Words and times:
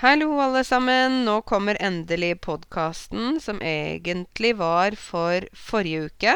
Hallo, 0.00 0.38
alle 0.40 0.64
sammen. 0.64 1.24
Nå 1.24 1.42
kommer 1.42 1.76
endelig 1.80 2.38
podkasten 2.40 3.34
som 3.40 3.58
egentlig 3.60 4.54
var 4.56 4.94
for 4.96 5.44
forrige 5.52 6.06
uke. 6.08 6.32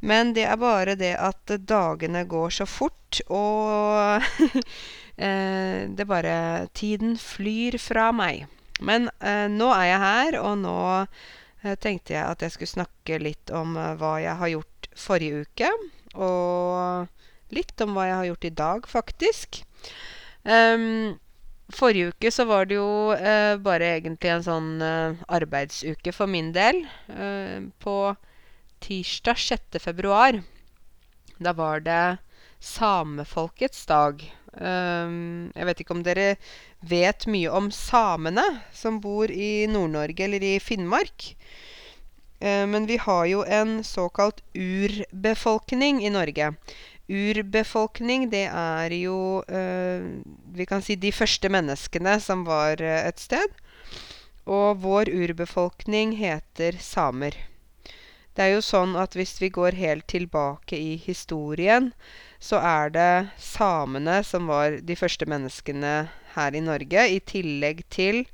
Men 0.00 0.32
det 0.34 0.48
er 0.50 0.58
bare 0.58 0.96
det 0.98 1.12
at 1.14 1.52
dagene 1.62 2.24
går 2.26 2.50
så 2.50 2.66
fort, 2.66 3.20
og 3.30 4.26
eh, 5.28 5.86
det 5.94 6.08
bare 6.10 6.34
Tiden 6.74 7.14
flyr 7.22 7.78
fra 7.78 8.10
meg. 8.10 8.48
Men 8.82 9.06
eh, 9.22 9.46
nå 9.46 9.70
er 9.78 9.86
jeg 9.92 10.04
her, 10.08 10.40
og 10.42 10.58
nå 10.66 10.76
eh, 10.98 11.78
tenkte 11.78 12.16
jeg 12.16 12.26
at 12.26 12.42
jeg 12.42 12.56
skulle 12.56 12.74
snakke 12.74 13.22
litt 13.22 13.54
om 13.54 13.78
eh, 13.78 13.94
hva 14.02 14.16
jeg 14.26 14.40
har 14.42 14.56
gjort 14.56 14.94
forrige 15.06 15.46
uke. 15.46 15.74
Og 16.18 17.54
litt 17.54 17.86
om 17.86 17.94
hva 17.94 18.10
jeg 18.10 18.22
har 18.24 18.32
gjort 18.32 18.50
i 18.50 18.56
dag, 18.66 18.94
faktisk. 18.98 19.66
Um, 20.42 21.21
forrige 21.76 22.12
uke 22.12 22.30
så 22.32 22.46
var 22.48 22.66
det 22.68 22.78
jo 22.78 23.12
eh, 23.14 23.56
bare 23.62 23.94
egentlig 23.96 24.32
en 24.32 24.44
sånn 24.46 24.70
eh, 24.84 25.22
arbeidsuke 25.32 26.14
for 26.14 26.30
min 26.30 26.52
del. 26.54 26.84
Eh, 27.08 27.64
på 27.82 27.96
tirsdag 28.82 29.38
6. 29.38 29.80
februar, 29.82 30.42
da 31.38 31.52
var 31.56 31.82
det 31.86 32.04
samefolkets 32.62 33.86
dag. 33.86 34.22
Um, 34.52 35.48
jeg 35.56 35.64
vet 35.64 35.78
ikke 35.80 35.94
om 35.96 36.02
dere 36.04 36.26
vet 36.84 37.24
mye 37.30 37.50
om 37.50 37.70
samene 37.72 38.44
som 38.76 39.00
bor 39.00 39.32
i 39.32 39.64
Nord-Norge 39.70 40.26
eller 40.26 40.44
i 40.44 40.58
Finnmark. 40.60 41.32
Uh, 42.42 42.66
men 42.68 42.86
vi 42.90 42.98
har 43.00 43.24
jo 43.30 43.42
en 43.46 43.80
såkalt 43.86 44.42
urbefolkning 44.54 46.02
i 46.04 46.12
Norge. 46.12 46.52
Urbefolkning, 47.10 48.28
det 48.30 48.46
er 48.46 48.92
jo 48.94 49.42
uh, 49.42 50.04
Vi 50.54 50.66
kan 50.66 50.82
si 50.84 50.94
de 50.96 51.10
første 51.12 51.48
menneskene 51.50 52.18
som 52.22 52.44
var 52.46 52.78
uh, 52.82 52.98
et 53.02 53.18
sted. 53.18 53.56
Og 54.46 54.82
vår 54.82 55.10
urbefolkning 55.10 56.16
heter 56.18 56.78
samer. 56.82 57.36
Det 58.32 58.46
er 58.46 58.54
jo 58.54 58.62
sånn 58.64 58.94
at 58.96 59.12
hvis 59.18 59.36
vi 59.42 59.50
går 59.52 59.76
helt 59.76 60.06
tilbake 60.08 60.78
i 60.78 60.96
historien, 60.96 61.90
så 62.40 62.62
er 62.64 62.92
det 62.94 63.12
samene 63.36 64.22
som 64.24 64.48
var 64.48 64.78
de 64.80 64.96
første 64.96 65.28
menneskene 65.28 65.92
her 66.34 66.56
i 66.56 66.62
Norge, 66.64 67.04
i 67.12 67.20
tillegg 67.20 67.84
til 67.92 68.24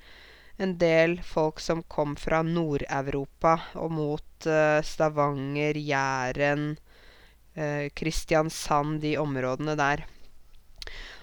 en 0.59 0.77
del 0.79 1.19
folk 1.23 1.59
som 1.61 1.83
kom 1.91 2.15
fra 2.19 2.45
Nord-Europa 2.47 3.57
og 3.79 3.93
mot 3.95 4.47
uh, 4.47 4.79
Stavanger, 4.87 5.77
Jæren, 5.77 6.77
Kristiansand, 7.99 9.01
de 9.03 9.17
områdene 9.21 9.75
der. 9.79 10.05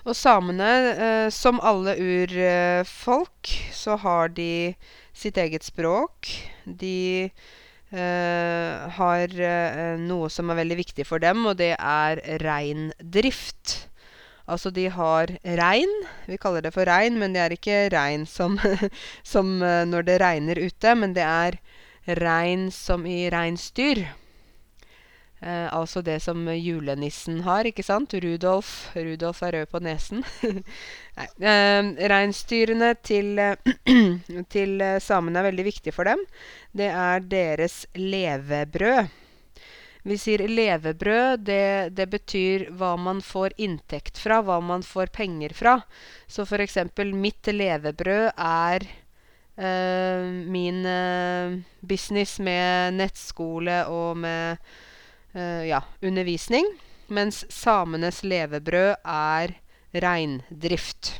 Og 0.05 0.14
samene, 0.17 0.72
uh, 1.00 1.28
som 1.33 1.61
alle 1.66 1.95
urfolk, 1.97 3.52
så 3.73 3.97
har 4.03 4.33
de 4.38 4.75
sitt 5.16 5.38
eget 5.41 5.67
språk. 5.67 6.31
De 6.66 7.31
Uh, 7.95 8.89
har 8.91 9.31
noe 10.02 10.28
som 10.33 10.50
er 10.50 10.58
veldig 10.58 10.75
viktig 10.81 11.03
for 11.08 11.22
dem, 11.22 11.45
og 11.47 11.53
det 11.61 11.78
er 11.78 12.19
reindrift. 12.41 13.75
Altså, 14.50 14.72
de 14.73 14.88
har 14.91 15.31
rein. 15.61 15.94
Vi 16.28 16.36
kaller 16.41 16.66
det 16.66 16.73
for 16.75 16.89
rein, 16.89 17.16
men 17.22 17.38
det 17.38 17.44
er 17.44 17.56
ikke 17.56 17.78
rein 17.94 18.25
som, 18.28 18.58
som 19.33 19.53
når 19.61 20.09
det 20.09 20.19
regner 20.25 20.59
ute, 20.59 20.95
men 20.97 21.13
det 21.16 21.23
er 21.23 21.59
rein 22.19 22.67
som 22.73 23.06
i 23.08 23.30
reinsdyr. 23.31 24.03
Eh, 25.45 25.67
altså 25.69 26.01
det 26.01 26.17
som 26.23 26.39
julenissen 26.49 27.43
har, 27.45 27.67
ikke 27.69 27.85
sant? 27.85 28.15
Rudolf. 28.23 28.71
Rudolf 28.97 29.43
er 29.45 29.59
rød 29.59 29.73
på 29.73 29.81
nesen. 29.85 30.23
Nei. 31.17 31.27
Eh, 31.38 31.91
reinsdyrene 32.09 32.95
til, 33.05 33.38
til 34.55 34.88
samene 35.05 35.41
er 35.43 35.49
veldig 35.51 35.67
viktig 35.67 35.93
for 35.93 36.09
dem. 36.09 36.23
Det 36.73 36.89
er 36.89 37.29
deres 37.29 37.83
levebrød. 37.93 39.13
Vi 40.05 40.17
sier 40.21 40.43
levebrød. 40.45 41.45
Det, 41.47 41.89
det, 41.97 42.06
betyr 42.09 42.67
hva 42.77 42.94
man 42.97 43.22
får 43.25 43.56
inntekt 43.57 44.19
fra, 44.22 44.38
hva 44.45 44.59
man 44.62 44.85
får 44.85 45.09
penger 45.13 45.53
fra. 45.57 45.79
Så 46.27 46.45
for 46.45 46.62
eksempel 46.62 47.13
mitt 47.17 47.50
levebrød 47.50 48.33
er 48.38 48.85
eh, 49.57 50.27
min 50.50 50.85
eh, 50.85 51.57
business 51.81 52.38
med 52.38 53.00
nettskole 53.00 53.81
og 53.89 54.22
med 54.22 54.62
ja, 55.35 55.81
undervisning, 56.01 56.68
mens 57.12 57.44
samenes 57.51 58.22
levebrød 58.23 58.96
er 59.03 59.56
reindrift. 59.91 61.19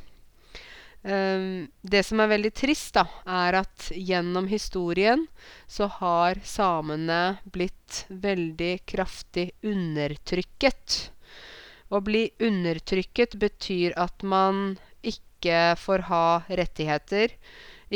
Um, 1.06 1.68
det 1.86 2.02
som 2.08 2.22
er 2.24 2.32
veldig 2.32 2.50
trist, 2.58 2.96
da, 2.98 3.04
er 3.30 3.60
at 3.60 3.92
gjennom 3.94 4.48
historien 4.50 5.28
så 5.70 5.86
har 6.00 6.40
samene 6.42 7.38
blitt 7.46 8.06
veldig 8.10 8.80
kraftig 8.90 9.52
undertrykket. 9.62 10.98
Å 11.94 12.02
bli 12.02 12.24
undertrykket 12.42 13.38
betyr 13.38 13.94
at 14.02 14.26
man 14.26 14.80
ikke 15.06 15.76
får 15.78 16.08
ha 16.10 16.26
rettigheter 16.50 17.38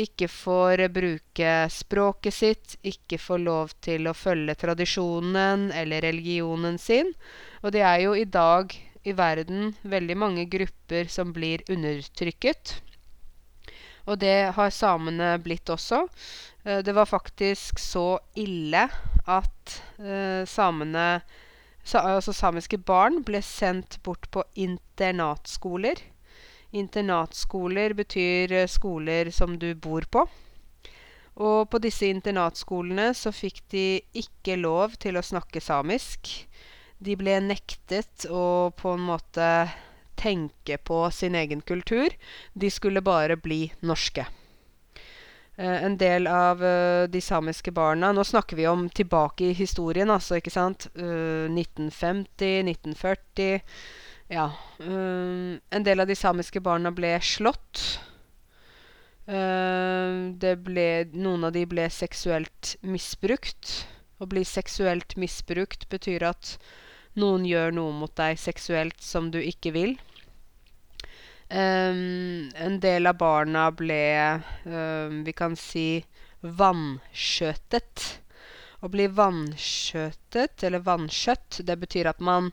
ikke 0.00 0.28
får 0.32 0.86
bruke 0.92 1.54
språket 1.72 2.34
sitt, 2.34 2.76
ikke 2.82 3.18
får 3.20 3.42
lov 3.44 3.72
til 3.84 4.08
å 4.08 4.16
følge 4.16 4.56
tradisjonen 4.58 5.68
eller 5.76 6.04
religionen 6.08 6.78
sin. 6.80 7.12
Og 7.62 7.74
det 7.74 7.84
er 7.86 8.04
jo 8.06 8.14
i 8.16 8.24
dag 8.24 8.72
i 9.04 9.14
verden 9.16 9.74
veldig 9.82 10.16
mange 10.18 10.46
grupper 10.50 11.08
som 11.12 11.34
blir 11.36 11.64
undertrykket. 11.70 12.78
Og 14.08 14.18
det 14.20 14.52
har 14.56 14.72
samene 14.74 15.34
blitt 15.42 15.70
også. 15.70 16.06
Eh, 16.64 16.80
det 16.84 16.94
var 16.96 17.08
faktisk 17.08 17.78
så 17.80 18.18
ille 18.38 18.88
at 19.26 19.80
uh, 20.00 20.42
samene 20.48 21.20
Altså 21.90 22.34
samiske 22.36 22.76
barn 22.76 23.22
ble 23.24 23.40
sendt 23.42 23.96
bort 24.04 24.26
på 24.30 24.42
internatskoler 24.52 25.96
Internatskoler 26.70 27.94
betyr 27.98 28.52
eh, 28.52 28.68
skoler 28.70 29.30
som 29.34 29.58
du 29.58 29.74
bor 29.74 30.06
på. 30.10 30.24
Og 31.40 31.70
på 31.70 31.80
disse 31.82 32.10
internatskolene 32.10 33.10
så 33.16 33.32
fikk 33.32 33.62
de 33.72 33.84
ikke 34.22 34.58
lov 34.60 34.98
til 35.00 35.16
å 35.16 35.24
snakke 35.24 35.62
samisk. 35.62 36.28
De 37.00 37.16
ble 37.16 37.38
nektet 37.42 38.26
å 38.28 38.70
på 38.76 38.92
en 38.94 39.06
måte 39.08 39.46
tenke 40.20 40.76
på 40.84 41.06
sin 41.14 41.38
egen 41.38 41.62
kultur. 41.64 42.12
De 42.52 42.70
skulle 42.70 43.00
bare 43.00 43.38
bli 43.40 43.64
norske. 43.80 44.26
Uh, 45.60 45.78
en 45.84 45.96
del 46.00 46.28
av 46.30 46.60
uh, 46.62 47.08
de 47.10 47.20
samiske 47.20 47.72
barna 47.74 48.12
Nå 48.16 48.22
snakker 48.24 48.56
vi 48.56 48.68
om 48.70 48.86
tilbake 48.88 49.50
i 49.50 49.56
historien, 49.56 50.08
altså, 50.12 50.38
ikke 50.38 50.52
sant? 50.52 50.86
Uh, 50.94 51.48
1950, 51.52 52.62
1940 52.70 53.58
ja. 54.30 54.46
Um, 54.78 55.58
en 55.70 55.86
del 55.86 56.00
av 56.00 56.08
de 56.08 56.16
samiske 56.16 56.62
barna 56.62 56.92
ble 56.94 57.16
slått. 57.24 58.00
Uh, 59.30 60.30
ble, 60.58 60.86
noen 61.12 61.46
av 61.46 61.54
de 61.54 61.64
ble 61.68 61.88
seksuelt 61.92 62.76
misbrukt. 62.82 63.74
Å 64.20 64.28
bli 64.28 64.44
seksuelt 64.44 65.16
misbrukt 65.20 65.88
betyr 65.92 66.26
at 66.28 66.56
noen 67.18 67.46
gjør 67.48 67.74
noe 67.74 67.94
mot 67.96 68.12
deg 68.16 68.38
seksuelt 68.38 69.02
som 69.02 69.30
du 69.34 69.40
ikke 69.42 69.74
vil. 69.74 69.94
Um, 71.50 72.50
en 72.54 72.78
del 72.78 73.10
av 73.10 73.16
barna 73.18 73.64
ble 73.74 74.04
um, 74.70 75.24
Vi 75.26 75.32
kan 75.34 75.56
si 75.58 76.04
vannskjøtet. 76.46 78.04
Å 78.80 78.88
bli 78.88 79.08
vannskjøtet, 79.12 80.62
eller 80.64 80.86
vannskjøtt, 80.86 81.58
det 81.66 81.76
betyr 81.82 82.08
at 82.12 82.22
man 82.24 82.52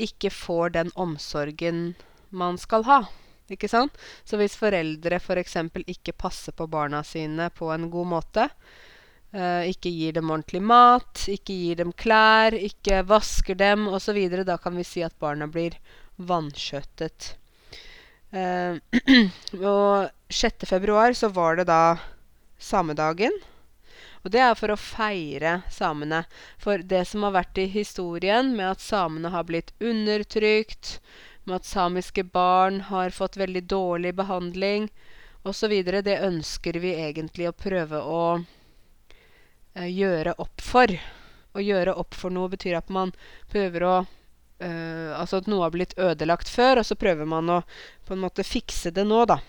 ikke 0.00 0.30
får 0.32 0.76
den 0.76 0.92
omsorgen 0.94 1.92
man 2.30 2.58
skal 2.58 2.86
ha. 2.88 3.02
Ikke 3.52 3.68
sant? 3.68 3.98
Så 4.24 4.38
hvis 4.40 4.56
foreldre 4.56 5.18
f.eks. 5.20 5.58
For 5.74 5.92
ikke 5.92 6.14
passer 6.16 6.56
på 6.56 6.68
barna 6.70 7.02
sine 7.04 7.50
på 7.54 7.68
en 7.74 7.88
god 7.92 8.08
måte, 8.14 8.48
eh, 9.34 9.68
ikke 9.72 9.92
gir 9.92 10.16
dem 10.16 10.32
ordentlig 10.32 10.62
mat, 10.64 11.26
ikke 11.28 11.58
gir 11.58 11.82
dem 11.82 11.92
klær, 11.92 12.56
ikke 12.56 13.02
vasker 13.08 13.58
dem 13.58 13.88
osv., 13.92 14.18
da 14.46 14.56
kan 14.56 14.76
vi 14.78 14.86
si 14.86 15.04
at 15.04 15.18
barna 15.20 15.50
blir 15.50 15.76
vanskjøttet. 16.16 17.34
Eh, 18.32 18.80
og 19.74 20.08
6. 20.32 20.68
februar 20.68 21.12
så 21.18 21.28
var 21.28 21.60
det 21.60 21.68
da 21.68 21.98
samedagen. 22.62 23.34
Og 24.22 24.30
det 24.30 24.42
er 24.42 24.54
for 24.58 24.70
å 24.70 24.78
feire 24.78 25.60
samene. 25.70 26.22
For 26.62 26.78
det 26.78 27.04
som 27.10 27.26
har 27.26 27.34
vært 27.34 27.58
i 27.58 27.66
historien 27.70 28.52
med 28.56 28.76
at 28.76 28.84
samene 28.84 29.32
har 29.34 29.48
blitt 29.48 29.72
undertrykt, 29.82 31.00
med 31.44 31.58
at 31.58 31.66
samiske 31.66 32.22
barn 32.30 32.84
har 32.86 33.10
fått 33.10 33.36
veldig 33.36 33.64
dårlig 33.66 34.14
behandling 34.14 34.88
osv., 35.42 35.74
det 36.06 36.20
ønsker 36.22 36.78
vi 36.78 36.94
egentlig 36.94 37.48
å 37.50 37.56
prøve 37.56 37.98
å 37.98 38.24
eh, 39.74 39.90
gjøre 39.90 40.36
opp 40.38 40.62
for. 40.62 40.94
Å 41.52 41.60
gjøre 41.60 41.96
opp 41.98 42.14
for 42.14 42.30
noe 42.30 42.52
betyr 42.52 42.78
at 42.78 42.92
man 42.94 43.10
prøver 43.50 43.84
å 43.84 43.96
eh, 44.62 45.10
Altså 45.18 45.42
at 45.42 45.50
noe 45.50 45.66
har 45.66 45.74
blitt 45.74 45.98
ødelagt 45.98 46.48
før, 46.48 46.80
og 46.80 46.86
så 46.86 46.96
prøver 46.96 47.26
man 47.28 47.50
å 47.50 47.62
på 48.06 48.14
en 48.14 48.22
måte 48.22 48.46
fikse 48.46 48.94
det 48.94 49.04
nå, 49.04 49.24
da. 49.26 49.42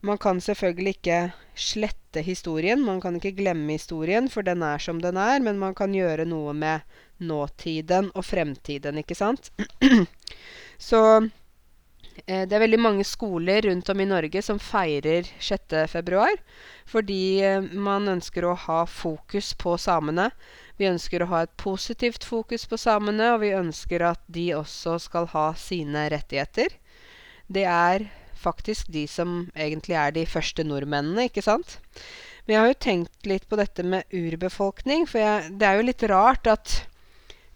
Man 0.00 0.18
kan 0.18 0.40
selvfølgelig 0.40 0.94
ikke 0.98 1.18
slette 1.58 2.22
historien. 2.22 2.84
Man 2.84 3.00
kan 3.02 3.16
ikke 3.18 3.34
glemme 3.40 3.74
historien, 3.74 4.28
for 4.30 4.46
den 4.46 4.62
er 4.62 4.78
som 4.78 5.00
den 5.02 5.18
er. 5.18 5.42
Men 5.42 5.58
man 5.58 5.74
kan 5.74 5.94
gjøre 5.94 6.26
noe 6.28 6.54
med 6.54 6.86
nåtiden 7.18 8.12
og 8.14 8.24
fremtiden, 8.24 9.00
ikke 9.02 9.18
sant? 9.18 9.50
Så 10.78 11.00
eh, 12.26 12.44
det 12.46 12.54
er 12.54 12.62
veldig 12.62 12.78
mange 12.78 13.06
skoler 13.06 13.66
rundt 13.66 13.90
om 13.90 14.00
i 14.00 14.06
Norge 14.06 14.42
som 14.46 14.60
feirer 14.62 15.26
6. 15.42 15.74
februar. 15.90 16.38
Fordi 16.86 17.42
eh, 17.42 17.66
man 17.74 18.06
ønsker 18.14 18.46
å 18.46 18.54
ha 18.68 18.84
fokus 18.86 19.50
på 19.58 19.74
samene. 19.82 20.30
Vi 20.78 20.86
ønsker 20.86 21.26
å 21.26 21.30
ha 21.34 21.42
et 21.42 21.56
positivt 21.58 22.22
fokus 22.22 22.68
på 22.70 22.78
samene, 22.78 23.32
og 23.34 23.42
vi 23.42 23.50
ønsker 23.58 24.06
at 24.12 24.22
de 24.30 24.52
også 24.60 24.94
skal 25.02 25.26
ha 25.34 25.50
sine 25.58 26.06
rettigheter. 26.14 26.78
Det 27.50 27.66
er 27.66 28.06
faktisk 28.38 28.90
de 28.94 29.04
som 29.10 29.48
egentlig 29.54 29.96
er 29.98 30.14
de 30.16 30.24
første 30.28 30.64
nordmennene, 30.66 31.28
ikke 31.28 31.44
sant? 31.44 31.78
Men 32.46 32.54
jeg 32.54 32.60
har 32.62 32.70
jo 32.70 32.82
tenkt 32.86 33.26
litt 33.28 33.48
på 33.48 33.58
dette 33.60 33.84
med 33.84 34.14
urbefolkning, 34.14 35.04
for 35.10 35.20
jeg, 35.20 35.50
det 35.60 35.68
er 35.68 35.76
jo 35.76 35.88
litt 35.90 36.04
rart 36.08 36.48
at 36.48 36.78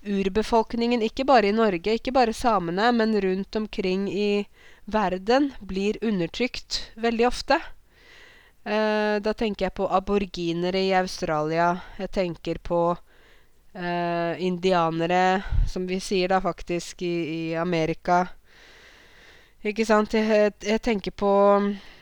urbefolkningen, 0.03 1.03
ikke 1.07 1.25
bare 1.25 1.49
i 1.49 1.55
Norge, 1.55 1.95
ikke 1.97 2.15
bare 2.15 2.35
samene, 2.35 2.91
men 2.93 3.15
rundt 3.23 3.57
omkring 3.57 4.09
i 4.11 4.45
verden, 4.85 5.53
blir 5.61 5.97
undertrykt 6.03 6.83
veldig 7.01 7.27
ofte. 7.31 7.61
Eh, 8.65 9.17
da 9.23 9.35
tenker 9.35 9.67
jeg 9.67 9.77
på 9.79 9.89
aborginere 9.91 10.83
i 10.83 10.93
Australia. 10.95 11.73
Jeg 11.99 12.13
tenker 12.15 12.61
på 12.63 12.83
eh, 13.75 14.39
indianere, 14.43 15.43
som 15.71 15.87
vi 15.87 15.99
sier 16.03 16.31
da 16.31 16.43
faktisk 16.43 17.03
i, 17.03 17.15
i 17.33 17.43
Amerika. 17.59 18.27
Ikke 19.63 19.85
sant? 19.87 20.11
Jeg, 20.11 20.51
jeg 20.67 20.81
tenker 20.83 21.13
på 21.15 21.31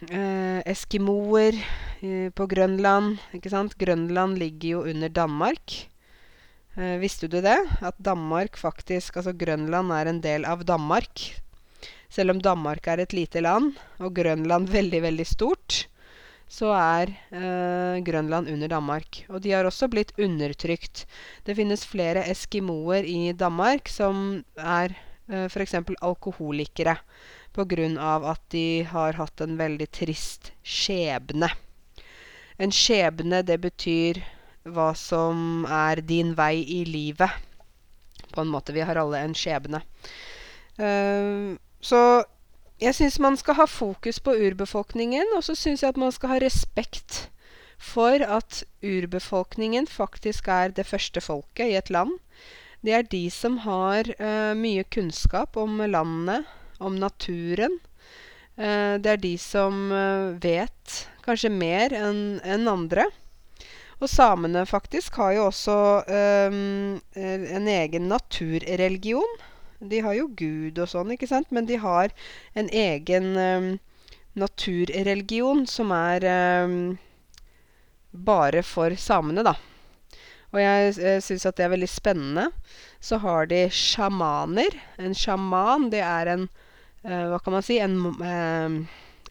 eh, 0.09 0.61
eskimoer 0.65 1.59
eh, 2.01 2.31
på 2.33 2.47
Grønland. 2.49 3.19
Ikke 3.37 3.51
sant? 3.53 3.75
Grønland 3.77 4.39
ligger 4.41 4.79
jo 4.79 4.85
under 4.89 5.13
Danmark. 5.13 5.75
Eh, 6.81 6.97
visste 7.03 7.29
du 7.29 7.37
det? 7.45 7.59
At 7.85 7.99
Danmark 8.01 8.57
faktisk 8.57 9.19
Altså 9.21 9.35
Grønland 9.37 9.93
er 9.93 10.09
en 10.09 10.23
del 10.25 10.47
av 10.49 10.65
Danmark. 10.65 11.21
Selv 12.09 12.33
om 12.33 12.41
Danmark 12.41 12.89
er 12.89 13.03
et 13.05 13.13
lite 13.13 13.43
land, 13.45 13.75
og 14.01 14.17
Grønland 14.17 14.73
veldig, 14.79 15.03
veldig 15.05 15.27
stort, 15.29 15.83
så 16.49 16.73
er 16.73 17.13
eh, 17.29 18.01
Grønland 18.09 18.49
under 18.49 18.73
Danmark. 18.73 19.27
Og 19.29 19.45
de 19.45 19.53
har 19.53 19.69
også 19.69 19.91
blitt 19.93 20.17
undertrykt. 20.17 21.05
Det 21.45 21.59
finnes 21.61 21.85
flere 21.85 22.25
eskimoer 22.25 23.05
i 23.05 23.35
Danmark 23.37 23.93
som 23.93 24.41
er 24.57 24.97
eh, 25.29 25.45
f.eks. 25.45 25.77
alkoholikere 26.01 26.97
på 27.57 27.67
grunn 27.71 27.99
av 27.99 28.25
at 28.31 28.43
de 28.55 28.83
har 28.87 29.19
hatt 29.19 29.43
en 29.43 29.57
veldig 29.59 29.89
trist 29.95 30.53
skjebne. 30.63 31.51
En 32.61 32.73
skjebne, 32.75 33.43
det 33.43 33.59
betyr 33.63 34.21
hva 34.69 34.91
som 34.99 35.65
er 35.65 36.03
din 36.05 36.35
vei 36.39 36.61
i 36.63 36.83
livet. 36.85 37.31
På 38.31 38.45
en 38.45 38.53
måte. 38.53 38.75
Vi 38.77 38.85
har 38.87 39.01
alle 39.01 39.25
en 39.25 39.35
skjebne. 39.35 39.83
Uh, 40.79 41.57
så 41.83 42.23
jeg 42.81 42.97
syns 42.97 43.19
man 43.21 43.37
skal 43.37 43.59
ha 43.59 43.67
fokus 43.69 44.21
på 44.23 44.37
urbefolkningen, 44.37 45.35
og 45.37 45.45
så 45.45 45.57
syns 45.59 45.83
jeg 45.83 45.93
at 45.93 46.01
man 46.01 46.13
skal 46.15 46.35
ha 46.35 46.41
respekt 46.41 47.27
for 47.81 48.21
at 48.21 48.63
urbefolkningen 48.85 49.89
faktisk 49.89 50.49
er 50.53 50.73
det 50.77 50.87
første 50.87 51.21
folket 51.25 51.73
i 51.73 51.77
et 51.81 51.91
land. 51.91 52.13
Det 52.85 52.95
er 52.97 53.09
de 53.09 53.27
som 53.33 53.59
har 53.65 54.09
uh, 54.21 54.53
mye 54.57 54.85
kunnskap 54.89 55.57
om 55.61 55.81
landet, 55.85 56.49
om 56.81 56.97
naturen. 56.99 57.79
Eh, 58.61 58.97
det 59.01 59.15
er 59.15 59.23
de 59.23 59.35
som 59.41 59.89
eh, 59.95 60.37
vet 60.43 60.97
kanskje 61.25 61.53
mer 61.53 61.95
enn 61.97 62.41
en 62.45 62.69
andre. 62.69 63.07
Og 64.01 64.09
samene 64.09 64.65
faktisk 64.69 65.19
har 65.21 65.35
jo 65.37 65.43
også 65.51 65.77
um, 66.09 67.01
en 67.21 67.67
egen 67.69 68.07
naturreligion. 68.09 69.35
De 69.93 70.01
har 70.01 70.17
jo 70.17 70.31
Gud 70.33 70.81
og 70.81 70.89
sånn, 70.89 71.13
ikke 71.13 71.29
sant? 71.29 71.51
Men 71.53 71.69
de 71.69 71.77
har 71.83 72.09
en 72.57 72.71
egen 72.73 73.29
naturreligion 74.41 75.67
som 75.69 75.93
er 75.93 76.25
bare 78.11 78.65
for 78.65 78.97
samene, 78.97 79.45
da. 79.45 79.53
Og 80.51 80.59
jeg 80.63 80.97
eh, 80.97 81.21
syns 81.23 81.45
at 81.47 81.61
det 81.61 81.69
er 81.69 81.75
veldig 81.75 81.91
spennende. 81.93 82.49
Så 83.05 83.21
har 83.23 83.53
de 83.53 83.67
sjamaner. 83.69 84.81
En 84.99 85.13
sjaman, 85.15 85.91
det 85.93 86.01
er 86.05 86.33
en 86.33 86.49
Eh, 86.49 86.67
hva 87.03 87.39
kan 87.41 87.57
man 87.57 87.65
si 87.65 87.79
en, 87.81 87.97
eh, 88.21 88.77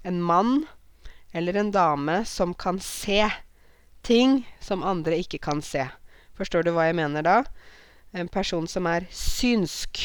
en 0.04 0.22
mann 0.22 0.66
eller 1.32 1.54
en 1.54 1.72
dame 1.72 2.26
som 2.26 2.54
kan 2.54 2.80
se 2.80 3.28
ting 4.02 4.56
som 4.60 4.84
andre 4.84 5.20
ikke 5.22 5.38
kan 5.38 5.62
se. 5.62 5.86
Forstår 6.38 6.64
du 6.64 6.72
hva 6.74 6.88
jeg 6.88 6.98
mener 6.98 7.26
da? 7.26 7.44
En 8.16 8.28
person 8.32 8.68
som 8.68 8.88
er 8.90 9.06
synsk. 9.14 10.00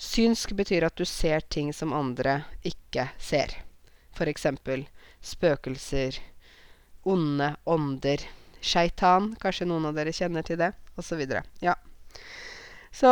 Synsk 0.00 0.54
betyr 0.56 0.86
at 0.86 0.96
du 0.96 1.04
ser 1.04 1.44
ting 1.52 1.72
som 1.72 1.92
andre 1.92 2.44
ikke 2.64 3.10
ser. 3.18 3.52
Eksempel 4.14 4.86
spøkelser, 5.24 6.20
onde 7.02 7.56
ånder, 7.66 8.22
sjeitan, 8.62 9.34
kanskje 9.42 9.66
noen 9.68 9.88
av 9.90 9.98
dere 9.98 10.12
kjenner 10.14 10.46
til 10.46 10.60
det, 10.60 10.70
osv. 10.96 11.20
Ja. 11.60 11.74
Så 12.94 13.10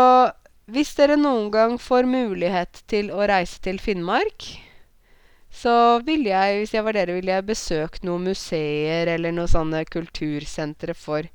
hvis 0.70 0.92
dere 0.94 1.16
noen 1.18 1.50
gang 1.50 1.78
får 1.80 2.06
mulighet 2.06 2.84
til 2.90 3.10
å 3.10 3.24
reise 3.26 3.58
til 3.64 3.80
Finnmark, 3.82 4.46
så 5.52 6.00
ville 6.06 6.30
jeg, 6.30 6.60
hvis 6.62 6.74
jeg 6.76 6.84
var 6.86 6.96
dere, 6.96 7.16
ville 7.18 7.34
jeg 7.34 7.48
besøkt 7.48 8.06
noen 8.06 8.30
museer 8.30 9.10
eller 9.12 9.34
noen 9.34 9.50
sånne 9.50 9.82
kultursentre 9.90 10.94
for, 10.96 11.26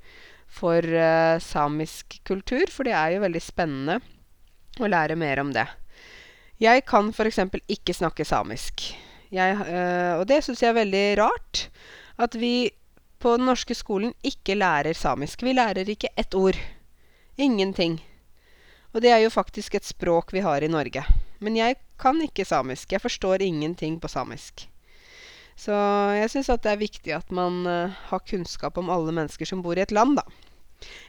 for 0.47 0.81
uh, 0.81 1.37
samisk 1.43 2.17
kultur, 2.25 2.65
for 2.73 2.87
det 2.87 2.95
er 2.97 3.17
jo 3.17 3.25
veldig 3.27 3.43
spennende 3.43 3.99
å 4.81 4.89
lære 4.89 5.19
mer 5.19 5.43
om 5.43 5.51
det. 5.53 5.67
Jeg 6.57 6.87
kan 6.89 7.11
f.eks. 7.13 7.43
ikke 7.69 7.93
snakke 7.93 8.25
samisk. 8.25 8.87
Jeg, 9.29 9.57
øh, 9.59 10.19
og 10.21 10.27
det 10.29 10.39
syns 10.45 10.63
jeg 10.63 10.71
er 10.71 10.79
veldig 10.79 11.05
rart. 11.19 11.67
At 12.17 12.33
vi 12.39 12.71
på 13.21 13.35
den 13.37 13.45
norske 13.49 13.75
skolen 13.77 14.15
ikke 14.25 14.55
lærer 14.57 14.97
samisk. 14.97 15.43
Vi 15.45 15.53
lærer 15.53 15.89
ikke 15.89 16.09
ett 16.17 16.33
ord. 16.33 16.57
Ingenting. 17.37 17.99
Og 18.97 19.03
det 19.05 19.11
er 19.13 19.19
jo 19.21 19.29
faktisk 19.29 19.75
et 19.77 19.85
språk 19.85 20.31
vi 20.33 20.41
har 20.41 20.63
i 20.65 20.71
Norge. 20.73 21.03
Men 21.37 21.53
jeg 21.53 21.75
kan 22.01 22.17
ikke 22.17 22.47
samisk. 22.49 22.95
Jeg 22.95 23.03
forstår 23.03 23.43
ingenting 23.45 23.99
på 24.01 24.09
samisk. 24.09 24.63
Så 25.53 25.73
jeg 26.17 26.31
syns 26.33 26.49
at 26.49 26.63
det 26.65 26.71
er 26.71 26.81
viktig 26.81 27.13
at 27.13 27.29
man 27.29 27.59
uh, 27.69 27.93
har 28.09 28.23
kunnskap 28.25 28.77
om 28.81 28.89
alle 28.89 29.13
mennesker 29.13 29.45
som 29.45 29.61
bor 29.61 29.77
i 29.77 29.83
et 29.85 29.93
land, 29.93 30.17
da. 30.17 30.25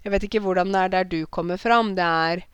Jeg 0.04 0.12
vet 0.12 0.26
ikke 0.28 0.42
hvordan 0.44 0.68
det 0.72 0.82
er 0.82 0.92
der 0.92 1.08
du 1.08 1.16
kommer 1.32 1.56
fra, 1.56 1.78
om 1.80 1.94
det 1.96 2.04
er 2.04 2.44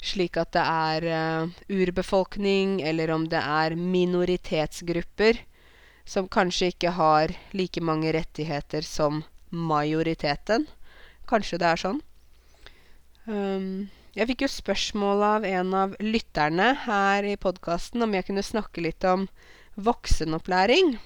slik 0.00 0.40
at 0.40 0.56
det 0.56 0.64
er 0.64 1.08
uh, 1.12 1.52
urbefolkning, 1.68 2.80
eller 2.80 3.12
om 3.12 3.28
det 3.28 3.44
er 3.44 3.76
minoritetsgrupper 3.76 5.44
som 6.08 6.32
kanskje 6.32 6.72
ikke 6.72 6.96
har 6.96 7.36
like 7.52 7.84
mange 7.84 8.16
rettigheter 8.16 8.88
som 8.88 9.20
majoriteten. 9.52 10.64
Kanskje 11.28 11.60
det 11.60 11.72
er 11.74 11.84
sånn. 11.84 12.02
Um, 13.28 13.88
jeg 14.16 14.30
fikk 14.30 14.46
jo 14.46 14.50
spørsmål 14.50 15.22
av 15.26 15.46
en 15.48 15.74
av 15.76 15.94
lytterne 16.00 16.72
her 16.86 17.26
i 17.28 17.36
podkasten 17.40 18.04
om 18.04 18.14
jeg 18.16 18.28
kunne 18.28 18.44
snakke 18.46 18.82
litt 18.84 19.04
om 19.08 19.26
voksenopplæring. 19.78 20.96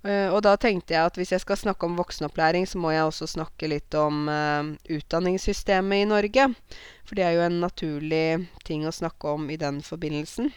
Uh, 0.00 0.32
og 0.32 0.40
da 0.46 0.54
tenkte 0.56 0.94
jeg 0.94 1.10
at 1.10 1.18
hvis 1.20 1.34
jeg 1.34 1.42
skal 1.42 1.58
snakke 1.60 1.84
om 1.84 1.98
voksenopplæring, 1.98 2.64
så 2.64 2.80
må 2.80 2.94
jeg 2.94 3.04
også 3.04 3.28
snakke 3.28 3.68
litt 3.68 3.94
om 4.00 4.30
uh, 4.32 4.72
utdanningssystemet 4.88 6.02
i 6.04 6.08
Norge. 6.08 6.48
For 7.04 7.18
det 7.18 7.26
er 7.26 7.36
jo 7.36 7.44
en 7.44 7.60
naturlig 7.60 8.24
ting 8.64 8.86
å 8.88 8.94
snakke 8.96 9.36
om 9.36 9.50
i 9.52 9.60
den 9.60 9.82
forbindelsen. 9.84 10.50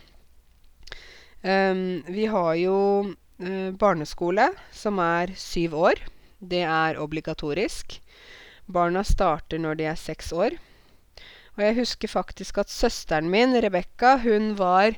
Um, 1.44 2.04
vi 2.08 2.30
har 2.32 2.54
jo 2.56 2.78
uh, 3.12 3.70
barneskole, 3.76 4.48
som 4.72 5.02
er 5.04 5.36
syv 5.36 5.76
år. 5.92 6.06
Det 6.40 6.64
er 6.64 7.00
obligatorisk. 7.04 8.00
Barna 8.72 9.04
starter 9.04 9.60
når 9.60 9.80
de 9.80 9.92
er 9.92 10.00
seks 10.00 10.32
år. 10.32 10.56
Og 11.54 11.62
jeg 11.62 11.78
husker 11.78 12.10
faktisk 12.10 12.58
at 12.64 12.72
søsteren 12.74 13.30
min, 13.30 13.54
Rebekka, 13.54 14.16
hun 14.24 14.54
var 14.58 14.96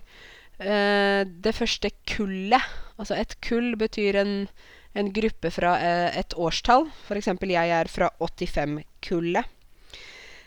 eh, 0.59 1.21
det 1.25 1.55
første 1.55 1.91
kullet. 2.07 2.63
Altså 2.97 3.17
et 3.19 3.35
kull 3.43 3.75
betyr 3.79 4.21
en, 4.21 4.37
en 4.95 5.11
gruppe 5.11 5.51
fra 5.51 5.75
eh, 5.83 6.19
et 6.21 6.37
årstall. 6.39 6.87
F.eks. 7.09 7.27
jeg 7.43 7.75
er 7.79 7.91
fra 7.91 8.09
85-kullet. 8.23 9.51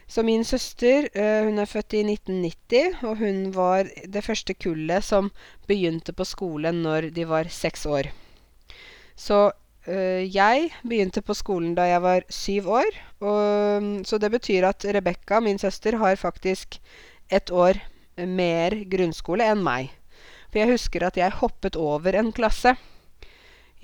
Så 0.09 0.25
min 0.25 0.45
søster 0.49 1.11
eh, 1.13 1.45
hun 1.45 1.61
er 1.61 1.69
født 1.69 1.99
i 1.99 2.01
1990, 2.01 3.03
og 3.05 3.21
hun 3.21 3.43
var 3.53 3.91
det 4.09 4.25
første 4.25 4.57
kullet 4.57 5.05
som 5.05 5.29
begynte 5.69 6.17
på 6.17 6.25
skolen 6.25 6.81
når 6.87 7.11
de 7.13 7.29
var 7.29 7.53
seks 7.53 7.85
år. 7.85 8.09
Så 9.13 9.51
jeg 9.89 10.67
begynte 10.85 11.23
på 11.25 11.33
skolen 11.33 11.71
da 11.77 11.87
jeg 11.89 12.03
var 12.05 12.27
syv 12.29 12.67
år. 12.77 12.99
Og, 13.25 13.87
så 14.05 14.19
det 14.21 14.29
betyr 14.35 14.67
at 14.69 14.85
Rebekka, 14.85 15.41
min 15.41 15.59
søster, 15.59 15.97
har 15.97 16.21
faktisk 16.21 16.77
ett 17.33 17.51
år 17.51 17.81
mer 18.27 18.77
grunnskole 18.91 19.47
enn 19.49 19.63
meg. 19.65 19.93
For 20.49 20.63
jeg 20.63 20.73
husker 20.75 21.05
at 21.07 21.19
jeg 21.21 21.39
hoppet 21.41 21.77
over 21.77 22.17
en 22.19 22.33
klasse. 22.37 22.75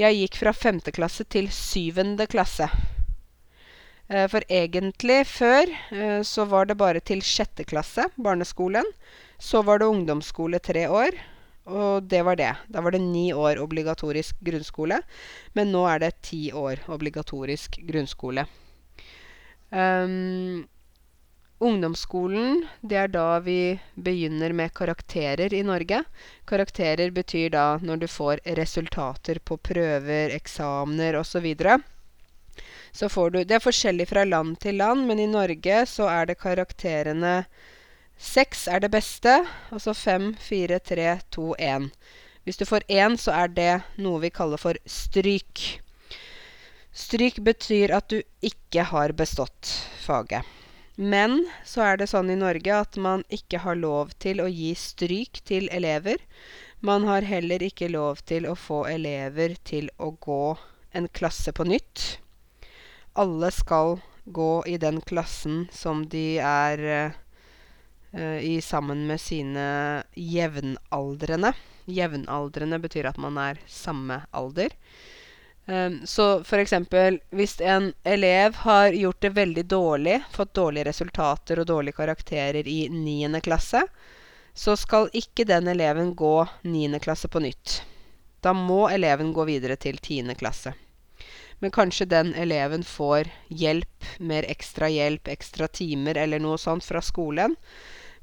Jeg 0.00 0.18
gikk 0.18 0.40
fra 0.40 0.54
femte 0.56 0.94
klasse 0.94 1.26
til 1.30 1.50
syvende 1.54 2.26
klasse. 2.30 2.66
Eh, 4.08 4.26
for 4.32 4.44
egentlig 4.50 5.22
før 5.30 5.70
eh, 5.94 6.20
så 6.26 6.48
var 6.50 6.66
det 6.68 6.78
bare 6.80 7.00
til 7.04 7.22
sjette 7.24 7.66
klasse, 7.68 8.08
barneskolen. 8.16 8.88
Så 9.38 9.62
var 9.62 9.80
det 9.80 9.90
ungdomsskole 9.92 10.58
tre 10.62 10.86
år, 10.88 11.16
og 11.64 12.04
det 12.04 12.20
var 12.24 12.36
det. 12.36 12.52
Da 12.68 12.82
var 12.84 12.92
det 12.92 13.00
ni 13.00 13.32
år 13.32 13.58
obligatorisk 13.62 14.36
grunnskole. 14.44 15.00
Men 15.56 15.72
nå 15.72 15.86
er 15.88 16.02
det 16.02 16.20
ti 16.28 16.52
år 16.52 16.84
obligatorisk 16.92 17.78
grunnskole. 17.88 18.44
Um, 19.72 20.66
ungdomsskolen, 21.64 22.66
det 22.82 22.98
er 23.00 23.08
da 23.08 23.40
vi 23.40 23.78
begynner 23.96 24.52
med 24.52 24.74
karakterer 24.76 25.54
i 25.54 25.62
Norge. 25.64 26.02
Karakterer 26.46 27.10
betyr 27.10 27.50
da 27.56 27.66
når 27.80 28.04
du 28.04 28.08
får 28.12 28.44
resultater 28.60 29.40
på 29.40 29.56
prøver, 29.56 30.36
eksamener 30.36 31.16
osv. 31.16 31.48
Så 32.92 33.08
du 33.30 33.44
Det 33.44 33.54
er 33.56 33.64
forskjellig 33.64 34.08
fra 34.08 34.24
land 34.24 34.60
til 34.60 34.76
land, 34.76 35.06
men 35.06 35.18
i 35.18 35.26
Norge 35.26 35.86
så 35.86 36.08
er 36.08 36.26
det 36.26 36.38
karakterene 36.38 37.46
Seks 38.16 38.66
er 38.70 38.80
det 38.80 38.92
beste, 38.94 39.40
og 39.74 39.82
så 39.82 39.94
fem, 39.94 40.32
fire, 40.38 40.78
tre, 40.78 41.18
to, 41.34 41.54
én. 41.58 41.90
Hvis 42.44 42.60
du 42.60 42.64
får 42.68 42.86
én, 42.88 43.16
så 43.18 43.32
er 43.34 43.48
det 43.50 43.72
noe 43.96 44.20
vi 44.22 44.30
kaller 44.30 44.60
for 44.60 44.78
stryk. 44.86 45.80
Stryk 46.94 47.40
betyr 47.42 47.94
at 47.96 48.10
du 48.12 48.20
ikke 48.44 48.84
har 48.90 49.14
bestått 49.16 49.70
faget. 50.04 50.44
Men 50.94 51.40
så 51.66 51.82
er 51.82 51.98
det 51.98 52.06
sånn 52.12 52.30
i 52.30 52.38
Norge 52.38 52.70
at 52.70 52.96
man 53.02 53.24
ikke 53.34 53.64
har 53.64 53.74
lov 53.80 54.12
til 54.22 54.44
å 54.44 54.46
gi 54.46 54.70
stryk 54.78 55.40
til 55.48 55.66
elever. 55.74 56.20
Man 56.86 57.08
har 57.08 57.26
heller 57.26 57.64
ikke 57.66 57.88
lov 57.90 58.22
til 58.28 58.46
å 58.46 58.54
få 58.54 58.84
elever 58.92 59.56
til 59.66 59.90
å 59.98 60.12
gå 60.22 60.54
en 60.94 61.08
klasse 61.10 61.50
på 61.56 61.66
nytt. 61.66 62.20
Alle 63.18 63.50
skal 63.50 63.98
gå 64.24 64.52
i 64.70 64.78
den 64.78 65.00
klassen 65.02 65.64
som 65.74 66.04
de 66.12 66.38
er 66.38 66.84
uh, 66.84 67.18
i 68.14 68.60
sammen 68.62 69.06
med 69.08 69.20
sine 69.20 69.64
jevnaldrende. 70.14 71.50
Jevnaldrende 71.90 72.78
betyr 72.78 73.08
at 73.10 73.18
man 73.18 73.38
er 73.42 73.58
samme 73.66 74.20
alder. 74.30 74.70
Um, 75.66 76.02
så 76.04 76.44
eksempel 76.60 77.18
hvis 77.32 77.56
en 77.60 77.92
elev 78.04 78.54
har 78.66 78.92
gjort 78.92 79.20
det 79.20 79.30
veldig 79.38 79.64
dårlig, 79.64 80.18
fått 80.30 80.54
dårlige 80.54 80.84
resultater 80.90 81.60
og 81.60 81.66
dårlige 81.66 81.96
karakterer 81.96 82.68
i 82.68 82.88
9. 82.92 83.40
klasse, 83.40 83.80
så 84.54 84.76
skal 84.76 85.08
ikke 85.12 85.46
den 85.48 85.68
eleven 85.68 86.12
gå 86.14 86.46
9. 86.62 87.00
klasse 87.00 87.28
på 87.28 87.40
nytt. 87.40 87.80
Da 88.44 88.52
må 88.52 88.88
eleven 88.92 89.32
gå 89.32 89.46
videre 89.48 89.76
til 89.80 89.98
tiende 89.98 90.36
klasse. 90.36 90.74
Men 91.58 91.72
kanskje 91.72 92.06
den 92.12 92.34
eleven 92.34 92.84
får 92.84 93.30
hjelp, 93.48 94.04
mer 94.18 94.44
ekstra 94.52 94.90
hjelp, 94.92 95.28
ekstra 95.32 95.68
timer 95.68 96.20
eller 96.20 96.42
noe 96.44 96.58
sånt 96.60 96.84
fra 96.84 97.00
skolen. 97.00 97.56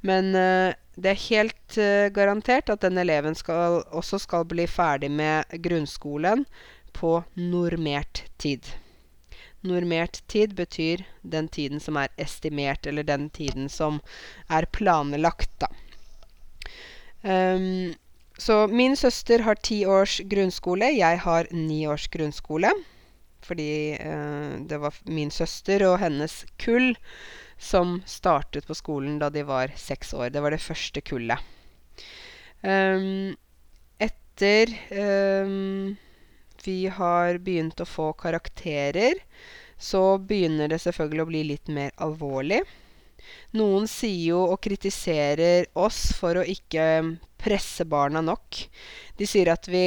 Men 0.01 0.35
uh, 0.35 0.73
det 0.97 1.13
er 1.13 1.25
helt 1.27 1.77
uh, 1.77 2.09
garantert 2.13 2.69
at 2.73 2.83
den 2.83 2.97
eleven 3.01 3.37
skal, 3.37 3.81
også 3.93 4.19
skal 4.21 4.45
bli 4.49 4.67
ferdig 4.69 5.11
med 5.13 5.49
grunnskolen 5.63 6.45
på 6.97 7.21
normert 7.37 8.25
tid. 8.41 8.73
Normert 9.61 10.23
tid 10.27 10.55
betyr 10.57 11.03
den 11.21 11.47
tiden 11.47 11.79
som 11.79 11.99
er 12.01 12.09
estimert, 12.17 12.87
eller 12.89 13.05
den 13.05 13.29
tiden 13.29 13.69
som 13.69 14.01
er 14.49 14.65
planlagt, 14.73 15.51
da. 15.61 15.69
Um, 17.21 17.93
så 18.41 18.65
min 18.67 18.95
søster 18.97 19.43
har 19.45 19.59
ti 19.61 19.83
års 19.85 20.17
grunnskole. 20.25 20.87
Jeg 20.97 21.19
har 21.21 21.47
ni 21.53 21.83
års 21.87 22.07
grunnskole. 22.09 22.71
Fordi 23.45 23.97
uh, 24.01 24.57
det 24.65 24.79
var 24.81 24.97
min 25.05 25.31
søster 25.31 25.85
og 25.85 25.99
hennes 26.01 26.41
kull 26.61 26.95
som 27.61 27.99
startet 28.09 28.65
på 28.67 28.75
skolen 28.75 29.19
da 29.21 29.29
de 29.29 29.43
var 29.45 29.73
seks 29.77 30.15
år. 30.17 30.31
Det 30.33 30.41
var 30.41 30.55
det 30.55 30.63
første 30.63 31.01
kullet. 31.05 31.39
Um, 32.61 33.35
etter 34.01 34.73
um, 35.45 35.97
vi 36.65 36.87
har 36.89 37.37
begynt 37.41 37.81
å 37.81 37.89
få 37.89 38.11
karakterer, 38.17 39.21
så 39.77 40.17
begynner 40.17 40.69
det 40.69 40.81
selvfølgelig 40.81 41.25
å 41.25 41.29
bli 41.29 41.43
litt 41.53 41.69
mer 41.73 41.93
alvorlig. 42.01 42.61
Noen 43.57 43.87
sier 43.89 44.31
jo 44.33 44.41
og 44.53 44.61
kritiserer 44.63 45.69
oss 45.77 46.11
for 46.17 46.41
å 46.41 46.47
ikke 46.47 46.85
presse 47.41 47.85
barna 47.85 48.21
nok. 48.25 48.63
De 49.17 49.29
sier 49.29 49.51
at 49.53 49.69
vi 49.69 49.85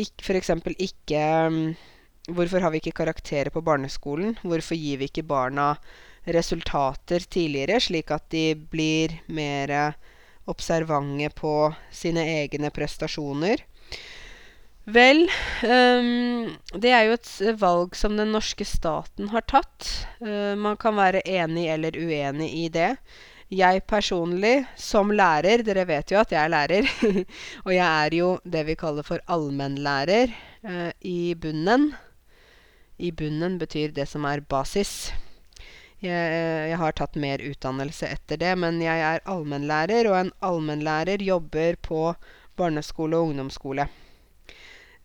f.eks. 0.00 0.52
ikke 0.78 1.24
Hvorfor 2.30 2.62
har 2.62 2.70
vi 2.70 2.78
ikke 2.78 2.94
karakterer 3.00 3.50
på 3.50 3.62
barneskolen? 3.64 4.36
Hvorfor 4.44 4.78
gir 4.78 5.00
vi 5.00 5.08
ikke 5.08 5.26
barna 5.26 5.72
resultater 6.36 7.26
tidligere, 7.26 7.80
slik 7.80 8.10
at 8.14 8.28
de 8.32 8.54
blir 8.54 9.18
mer 9.26 9.94
observante 10.50 11.30
på 11.36 11.54
sine 11.94 12.24
egne 12.40 12.70
prestasjoner. 12.74 13.62
Vel, 14.90 15.26
um, 15.62 16.46
det 16.82 16.90
er 16.90 17.04
jo 17.06 17.16
et 17.18 17.32
valg 17.60 17.96
som 17.98 18.16
den 18.18 18.32
norske 18.34 18.64
staten 18.66 19.28
har 19.30 19.44
tatt. 19.50 19.90
Uh, 20.22 20.56
man 20.58 20.78
kan 20.80 20.96
være 20.96 21.22
enig 21.28 21.68
eller 21.70 21.98
uenig 22.00 22.48
i 22.64 22.66
det. 22.72 22.94
Jeg 23.50 23.82
personlig, 23.90 24.62
som 24.78 25.10
lærer 25.10 25.64
Dere 25.66 25.82
vet 25.88 26.12
jo 26.12 26.20
at 26.20 26.32
jeg 26.32 26.42
er 26.42 26.52
lærer. 26.54 26.90
og 27.66 27.72
jeg 27.74 27.86
er 27.86 28.16
jo 28.16 28.34
det 28.44 28.64
vi 28.70 28.78
kaller 28.78 29.06
for 29.06 29.22
allmennlærer 29.30 30.32
uh, 30.64 30.90
i 31.04 31.34
bunnen. 31.38 31.90
I 32.98 33.12
bunnen 33.16 33.60
betyr 33.60 33.92
det 33.96 34.08
som 34.08 34.26
er 34.28 34.42
basis. 34.42 35.12
Jeg, 36.00 36.36
jeg, 36.70 36.76
har 36.80 36.94
tatt 36.96 37.16
mer 37.20 37.42
utdannelse 37.44 38.08
etter 38.08 38.40
det, 38.40 38.54
men 38.56 38.78
jeg 38.80 39.02
er 39.04 39.24
allmennlærer, 39.28 40.08
og 40.08 40.16
en 40.16 40.30
allmennlærer 40.40 41.20
jobber 41.20 41.76
på 41.84 42.04
barneskole 42.56 43.18
og 43.18 43.30
ungdomsskole. 43.30 43.84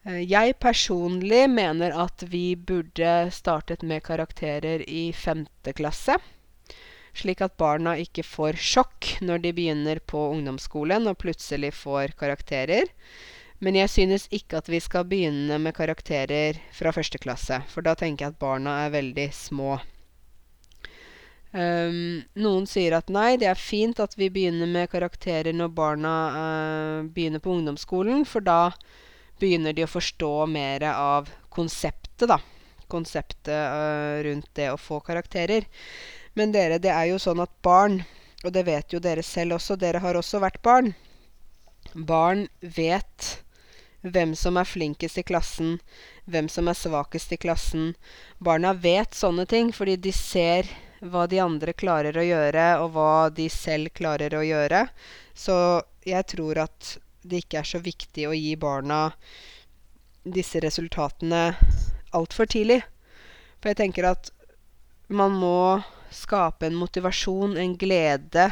Eh, 0.05 0.21
jeg 0.23 0.55
personlig 0.61 1.45
mener 1.51 1.95
at 2.05 2.23
vi 2.31 2.55
burde 2.55 3.31
startet 3.33 3.83
med 3.83 4.05
karakterer 4.05 4.85
i 4.87 5.09
femte 5.11 5.73
klasse. 5.75 6.15
Slik 7.15 7.41
at 7.41 7.55
barna 7.59 7.95
ikke 7.99 8.23
får 8.27 8.59
sjokk 8.59 9.15
når 9.23 9.43
de 9.43 9.53
begynner 9.55 10.01
på 10.03 10.19
ungdomsskolen 10.33 11.07
og 11.07 11.19
plutselig 11.23 11.71
får 11.75 12.15
karakterer. 12.19 12.91
Men 13.63 13.75
jeg 13.79 13.89
synes 13.89 14.27
ikke 14.35 14.59
at 14.59 14.69
vi 14.71 14.81
skal 14.83 15.07
begynne 15.07 15.57
med 15.63 15.75
karakterer 15.75 16.59
fra 16.75 16.91
første 16.95 17.19
klasse, 17.23 17.61
for 17.71 17.87
da 17.87 17.95
tenker 17.95 18.27
jeg 18.27 18.35
at 18.35 18.41
barna 18.43 18.81
er 18.85 18.95
veldig 18.97 19.29
små. 19.33 19.77
Um, 21.55 22.25
noen 22.35 22.65
sier 22.67 22.97
at 22.97 23.07
nei, 23.13 23.37
det 23.39 23.47
er 23.47 23.59
fint 23.59 23.99
at 24.03 24.17
vi 24.19 24.27
begynner 24.33 24.67
med 24.67 24.89
karakterer 24.91 25.55
når 25.55 25.71
barna 25.77 26.15
uh, 26.35 27.07
begynner 27.07 27.39
på 27.39 27.53
ungdomsskolen, 27.53 28.25
for 28.27 28.43
da 28.43 28.73
begynner 29.39 29.75
de 29.75 29.85
å 29.85 29.91
forstå 29.91 30.33
mer 30.51 30.83
av 30.91 31.31
konseptet, 31.55 32.27
da. 32.27 32.41
Konseptet 32.91 33.55
uh, 33.55 34.19
rundt 34.27 34.51
det 34.59 34.67
å 34.73 34.79
få 34.79 34.99
karakterer. 35.05 35.63
Men 36.35 36.51
dere, 36.51 36.81
det 36.83 36.91
er 36.91 37.13
jo 37.13 37.21
sånn 37.23 37.39
at 37.43 37.55
barn, 37.63 38.01
og 38.43 38.51
det 38.51 38.65
vet 38.67 38.91
jo 38.91 38.99
dere 38.99 39.23
selv 39.23 39.55
også, 39.55 39.79
dere 39.79 40.03
har 40.03 40.19
også 40.19 40.43
vært 40.43 40.61
barn 40.65 40.91
Barn 41.93 42.47
vet 42.59 43.43
hvem 44.01 44.33
som 44.35 44.57
er 44.59 44.67
flinkest 44.67 45.17
i 45.21 45.23
klassen, 45.25 45.77
hvem 46.29 46.49
som 46.51 46.67
er 46.67 46.77
svakest 46.77 47.31
i 47.33 47.39
klassen. 47.39 47.93
Barna 48.43 48.73
vet 48.73 49.15
sånne 49.15 49.45
ting 49.49 49.71
fordi 49.73 49.95
de 49.95 50.11
ser 50.13 50.69
hva 51.01 51.25
de 51.27 51.41
andre 51.43 51.73
klarer 51.75 52.17
å 52.17 52.23
gjøre, 52.25 52.67
og 52.83 52.93
hva 52.95 53.29
de 53.33 53.49
selv 53.51 53.93
klarer 53.97 54.35
å 54.37 54.43
gjøre. 54.45 54.85
Så 55.35 55.57
jeg 56.07 56.27
tror 56.31 56.63
at 56.65 56.95
det 57.25 57.43
ikke 57.43 57.61
er 57.61 57.69
så 57.69 57.81
viktig 57.83 58.27
å 58.29 58.35
gi 58.37 58.53
barna 58.59 59.09
disse 60.25 60.61
resultatene 60.63 61.55
altfor 62.15 62.49
tidlig. 62.49 62.81
For 63.59 63.71
jeg 63.71 63.81
tenker 63.81 64.09
at 64.09 64.31
man 65.07 65.35
må 65.37 65.81
skape 66.13 66.67
en 66.69 66.77
motivasjon, 66.79 67.57
en 67.57 67.75
glede, 67.77 68.49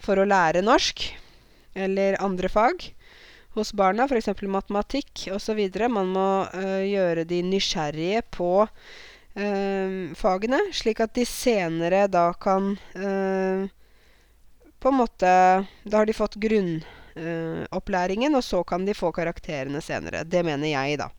for 0.00 0.20
å 0.20 0.28
lære 0.28 0.64
norsk 0.64 1.04
eller 1.76 2.16
andre 2.24 2.48
fag 2.50 2.88
hos 3.56 3.72
barna, 3.76 4.06
f.eks. 4.06 4.30
matematikk 4.46 5.26
osv. 5.34 5.60
Man 5.90 6.12
må 6.14 6.26
øh, 6.54 6.82
gjøre 6.86 7.26
de 7.28 7.42
nysgjerrige 7.44 8.22
på 8.32 8.52
fagene, 9.30 10.58
slik 10.74 11.00
at 11.00 11.14
de 11.14 11.22
senere 11.28 12.08
da 12.10 12.32
kan 12.34 12.72
eh, 12.98 13.68
På 14.82 14.90
en 14.90 14.98
måte 14.98 15.30
Da 15.84 16.00
har 16.00 16.06
de 16.06 16.16
fått 16.16 16.34
grunnopplæringen, 16.42 18.34
og 18.34 18.44
så 18.44 18.64
kan 18.64 18.84
de 18.84 18.94
få 18.94 19.12
karakterene 19.14 19.80
senere. 19.80 20.24
Det 20.24 20.42
mener 20.44 20.72
jeg, 20.72 20.98
da. 20.98 21.10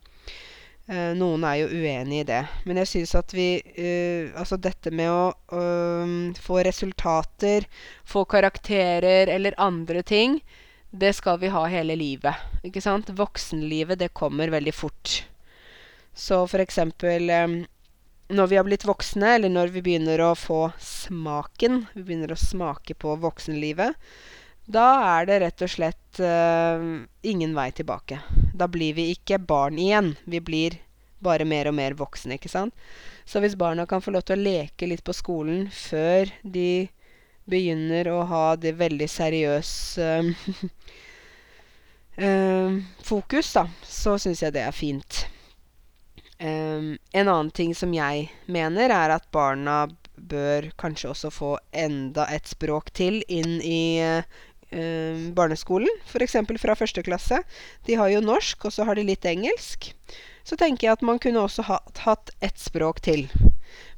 Eh, 0.92 1.12
noen 1.16 1.46
er 1.48 1.62
jo 1.62 1.70
uenig 1.72 2.24
i 2.24 2.28
det. 2.28 2.42
Men 2.66 2.82
jeg 2.82 2.90
syns 2.92 3.14
at 3.16 3.32
vi 3.36 3.48
uh, 3.62 4.34
Altså 4.40 4.58
dette 4.60 4.92
med 4.92 5.12
å 5.12 5.32
uh, 5.54 6.34
få 6.42 6.60
resultater, 6.68 7.68
få 8.04 8.26
karakterer 8.26 9.32
eller 9.32 9.60
andre 9.62 10.04
ting, 10.04 10.42
det 10.92 11.14
skal 11.16 11.40
vi 11.40 11.52
ha 11.54 11.64
hele 11.72 11.96
livet. 11.96 12.36
Ikke 12.68 12.84
sant? 12.84 13.14
Voksenlivet, 13.16 14.02
det 14.02 14.16
kommer 14.18 14.52
veldig 14.52 14.74
fort. 14.76 15.22
Så 16.14 16.42
for 16.52 16.60
eksempel 16.60 17.30
eh, 17.32 17.54
når 18.32 18.48
vi 18.48 18.58
har 18.60 18.66
blitt 18.68 18.86
voksne, 18.88 19.36
eller 19.36 19.52
når 19.52 19.74
vi 19.74 19.84
begynner 19.86 20.22
å 20.24 20.36
få 20.40 20.72
smaken, 20.82 21.86
vi 21.94 22.04
begynner 22.04 22.32
å 22.34 22.40
smake 22.40 22.96
på 23.00 23.16
voksenlivet, 23.22 23.98
da 24.72 24.86
er 25.18 25.28
det 25.28 25.40
rett 25.44 25.64
og 25.66 25.72
slett 25.74 26.22
eh, 26.24 26.84
ingen 27.28 27.56
vei 27.58 27.72
tilbake. 27.76 28.22
Da 28.56 28.70
blir 28.72 28.96
vi 28.96 29.10
ikke 29.16 29.42
barn 29.42 29.80
igjen. 29.82 30.14
Vi 30.24 30.40
blir 30.40 30.78
bare 31.20 31.46
mer 31.46 31.68
og 31.70 31.76
mer 31.78 31.98
voksne, 31.98 32.38
ikke 32.38 32.52
sant. 32.52 32.76
Så 33.26 33.42
hvis 33.44 33.58
barna 33.60 33.86
kan 33.90 34.02
få 34.04 34.14
lov 34.16 34.26
til 34.26 34.40
å 34.40 34.46
leke 34.46 34.88
litt 34.88 35.04
på 35.06 35.16
skolen 35.16 35.68
før 35.74 36.32
de 36.42 36.88
begynner 37.52 38.08
å 38.14 38.22
ha 38.30 38.46
det 38.56 38.78
veldig 38.80 39.10
seriøs 39.12 39.74
fokus, 43.12 43.54
da, 43.58 43.66
så 43.84 44.18
syns 44.22 44.44
jeg 44.46 44.56
det 44.56 44.64
er 44.64 44.76
fint. 44.76 45.26
Um, 46.42 46.98
en 47.12 47.28
annen 47.28 47.52
ting 47.54 47.76
som 47.78 47.92
jeg 47.94 48.32
mener, 48.50 48.90
er 48.90 49.14
at 49.14 49.28
barna 49.34 49.84
bør 50.18 50.72
kanskje 50.82 51.12
også 51.12 51.30
få 51.34 51.52
enda 51.78 52.26
et 52.34 52.50
språk 52.50 52.90
til 52.98 53.20
inn 53.30 53.60
i 53.62 54.02
uh, 54.02 55.20
barneskolen. 55.38 56.02
F.eks. 56.10 56.40
fra 56.64 56.76
første 56.80 57.04
klasse. 57.06 57.44
De 57.86 57.98
har 58.00 58.10
jo 58.10 58.24
norsk, 58.26 58.66
og 58.66 58.74
så 58.74 58.88
har 58.90 58.98
de 58.98 59.06
litt 59.06 59.28
engelsk. 59.30 59.92
Så 60.42 60.58
tenker 60.58 60.88
jeg 60.88 60.98
at 60.98 61.06
man 61.06 61.22
kunne 61.22 61.44
også 61.46 61.68
ha, 61.68 61.78
hatt 62.08 62.34
ett 62.42 62.58
språk 62.58 63.04
til. 63.06 63.28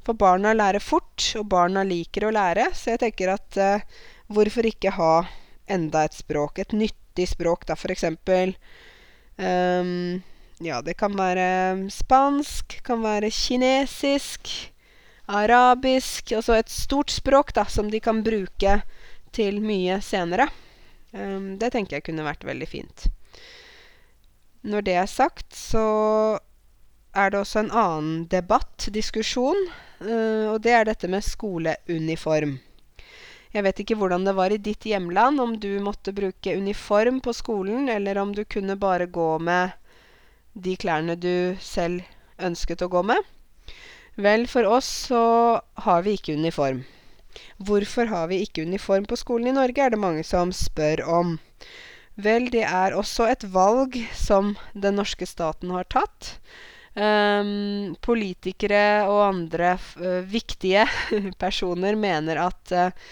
For 0.04 0.12
barna 0.12 0.52
lærer 0.52 0.84
fort, 0.84 1.30
og 1.40 1.48
barna 1.48 1.86
liker 1.88 2.28
å 2.28 2.34
lære. 2.34 2.68
Så 2.76 2.92
jeg 2.92 3.06
tenker 3.06 3.32
at 3.38 3.56
uh, 3.56 4.04
hvorfor 4.28 4.68
ikke 4.68 4.92
ha 4.98 5.14
enda 5.64 6.04
et 6.04 6.20
språk? 6.20 6.60
Et 6.60 6.76
nyttig 6.76 7.30
språk, 7.32 7.64
da, 7.72 7.80
eksempel. 7.88 8.52
Um, 9.40 10.20
ja, 10.62 10.82
det 10.82 10.94
kan 10.94 11.16
være 11.18 11.90
spansk, 11.90 12.78
kan 12.86 13.02
være 13.02 13.30
kinesisk, 13.34 14.50
arabisk 15.26 16.32
Altså 16.36 16.58
et 16.58 16.70
stort 16.70 17.10
språk, 17.10 17.54
da, 17.56 17.64
som 17.64 17.90
de 17.90 18.00
kan 18.00 18.22
bruke 18.22 18.82
til 19.34 19.60
mye 19.64 19.98
senere. 20.04 20.48
Um, 21.14 21.54
det 21.58 21.72
tenker 21.74 21.98
jeg 21.98 22.06
kunne 22.08 22.26
vært 22.26 22.44
veldig 22.46 22.68
fint. 22.68 23.06
Når 24.64 24.84
det 24.86 24.94
er 24.98 25.10
sagt, 25.10 25.54
så 25.54 26.38
er 27.14 27.30
det 27.30 27.40
også 27.40 27.64
en 27.64 27.74
annen 27.74 28.22
debatt, 28.30 28.88
diskusjon, 28.94 29.58
uh, 30.02 30.54
og 30.54 30.62
det 30.62 30.74
er 30.74 30.86
dette 30.88 31.10
med 31.10 31.24
skoleuniform. 31.24 32.58
Jeg 33.54 33.62
vet 33.62 33.80
ikke 33.84 33.96
hvordan 34.00 34.24
det 34.26 34.34
var 34.34 34.50
i 34.50 34.58
ditt 34.58 34.86
hjemland, 34.86 35.38
om 35.40 35.54
du 35.62 35.78
måtte 35.82 36.14
bruke 36.14 36.56
uniform 36.58 37.20
på 37.22 37.32
skolen, 37.32 37.88
eller 37.88 38.18
om 38.18 38.34
du 38.34 38.42
kunne 38.44 38.74
bare 38.76 39.06
gå 39.06 39.28
med 39.38 39.70
de 40.54 40.76
klærne 40.78 41.16
du 41.18 41.56
selv 41.60 42.04
ønsket 42.38 42.82
å 42.82 42.90
gå 42.90 43.02
med? 43.06 43.20
Vel, 44.14 44.46
for 44.46 44.66
oss 44.70 44.88
så 45.10 45.24
har 45.86 46.04
vi 46.06 46.14
ikke 46.14 46.36
uniform. 46.38 46.84
Hvorfor 47.58 48.06
har 48.10 48.28
vi 48.30 48.44
ikke 48.44 48.62
uniform 48.62 49.08
på 49.10 49.18
skolen 49.18 49.50
i 49.50 49.56
Norge, 49.56 49.82
er 49.82 49.90
det 49.90 49.98
mange 49.98 50.22
som 50.26 50.52
spør 50.54 51.02
om. 51.10 51.34
Vel, 52.14 52.46
det 52.54 52.62
er 52.62 52.94
også 52.94 53.26
et 53.26 53.42
valg 53.50 53.98
som 54.14 54.54
den 54.74 55.00
norske 55.00 55.26
staten 55.26 55.74
har 55.74 55.88
tatt. 55.90 56.36
Um, 56.94 57.96
politikere 58.06 59.02
og 59.10 59.24
andre 59.26 59.72
uh, 59.98 60.22
viktige 60.30 60.84
personer 61.42 61.98
mener 61.98 62.38
at 62.38 62.70
uh, 62.70 63.08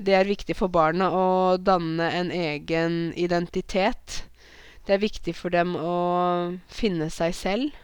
det 0.00 0.14
er 0.16 0.28
viktig 0.28 0.56
for 0.56 0.72
barna 0.72 1.10
å 1.12 1.26
danne 1.60 2.08
en 2.16 2.32
egen 2.32 2.96
identitet 3.12 4.22
det 4.86 4.94
er 4.94 5.02
viktig 5.02 5.34
for 5.34 5.54
dem 5.54 5.74
å 5.78 5.96
finne 6.70 7.10
seg 7.12 7.34
selv. 7.36 7.82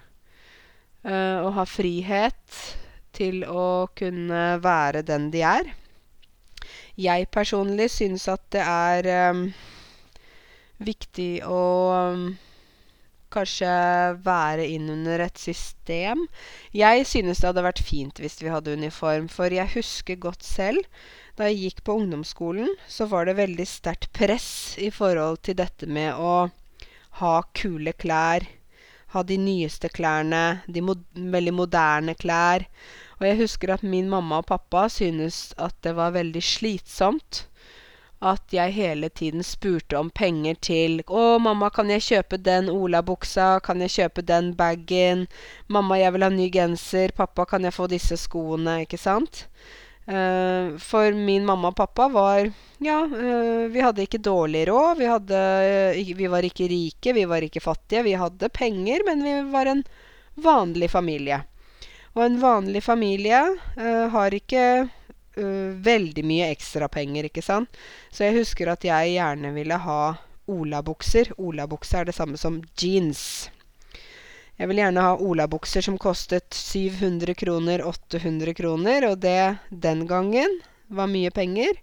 Uh, 1.02 1.42
og 1.42 1.56
ha 1.56 1.66
frihet 1.66 2.59
til 3.16 3.42
å 3.48 3.88
kunne 3.98 4.42
være 4.62 5.03
den 5.07 5.31
de 5.35 5.42
er. 5.44 5.72
Jeg 7.00 7.27
personlig 7.35 7.88
syns 7.90 8.29
at 8.31 8.44
det 8.55 8.62
er 8.62 9.09
um, 9.33 9.46
viktig 10.85 11.42
å 11.48 11.62
kanskje 13.33 13.72
være 14.24 14.68
innunder 14.74 15.24
et 15.24 15.40
system. 15.40 16.27
Jeg 16.77 17.07
synes 17.09 17.40
det 17.40 17.48
hadde 17.48 17.64
vært 17.64 17.83
fint 17.83 18.20
hvis 18.20 18.38
vi 18.42 18.53
hadde 18.53 18.77
uniform, 18.77 19.29
for 19.33 19.53
jeg 19.53 19.72
husker 19.74 20.20
godt 20.20 20.44
selv 20.46 20.85
da 21.38 21.48
jeg 21.48 21.62
gikk 21.62 21.85
på 21.87 21.96
ungdomsskolen, 21.96 22.68
så 22.85 23.07
var 23.09 23.24
det 23.24 23.38
veldig 23.38 23.64
sterkt 23.66 24.11
press 24.12 24.77
i 24.77 24.90
forhold 24.92 25.40
til 25.46 25.57
dette 25.62 25.88
med 25.88 26.12
å 26.20 26.50
ha 27.20 27.35
kule 27.59 27.92
klær. 27.92 28.46
Ha 29.12 29.22
de 29.29 29.37
nyeste 29.37 29.90
klærne, 29.92 30.62
de 30.66 30.81
mod 30.81 31.03
veldig 31.14 31.53
moderne 31.55 32.14
klær. 32.14 32.64
Og 33.20 33.27
jeg 33.29 33.40
husker 33.42 33.75
at 33.75 33.83
min 33.85 34.09
mamma 34.09 34.40
og 34.40 34.48
pappa 34.48 34.88
syntes 34.88 35.53
at 35.59 35.77
det 35.85 35.96
var 35.96 36.14
veldig 36.16 36.42
slitsomt 36.42 37.46
at 38.22 38.42
jeg 38.53 38.72
hele 38.72 39.09
tiden 39.09 39.42
spurte 39.42 39.98
om 39.98 40.11
penger 40.11 40.55
til 40.55 41.03
'Å, 41.03 41.38
mamma, 41.38 41.68
kan 41.68 41.90
jeg 41.90 42.03
kjøpe 42.03 42.37
den 42.37 42.68
olabuksa? 42.68 43.59
Kan 43.59 43.81
jeg 43.81 43.90
kjøpe 43.90 44.22
den 44.22 44.55
bagen?' 44.55 45.27
'Mamma, 45.68 45.98
jeg 45.98 46.12
vil 46.12 46.22
ha 46.22 46.29
ny 46.29 46.51
genser. 46.53 47.11
Pappa, 47.16 47.44
kan 47.44 47.64
jeg 47.64 47.72
få 47.72 47.87
disse 47.87 48.16
skoene?' 48.16 48.81
Ikke 48.81 48.98
sant? 48.98 49.48
Uh, 50.03 50.79
for 50.83 51.12
min 51.15 51.45
mamma 51.47 51.69
og 51.71 51.77
pappa 51.79 52.09
var 52.11 52.49
Ja, 52.83 53.05
uh, 53.07 53.69
vi 53.71 53.81
hadde 53.81 54.03
ikke 54.03 54.19
dårlig 54.19 54.65
råd. 54.67 54.99
Vi, 54.99 55.07
hadde, 55.07 55.43
uh, 55.95 56.17
vi 56.19 56.31
var 56.31 56.43
ikke 56.43 56.67
rike, 56.71 57.12
vi 57.15 57.25
var 57.31 57.47
ikke 57.47 57.62
fattige. 57.62 58.03
Vi 58.09 58.17
hadde 58.19 58.51
penger, 58.51 59.05
men 59.07 59.23
vi 59.23 59.37
var 59.53 59.71
en 59.71 59.85
vanlig 60.35 60.91
familie. 60.91 61.45
Og 62.17 62.25
en 62.27 62.41
vanlig 62.41 62.83
familie 62.85 63.38
har 64.12 64.35
ikke 64.37 64.65
veldig 65.33 66.25
mye 66.29 66.51
ekstrapenger, 66.53 67.31
ikke 67.31 67.41
sant. 67.41 67.79
Så 68.12 68.27
jeg 68.27 68.37
husker 68.37 68.69
at 68.69 68.85
jeg 68.85 69.15
gjerne 69.15 69.55
ville 69.55 69.79
ha 69.81 70.01
olabukser. 70.45 71.31
Olabukse 71.41 72.03
er 72.03 72.11
det 72.11 72.17
samme 72.19 72.37
som 72.37 72.59
jeans. 72.77 73.49
Jeg 74.62 74.68
vil 74.70 74.79
gjerne 74.79 75.03
ha 75.03 75.14
olabukser 75.18 75.83
som 75.83 75.96
kostet 75.98 76.55
700 76.55 77.35
kroner, 77.35 77.83
800 77.83 78.53
kroner, 78.55 79.09
og 79.09 79.16
det 79.25 79.57
den 79.75 80.05
gangen 80.07 80.53
var 80.87 81.09
mye 81.11 81.33
penger. 81.35 81.81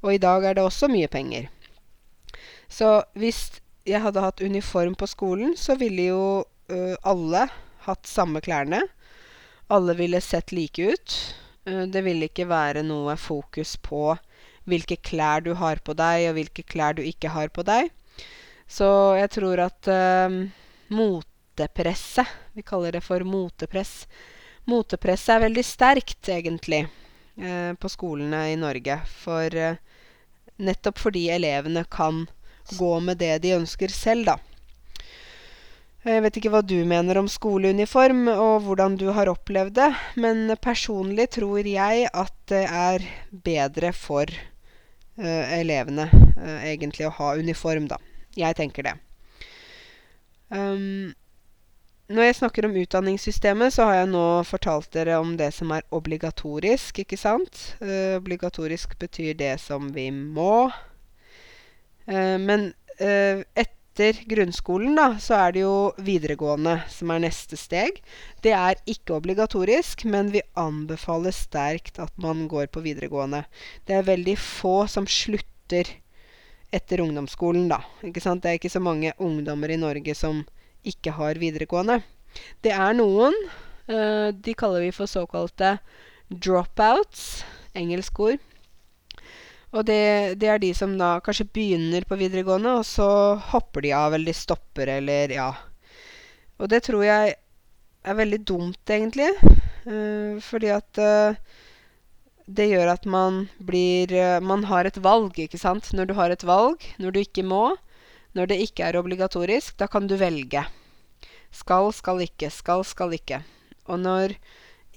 Og 0.00 0.14
i 0.14 0.20
dag 0.22 0.46
er 0.48 0.56
det 0.56 0.64
også 0.64 0.88
mye 0.88 1.10
penger. 1.12 1.50
Så 2.64 3.02
hvis 3.12 3.58
jeg 3.84 4.00
hadde 4.00 4.22
hatt 4.24 4.40
uniform 4.40 4.96
på 4.96 5.08
skolen, 5.10 5.52
så 5.52 5.76
ville 5.76 6.06
jo 6.06 6.22
ø, 6.72 6.94
alle 7.04 7.42
hatt 7.84 8.08
samme 8.08 8.40
klærne. 8.40 8.80
Alle 9.68 9.92
ville 10.00 10.22
sett 10.24 10.56
like 10.56 10.80
ut. 10.80 11.18
Uh, 11.68 11.84
det 11.92 12.06
ville 12.08 12.30
ikke 12.32 12.48
være 12.48 12.86
noe 12.88 13.18
fokus 13.20 13.76
på 13.76 14.14
hvilke 14.64 14.96
klær 14.96 15.44
du 15.44 15.52
har 15.60 15.84
på 15.84 15.92
deg, 15.92 16.30
og 16.30 16.38
hvilke 16.40 16.64
klær 16.64 16.96
du 16.96 17.04
ikke 17.04 17.36
har 17.36 17.52
på 17.52 17.68
deg. 17.68 17.92
Så 18.64 18.88
jeg 19.20 19.28
tror 19.36 19.66
at 19.68 19.92
uh, 19.92 20.40
mot 20.88 21.28
motepresset. 21.54 22.26
Vi 22.52 22.62
kaller 22.62 22.92
det 22.92 23.00
for 23.00 23.20
motepress. 23.20 24.08
Motepresset 24.64 25.36
er 25.36 25.40
veldig 25.40 25.64
sterkt, 25.64 26.28
egentlig, 26.28 26.88
eh, 27.36 27.72
på 27.74 27.88
skolene 27.88 28.52
i 28.52 28.56
Norge. 28.56 29.00
For 29.06 29.54
eh, 29.54 29.76
nettopp 30.56 30.98
fordi 30.98 31.30
elevene 31.30 31.84
kan 31.84 32.26
gå 32.78 33.00
med 33.00 33.18
det 33.18 33.38
de 33.42 33.54
ønsker 33.54 33.88
selv, 33.88 34.26
da. 34.26 34.38
Jeg 36.04 36.20
vet 36.20 36.36
ikke 36.36 36.50
hva 36.50 36.60
du 36.62 36.84
mener 36.84 37.16
om 37.16 37.28
skoleuniform, 37.28 38.28
og 38.28 38.62
hvordan 38.66 38.96
du 38.96 39.10
har 39.12 39.28
opplevd 39.28 39.74
det, 39.74 39.94
men 40.16 40.56
personlig 40.60 41.30
tror 41.30 41.64
jeg 41.64 42.08
at 42.12 42.34
det 42.48 42.66
er 42.68 43.06
bedre 43.30 43.92
for 43.92 44.28
uh, 44.28 45.44
elevene, 45.56 46.10
uh, 46.12 46.60
egentlig, 46.60 47.06
å 47.08 47.14
ha 47.16 47.32
uniform, 47.40 47.88
da. 47.88 47.96
Jeg 48.36 48.56
tenker 48.58 48.84
det. 48.84 48.94
Um, 50.52 51.14
når 52.12 52.26
jeg 52.26 52.36
snakker 52.36 52.66
om 52.68 52.74
utdanningssystemet, 52.76 53.72
så 53.72 53.86
har 53.88 53.94
jeg 54.02 54.10
nå 54.12 54.24
fortalt 54.44 54.90
dere 54.92 55.16
om 55.22 55.38
det 55.40 55.48
som 55.56 55.70
er 55.72 55.86
obligatorisk, 55.94 57.00
ikke 57.00 57.16
sant? 57.16 57.70
Uh, 57.80 58.18
obligatorisk 58.18 58.92
betyr 59.00 59.32
det 59.38 59.54
som 59.62 59.88
vi 59.94 60.10
må. 60.12 60.68
Uh, 62.04 62.36
men 62.42 62.74
uh, 63.00 63.40
etter 63.56 64.20
grunnskolen, 64.28 64.98
da, 64.98 65.14
så 65.16 65.38
er 65.46 65.56
det 65.56 65.62
jo 65.62 65.76
videregående 66.04 66.76
som 66.92 67.14
er 67.14 67.24
neste 67.24 67.56
steg. 67.56 68.02
Det 68.44 68.52
er 68.52 68.76
ikke 68.84 69.16
obligatorisk, 69.16 70.04
men 70.04 70.28
vi 70.34 70.44
anbefaler 70.60 71.32
sterkt 71.32 72.02
at 72.04 72.12
man 72.20 72.44
går 72.52 72.68
på 72.74 72.84
videregående. 72.84 73.46
Det 73.88 73.96
er 73.96 74.10
veldig 74.10 74.36
få 74.36 74.82
som 74.92 75.08
slutter 75.08 75.88
etter 76.74 77.00
ungdomsskolen, 77.00 77.70
da. 77.72 77.80
Ikke 78.04 78.20
sant? 78.20 78.44
Det 78.44 78.50
er 78.50 78.60
ikke 78.60 78.76
så 78.76 78.82
mange 78.82 79.14
ungdommer 79.22 79.72
i 79.72 79.80
Norge 79.80 80.12
som 80.18 80.44
ikke 80.86 81.14
har 81.16 81.40
videregående. 81.40 82.00
Det 82.64 82.72
er 82.74 82.96
noen. 82.96 83.36
Uh, 83.88 84.32
de 84.32 84.54
kaller 84.58 84.84
vi 84.86 84.94
for 84.96 85.10
såkalte 85.10 85.76
dropouts. 86.30 87.44
Engelsk 87.74 88.20
ord. 88.22 88.42
Og 89.74 89.82
det, 89.88 90.38
det, 90.38 90.48
er 90.48 90.60
de 90.62 90.70
som 90.76 90.92
da 90.98 91.16
kanskje 91.24 91.48
begynner 91.50 92.04
på 92.06 92.18
videregående, 92.20 92.76
og 92.78 92.86
så 92.86 93.08
hopper 93.50 93.82
de 93.82 93.90
av, 93.96 94.14
eller 94.14 94.30
de 94.30 94.38
stopper, 94.38 94.92
eller 95.00 95.34
ja. 95.34 95.48
Og 96.62 96.70
det 96.70 96.84
tror 96.86 97.02
jeg 97.02 97.34
er 98.04 98.18
veldig 98.20 98.40
dumt, 98.46 98.82
egentlig. 98.86 99.32
Uh, 99.84 100.38
fordi 100.44 100.70
at 100.72 101.02
uh, 101.02 101.34
det 102.46 102.68
gjør 102.70 102.92
at 102.92 103.06
man 103.08 103.44
blir 103.58 104.12
uh, 104.14 104.40
Man 104.44 104.64
har 104.70 104.86
et 104.86 105.00
valg, 105.02 105.34
ikke 105.38 105.58
sant. 105.60 105.90
Når 105.92 106.08
du 106.08 106.14
har 106.14 106.30
et 106.30 106.46
valg, 106.46 106.78
når 107.02 107.10
du 107.10 107.20
ikke 107.24 107.42
må, 107.42 107.74
når 108.34 108.50
det 108.50 108.60
ikke 108.66 108.86
er 108.88 108.98
obligatorisk, 108.98 109.76
da 109.78 109.86
kan 109.90 110.08
du 110.10 110.16
velge. 110.18 110.64
Skal, 111.54 111.92
skal 111.94 112.22
ikke. 112.24 112.50
Skal, 112.50 112.82
skal 112.86 113.14
ikke. 113.14 113.40
Og 113.86 114.00
når 114.02 114.34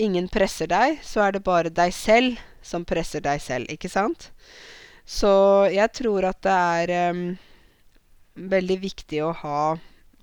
ingen 0.01 0.29
presser 0.31 0.69
deg, 0.71 1.01
så 1.05 1.27
er 1.27 1.35
det 1.35 1.45
bare 1.45 1.73
deg 1.73 1.93
selv 1.93 2.39
som 2.65 2.85
presser 2.85 3.23
deg 3.23 3.41
selv, 3.41 3.69
ikke 3.71 3.91
sant? 3.91 4.31
Så 5.07 5.29
jeg 5.71 5.91
tror 5.95 6.27
at 6.27 6.41
det 6.43 6.55
er 6.55 7.13
um, 7.13 7.21
veldig 8.51 8.79
viktig 8.81 9.21
å 9.23 9.35
ha 9.43 9.59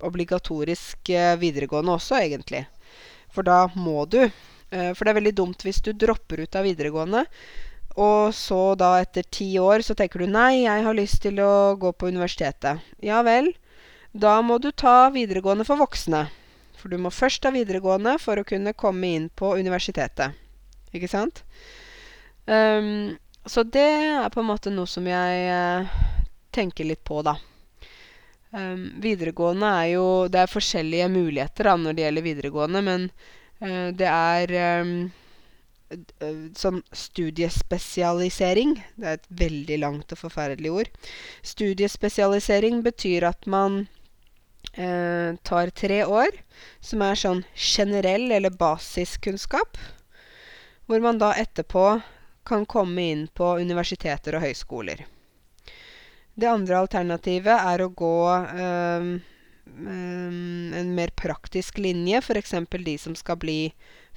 obligatorisk 0.05 1.15
uh, 1.15 1.35
videregående 1.41 1.95
også, 1.95 2.19
egentlig. 2.21 2.65
For 3.33 3.47
da 3.47 3.65
må 3.79 4.05
du. 4.11 4.21
Uh, 4.75 4.91
for 4.93 5.05
det 5.05 5.15
er 5.15 5.21
veldig 5.23 5.37
dumt 5.41 5.65
hvis 5.65 5.81
du 5.87 5.95
dropper 5.97 6.45
ut 6.45 6.59
av 6.59 6.67
videregående, 6.69 7.25
og 7.95 8.35
så 8.35 8.75
da 8.79 8.97
etter 9.03 9.27
ti 9.31 9.53
år 9.63 9.85
så 9.87 9.95
tenker 9.95 10.25
du 10.25 10.31
nei, 10.31 10.65
jeg 10.65 10.83
har 10.87 10.97
lyst 10.99 11.21
til 11.23 11.39
å 11.43 11.75
gå 11.79 11.93
på 11.95 12.11
universitetet. 12.11 12.83
Ja 13.05 13.23
vel. 13.27 13.53
Da 14.11 14.41
må 14.43 14.59
du 14.63 14.71
ta 14.71 15.11
videregående 15.15 15.67
for 15.67 15.79
voksne. 15.79 16.27
For 16.79 16.91
du 16.91 16.99
må 16.99 17.11
først 17.15 17.43
ta 17.43 17.51
videregående 17.55 18.17
for 18.23 18.39
å 18.39 18.47
kunne 18.47 18.75
komme 18.79 19.13
inn 19.17 19.29
på 19.31 19.55
universitetet. 19.59 20.35
Ikke 20.95 21.11
sant? 21.11 21.43
Um, 22.47 23.17
så 23.47 23.65
det 23.65 23.87
er 23.87 24.31
på 24.35 24.43
en 24.43 24.51
måte 24.51 24.73
noe 24.75 24.91
som 24.91 25.07
jeg 25.09 25.49
uh, 25.49 25.89
tenker 26.55 26.87
litt 26.87 27.03
på, 27.07 27.23
da. 27.27 27.39
Um, 28.55 28.93
videregående 29.03 29.67
er 29.67 29.87
jo 29.97 30.05
Det 30.31 30.45
er 30.45 30.51
forskjellige 30.53 31.09
muligheter 31.11 31.67
da 31.67 31.73
når 31.75 31.97
det 31.97 32.05
gjelder 32.05 32.27
videregående, 32.29 32.83
men 32.87 33.09
uh, 33.65 33.91
det 33.97 34.11
er 34.11 34.55
um, 34.85 34.95
sånn 36.59 36.81
studiespesialisering. 36.95 38.77
Det 38.97 39.09
er 39.09 39.19
et 39.19 39.29
veldig 39.43 39.79
langt 39.83 40.15
og 40.15 40.21
forferdelig 40.21 40.73
ord. 40.73 40.91
Studiespesialisering 41.47 42.83
betyr 42.87 43.27
at 43.31 43.47
man 43.51 43.85
eh, 44.75 45.35
tar 45.43 45.73
tre 45.77 46.03
år, 46.05 46.31
som 46.81 47.05
er 47.07 47.21
sånn 47.21 47.45
generell 47.55 48.31
eller 48.33 48.55
basiskunnskap. 48.55 49.79
Hvor 50.87 51.01
man 51.01 51.19
da 51.21 51.33
etterpå 51.41 51.87
kan 52.45 52.67
komme 52.69 53.09
inn 53.13 53.29
på 53.33 53.55
universiteter 53.57 54.37
og 54.37 54.45
høyskoler. 54.45 55.07
Det 56.35 56.51
andre 56.51 56.83
alternativet 56.83 57.55
er 57.55 57.81
å 57.85 57.93
gå 57.95 58.19
um, 58.35 59.11
en 59.65 60.91
mer 60.97 61.13
praktisk 61.17 61.79
linje, 61.79 62.21
f.eks. 62.21 62.55
de 62.85 62.97
som 63.01 63.15
skal 63.17 63.39
bli 63.41 63.59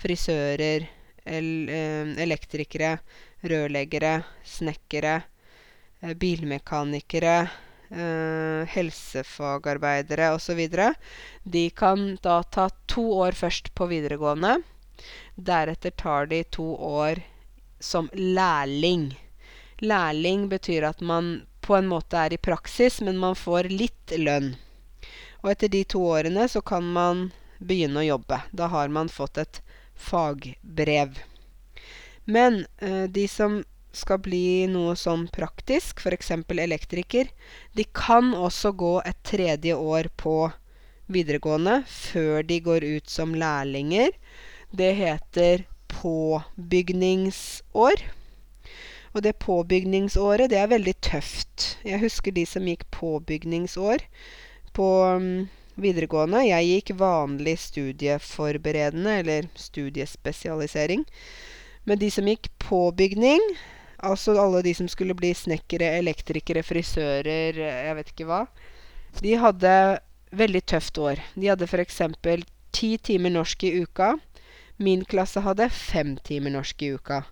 frisører, 0.02 0.90
elektrikere, 1.28 2.98
rørleggere, 3.44 4.24
snekkere, 4.46 5.22
bilmekanikere, 6.16 7.50
eh, 7.92 8.68
helsefagarbeidere 8.74 10.32
osv. 10.36 10.62
De 11.44 11.70
kan 11.70 12.18
da 12.22 12.44
ta 12.44 12.70
to 12.86 13.12
år 13.20 13.32
først 13.32 13.74
på 13.76 13.88
videregående. 13.88 14.58
Deretter 15.36 15.92
tar 15.92 16.26
de 16.26 16.44
to 16.44 16.76
år 16.76 17.24
som 17.80 18.10
lærling. 18.14 19.16
Lærling 19.80 20.50
betyr 20.50 20.84
at 20.90 21.02
man 21.02 21.46
på 21.62 21.76
en 21.76 21.88
måte 21.88 22.18
er 22.18 22.34
i 22.34 22.38
praksis, 22.38 23.02
men 23.02 23.18
man 23.18 23.36
får 23.36 23.70
litt 23.70 24.14
lønn. 24.18 24.56
Og 25.44 25.52
etter 25.52 25.70
de 25.70 25.84
to 25.84 26.02
årene 26.02 26.48
så 26.50 26.62
kan 26.66 26.84
man 26.84 27.32
begynne 27.60 28.02
å 28.02 28.08
jobbe. 28.08 28.42
Da 28.52 28.70
har 28.74 28.90
man 28.90 29.10
fått 29.10 29.38
et 29.38 29.62
fagbrev. 29.98 31.18
Men 32.26 32.66
eh, 32.78 33.04
de 33.04 33.28
som 33.32 33.64
skal 33.98 34.20
bli 34.22 34.68
noe 34.70 34.96
sånn 35.00 35.28
praktisk, 35.34 36.00
f.eks. 36.04 36.32
elektriker, 36.54 37.28
de 37.74 37.84
kan 37.96 38.34
også 38.36 38.72
gå 38.78 39.02
et 39.02 39.24
tredje 39.26 39.76
år 39.76 40.10
på 40.22 40.52
videregående 41.08 41.84
før 41.88 42.44
de 42.44 42.60
går 42.62 42.84
ut 42.84 43.10
som 43.10 43.36
lærlinger. 43.36 44.10
Det 44.76 44.96
heter 45.00 45.64
påbygningsår. 45.88 47.94
Og 49.16 49.24
det 49.24 49.40
påbygningsåret, 49.42 50.50
det 50.52 50.58
er 50.62 50.68
veldig 50.70 50.96
tøft. 51.02 51.78
Jeg 51.88 52.00
husker 52.04 52.32
de 52.36 52.46
som 52.46 52.68
gikk 52.68 52.84
påbygningsår 52.94 53.98
på 54.78 54.88
um, 55.18 55.50
videregående. 55.78 56.44
Jeg 56.48 56.70
gikk 56.72 56.94
vanlig 57.00 57.56
studieforberedende, 57.64 59.20
eller 59.22 59.50
studiespesialisering. 59.56 61.06
Men 61.88 62.02
de 62.02 62.12
som 62.12 62.28
gikk 62.28 62.50
påbygning, 62.64 63.44
Altså 63.98 64.36
alle 64.38 64.62
de 64.62 64.74
som 64.78 64.88
skulle 64.88 65.16
bli 65.18 65.32
snekkere, 65.34 65.96
elektrikere, 65.98 66.62
frisører, 66.62 67.58
jeg 67.58 67.96
vet 67.98 68.12
ikke 68.14 68.28
hva. 68.30 68.44
De 69.24 69.34
hadde 69.42 69.74
veldig 70.38 70.62
tøft 70.70 71.00
år. 71.02 71.22
De 71.34 71.50
hadde 71.50 71.66
f.eks. 71.66 72.02
ti 72.72 72.98
timer 73.02 73.34
norsk 73.34 73.64
i 73.64 73.74
uka. 73.82 74.18
Min 74.78 75.02
klasse 75.06 75.42
hadde 75.42 75.70
fem 75.74 76.18
timer 76.22 76.54
norsk 76.54 76.84
i 76.86 76.92
uka. 76.94 77.24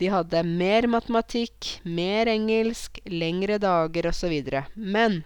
De 0.00 0.08
hadde 0.08 0.40
mer 0.48 0.88
matematikk, 0.88 1.82
mer 1.84 2.28
engelsk, 2.32 3.00
lengre 3.04 3.58
dager 3.60 4.08
osv. 4.08 4.32
Men 4.74 5.24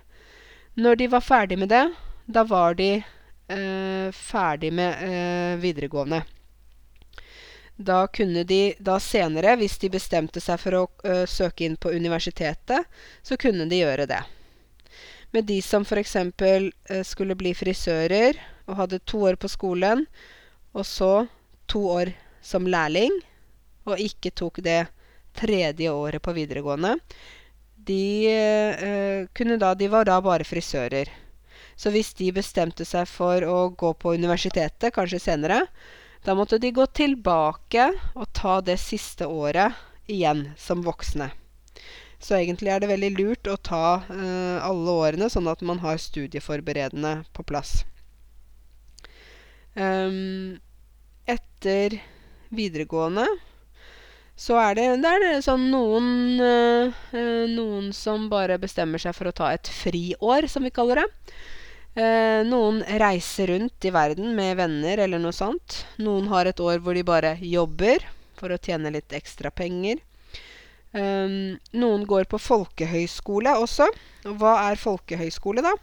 når 0.74 0.96
de 0.96 1.10
var 1.14 1.22
ferdig 1.22 1.58
med 1.58 1.70
det, 1.70 1.84
da 2.32 2.44
var 2.44 2.74
de 2.78 2.90
eh, 3.48 4.12
ferdig 4.12 4.72
med 4.72 5.02
eh, 5.06 5.56
videregående. 5.62 6.22
Da 7.80 8.06
kunne 8.06 8.44
de 8.44 8.74
da 8.78 8.98
senere, 9.00 9.56
hvis 9.56 9.78
de 9.80 9.88
bestemte 9.88 10.40
seg 10.44 10.60
for 10.60 10.76
å 10.76 10.82
ø, 11.00 11.22
søke 11.24 11.64
inn 11.64 11.78
på 11.80 11.94
universitetet, 11.96 12.84
så 13.24 13.38
kunne 13.40 13.64
de 13.70 13.78
gjøre 13.80 14.04
det. 14.10 14.20
Men 15.32 15.46
de 15.48 15.56
som 15.64 15.86
f.eks. 15.88 16.16
skulle 17.08 17.38
bli 17.40 17.54
frisører 17.56 18.36
og 18.66 18.76
hadde 18.82 19.00
to 19.08 19.22
år 19.30 19.40
på 19.40 19.48
skolen, 19.48 20.04
og 20.76 20.84
så 20.84 21.24
to 21.72 21.86
år 21.88 22.12
som 22.44 22.68
lærling, 22.68 23.16
og 23.88 23.96
ikke 23.96 24.34
tok 24.36 24.60
det 24.66 24.82
tredje 25.40 25.88
året 25.88 26.20
på 26.20 26.36
videregående, 26.36 26.98
de 27.80 28.28
ø, 28.28 29.56
da 29.56 29.72
De 29.74 29.88
var 29.88 30.04
da 30.04 30.20
bare 30.20 30.44
frisører. 30.44 31.08
Så 31.80 31.88
hvis 31.94 32.12
de 32.18 32.28
bestemte 32.36 32.84
seg 32.84 33.08
for 33.08 33.44
å 33.48 33.70
gå 33.72 33.94
på 33.96 34.12
universitetet, 34.20 34.92
kanskje 34.92 35.22
senere, 35.22 35.62
da 36.26 36.34
måtte 36.36 36.58
de 36.60 36.74
gå 36.76 36.84
tilbake 36.92 37.86
og 38.12 38.26
ta 38.36 38.58
det 38.60 38.76
siste 38.82 39.24
året 39.24 39.78
igjen 40.10 40.50
som 40.60 40.82
voksne. 40.84 41.30
Så 42.20 42.36
egentlig 42.36 42.68
er 42.68 42.82
det 42.82 42.90
veldig 42.90 43.10
lurt 43.16 43.48
å 43.48 43.56
ta 43.56 44.02
eh, 44.12 44.58
alle 44.60 44.92
årene, 44.92 45.30
sånn 45.32 45.48
at 45.48 45.62
man 45.64 45.80
har 45.80 45.96
studieforberedende 45.96 47.22
på 47.32 47.44
plass. 47.48 47.78
Um, 49.72 50.58
etter 51.30 51.94
videregående 52.50 53.24
så 54.40 54.56
er 54.58 54.76
det, 54.76 54.84
det 55.00 55.12
er 55.14 55.44
sånn 55.44 55.68
noen, 55.70 56.10
uh, 56.42 57.16
noen 57.48 57.88
som 57.96 58.26
bare 58.32 58.58
bestemmer 58.60 59.00
seg 59.00 59.14
for 59.16 59.30
å 59.30 59.34
ta 59.36 59.52
et 59.54 59.68
friår, 59.70 60.48
som 60.50 60.66
vi 60.66 60.72
kaller 60.74 61.02
det. 61.02 61.08
Eh, 61.98 62.40
noen 62.46 62.84
reiser 63.02 63.50
rundt 63.50 63.84
i 63.84 63.90
verden 63.90 64.36
med 64.36 64.60
venner 64.60 65.02
eller 65.02 65.18
noe 65.18 65.34
sånt. 65.34 65.82
Noen 65.98 66.28
har 66.30 66.46
et 66.46 66.62
år 66.62 66.78
hvor 66.84 66.94
de 66.94 67.02
bare 67.06 67.34
jobber 67.42 68.04
for 68.38 68.54
å 68.54 68.60
tjene 68.62 68.92
litt 68.94 69.10
ekstra 69.16 69.50
penger. 69.50 69.98
Um, 70.90 71.54
noen 71.74 72.02
går 72.06 72.26
på 72.30 72.38
folkehøyskole 72.42 73.52
også. 73.62 73.86
Og 74.26 74.38
hva 74.38 74.56
er 74.68 74.80
folkehøyskole, 74.80 75.62
da? 75.66 75.74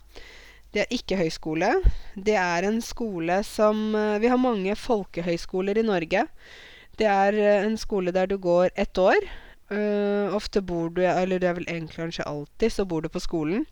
Det 0.71 0.83
er 0.83 0.95
ikke 0.95 1.19
høyskole. 1.19 1.69
Det 2.15 2.35
er 2.39 2.67
en 2.67 2.81
skole 2.83 3.39
som 3.47 3.95
uh, 3.95 4.19
Vi 4.19 4.31
har 4.31 4.39
mange 4.39 4.75
folkehøyskoler 4.79 5.79
i 5.79 5.85
Norge. 5.87 6.25
Det 6.99 7.07
er 7.07 7.39
uh, 7.39 7.67
en 7.67 7.77
skole 7.79 8.11
der 8.15 8.27
du 8.27 8.37
går 8.39 8.71
ett 8.75 8.99
år. 8.99 9.27
Uh, 9.71 10.31
ofte 10.35 10.61
bor 10.63 10.87
du 10.95 11.01
Eller 11.03 11.41
det 11.43 11.49
er 11.49 11.57
vel 11.57 11.67
egentlig 11.67 11.99
kanskje 11.99 12.27
alltid 12.27 12.71
så 12.71 12.85
bor 12.87 13.03
du 13.03 13.11
på 13.11 13.23
skolen. 13.23 13.65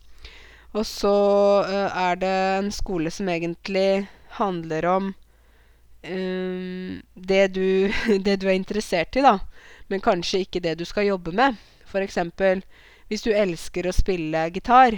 Og 0.76 0.84
så 0.88 1.16
uh, 1.64 1.88
er 1.96 2.20
det 2.20 2.34
en 2.60 2.72
skole 2.76 3.12
som 3.14 3.30
egentlig 3.32 4.08
handler 4.36 4.88
om 4.92 5.14
um, 6.04 7.02
det, 7.16 7.48
du, 7.56 7.92
det 8.26 8.36
du 8.42 8.50
er 8.50 8.58
interessert 8.58 9.16
i, 9.16 9.24
da. 9.24 9.40
Men 9.88 10.04
kanskje 10.04 10.44
ikke 10.44 10.64
det 10.66 10.78
du 10.80 10.86
skal 10.86 11.08
jobbe 11.14 11.32
med. 11.36 11.56
Eksempel 11.96 12.60
hvis 13.08 13.22
du 13.24 13.30
elsker 13.32 13.88
å 13.88 13.94
spille 13.96 14.42
gitar, 14.52 14.98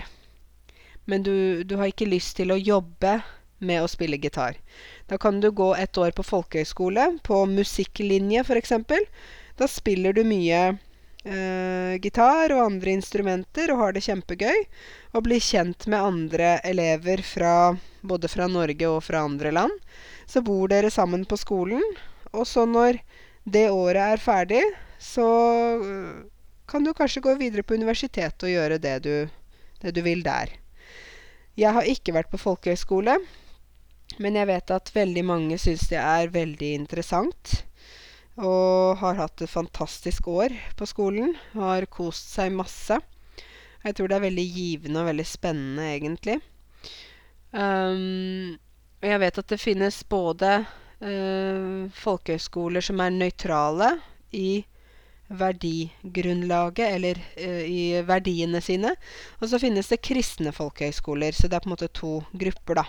men 1.05 1.21
du, 1.21 1.61
du 1.61 1.75
har 1.77 1.91
ikke 1.91 2.07
lyst 2.09 2.39
til 2.39 2.49
å 2.49 2.57
jobbe 2.57 3.19
med 3.59 3.83
å 3.83 3.89
spille 3.91 4.17
gitar. 4.17 4.57
Da 5.05 5.19
kan 5.21 5.41
du 5.43 5.51
gå 5.51 5.73
et 5.77 5.97
år 5.97 6.15
på 6.17 6.25
folkehøyskole, 6.25 7.19
på 7.21 7.43
musikklinje 7.51 8.41
f.eks. 8.47 8.73
Da 9.61 9.69
spiller 9.69 10.17
du 10.17 10.23
mye 10.25 10.79
eh, 11.27 11.97
gitar 12.01 12.53
og 12.55 12.63
andre 12.63 12.95
instrumenter 12.97 13.73
og 13.73 13.81
har 13.83 13.95
det 13.95 14.05
kjempegøy. 14.07 14.63
Og 15.13 15.25
blir 15.27 15.43
kjent 15.43 15.87
med 15.91 16.03
andre 16.03 16.57
elever 16.67 17.23
fra 17.25 17.53
både 18.07 18.31
fra 18.31 18.47
Norge 18.51 18.89
og 18.89 19.01
fra 19.05 19.25
andre 19.27 19.51
land. 19.51 19.73
Så 20.27 20.43
bor 20.45 20.67
dere 20.71 20.91
sammen 20.91 21.25
på 21.25 21.37
skolen, 21.39 21.83
og 22.33 22.47
så 22.47 22.65
når 22.67 22.99
det 23.47 23.69
året 23.71 24.17
er 24.17 24.21
ferdig, 24.21 24.63
så 24.99 25.27
øh, 25.79 26.25
kan 26.67 26.83
du 26.83 26.93
kanskje 26.93 27.23
gå 27.23 27.35
videre 27.39 27.63
på 27.63 27.77
universitetet 27.79 28.43
og 28.43 28.51
gjøre 28.51 28.79
det 28.83 28.95
du, 29.05 29.13
det 29.81 29.93
du 29.95 30.01
vil 30.03 30.23
der. 30.25 30.51
Jeg 31.57 31.73
har 31.73 31.87
ikke 31.89 32.13
vært 32.13 32.29
på 32.33 32.41
folkehøyskole, 32.41 33.15
men 34.19 34.35
jeg 34.35 34.49
vet 34.49 34.73
at 34.75 34.91
veldig 34.93 35.23
mange 35.25 35.57
syns 35.61 35.87
det 35.91 35.99
er 36.01 36.33
veldig 36.33 36.73
interessant. 36.81 37.61
Og 38.37 38.99
har 39.01 39.17
hatt 39.17 39.41
et 39.41 39.49
fantastisk 39.49 40.27
år 40.29 40.53
på 40.77 40.85
skolen. 40.85 41.33
Har 41.57 41.87
kost 41.89 42.29
seg 42.35 42.53
masse. 42.53 42.99
Jeg 43.81 43.95
tror 43.97 44.09
det 44.09 44.17
er 44.17 44.27
veldig 44.27 44.45
givende 44.51 45.01
og 45.01 45.09
veldig 45.09 45.25
spennende, 45.25 45.85
egentlig. 45.95 46.37
Um, 47.55 48.57
jeg 49.01 49.21
vet 49.23 49.39
at 49.41 49.53
det 49.53 49.59
finnes 49.61 50.01
både 50.09 50.51
uh, 51.01 51.87
folkehøyskoler 51.97 52.83
som 52.83 53.01
er 53.01 53.15
nøytrale 53.15 53.91
i 54.35 54.65
verdigrunnlaget, 55.27 56.85
eller 56.93 57.21
uh, 57.39 57.63
i 57.65 58.03
verdiene 58.05 58.61
sine. 58.61 58.93
Og 59.41 59.49
så 59.49 59.61
finnes 59.61 59.89
det 59.89 60.03
kristne 60.05 60.53
folkehøyskoler, 60.53 61.33
så 61.33 61.49
det 61.49 61.57
er 61.57 61.65
på 61.65 61.71
en 61.71 61.77
måte 61.77 61.89
to 61.89 62.19
grupper, 62.37 62.83
da. 62.83 62.87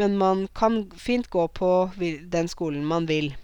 Men 0.00 0.16
man 0.16 0.46
kan 0.56 0.86
fint 0.96 1.28
gå 1.28 1.44
på 1.52 1.72
den 1.98 2.48
skolen 2.48 2.86
man 2.88 3.04
vil. 3.10 3.34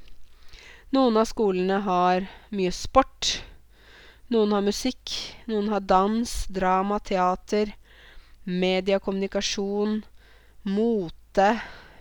Noen 0.96 1.18
av 1.20 1.26
skolene 1.28 1.82
har 1.84 2.24
mye 2.56 2.70
sport. 2.72 3.42
Noen 4.32 4.54
har 4.56 4.64
musikk. 4.64 5.12
Noen 5.50 5.68
har 5.72 5.84
dans, 5.84 6.30
drama, 6.48 6.96
teater, 7.04 7.74
media, 8.44 8.96
kommunikasjon, 9.00 9.98
mote, 10.64 11.48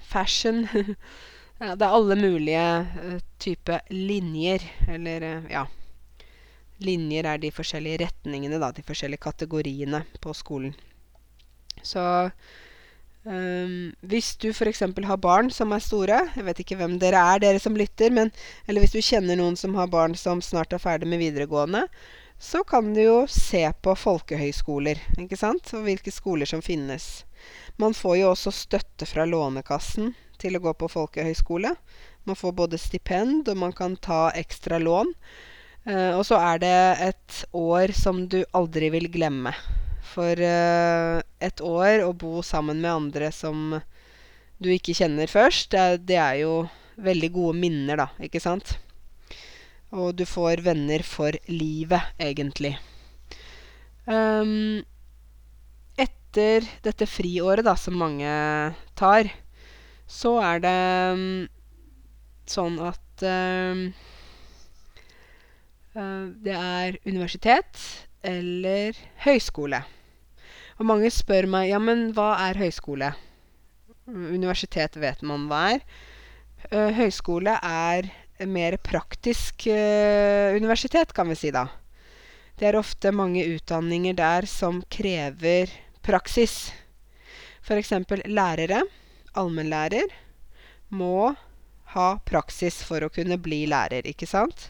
fashion. 0.08 0.63
ja, 1.60 1.73
det 1.76 1.84
er 1.84 1.97
alle 1.97 2.15
mulige 2.19 2.67
uh, 2.88 3.17
type 3.43 3.82
linjer. 3.91 4.63
Eller, 4.88 5.28
uh, 5.28 5.52
ja 5.52 5.65
Linjer 6.78 7.26
er 7.26 7.39
de 7.41 7.50
forskjellige 7.50 8.04
retningene, 8.04 8.60
da. 8.62 8.69
De 8.71 8.86
forskjellige 8.86 9.23
kategoriene 9.26 10.04
på 10.21 10.32
skolen. 10.38 10.76
Så 11.84 12.04
hvis 13.27 14.35
du 14.39 14.49
f.eks. 14.53 14.79
har 14.79 15.17
barn 15.19 15.49
som 15.51 15.73
er 15.75 15.83
store 15.83 16.19
Jeg 16.37 16.45
vet 16.47 16.59
ikke 16.63 16.77
hvem 16.79 16.93
dere 17.01 17.19
er, 17.33 17.41
dere 17.43 17.59
som 17.59 17.75
lytter. 17.75 18.13
Men, 18.13 18.31
eller 18.67 18.83
hvis 18.83 18.95
du 18.95 19.01
kjenner 19.03 19.39
noen 19.39 19.57
som 19.59 19.75
har 19.75 19.89
barn 19.91 20.15
som 20.15 20.41
snart 20.43 20.73
er 20.73 20.81
ferdig 20.81 21.09
med 21.09 21.19
videregående, 21.19 21.87
så 22.39 22.61
kan 22.63 22.93
du 22.93 23.01
jo 23.01 23.17
se 23.31 23.63
på 23.81 23.95
folkehøyskoler, 23.97 24.99
ikke 25.17 25.39
sant? 25.39 25.73
Og 25.73 25.87
hvilke 25.87 26.13
skoler 26.13 26.47
som 26.49 26.61
finnes. 26.61 27.25
Man 27.81 27.97
får 27.97 28.19
jo 28.19 28.29
også 28.31 28.53
støtte 28.53 29.07
fra 29.09 29.25
Lånekassen 29.25 30.13
til 30.37 30.57
å 30.57 30.61
gå 30.61 30.73
på 30.77 30.89
folkehøyskole. 30.91 31.73
Man 32.29 32.37
får 32.37 32.53
både 32.53 32.79
stipend, 32.81 33.49
og 33.49 33.57
man 33.57 33.73
kan 33.73 33.97
ta 33.97 34.27
ekstra 34.37 34.77
lån. 34.81 35.13
Uh, 35.87 36.19
og 36.19 36.23
så 36.27 36.37
er 36.43 36.61
det 36.61 36.77
et 37.09 37.41
år 37.55 37.95
som 37.95 38.25
du 38.29 38.41
aldri 38.57 38.91
vil 38.93 39.09
glemme 39.09 39.55
for 40.08 40.39
uh, 40.39 41.22
et 41.43 41.62
år 41.63 42.04
å 42.06 42.12
bo 42.17 42.41
sammen 42.46 42.82
med 42.82 42.93
andre 42.93 43.32
som 43.36 43.80
du 44.58 44.70
ikke 44.74 44.96
kjenner 44.98 45.30
først, 45.30 45.72
det, 45.74 46.08
det, 46.10 46.17
er 46.17 46.41
jo 46.41 46.54
veldig 46.98 47.30
gode 47.36 47.58
minner, 47.62 48.00
da, 48.00 48.08
ikke 48.24 48.41
sant? 48.41 48.78
Og 49.93 50.15
du 50.17 50.26
får 50.28 50.63
venner 50.65 51.04
for 51.06 51.38
livet, 51.52 52.10
egentlig. 52.20 52.74
Um, 54.08 54.82
etter 56.00 56.65
dette 56.86 57.08
friåret, 57.10 57.65
da, 57.67 57.76
som 57.78 58.00
mange 58.02 58.32
tar, 58.98 59.30
så 60.08 60.38
er 60.41 60.63
det 60.63 60.76
um, 61.13 61.30
sånn 62.48 62.80
at 62.82 63.28
um, 63.28 63.84
uh, 65.93 66.26
det 66.43 66.58
er 66.58 67.00
universitet 67.06 67.86
eller 68.26 68.98
høyskole. 69.28 69.84
Og 70.77 70.85
mange 70.85 71.09
spør 71.13 71.47
meg 71.49 71.71
ja, 71.71 71.79
men 71.81 72.11
hva 72.13 72.35
er 72.45 72.59
høyskole? 72.61 73.11
Universitet 74.07 74.97
vet 75.01 75.23
man 75.25 75.47
hva 75.49 75.63
er. 75.73 75.83
Uh, 76.69 76.91
høyskole 76.95 77.57
er 77.57 78.09
mer 78.45 78.77
praktisk 78.85 79.65
uh, 79.71 80.53
universitet, 80.53 81.13
kan 81.17 81.29
vi 81.31 81.37
si 81.39 81.51
da. 81.53 81.65
Det 82.57 82.69
er 82.69 82.77
ofte 82.77 83.11
mange 83.13 83.43
utdanninger 83.55 84.15
der 84.17 84.47
som 84.49 84.79
krever 84.93 85.73
praksis. 86.05 86.71
F.eks. 87.65 87.91
lærere, 88.25 88.83
allmennlærer, 89.37 90.13
må 90.89 91.33
ha 91.93 92.07
praksis 92.25 92.79
for 92.85 93.03
å 93.03 93.11
kunne 93.13 93.37
bli 93.41 93.65
lærer, 93.69 94.07
ikke 94.07 94.29
sant? 94.29 94.69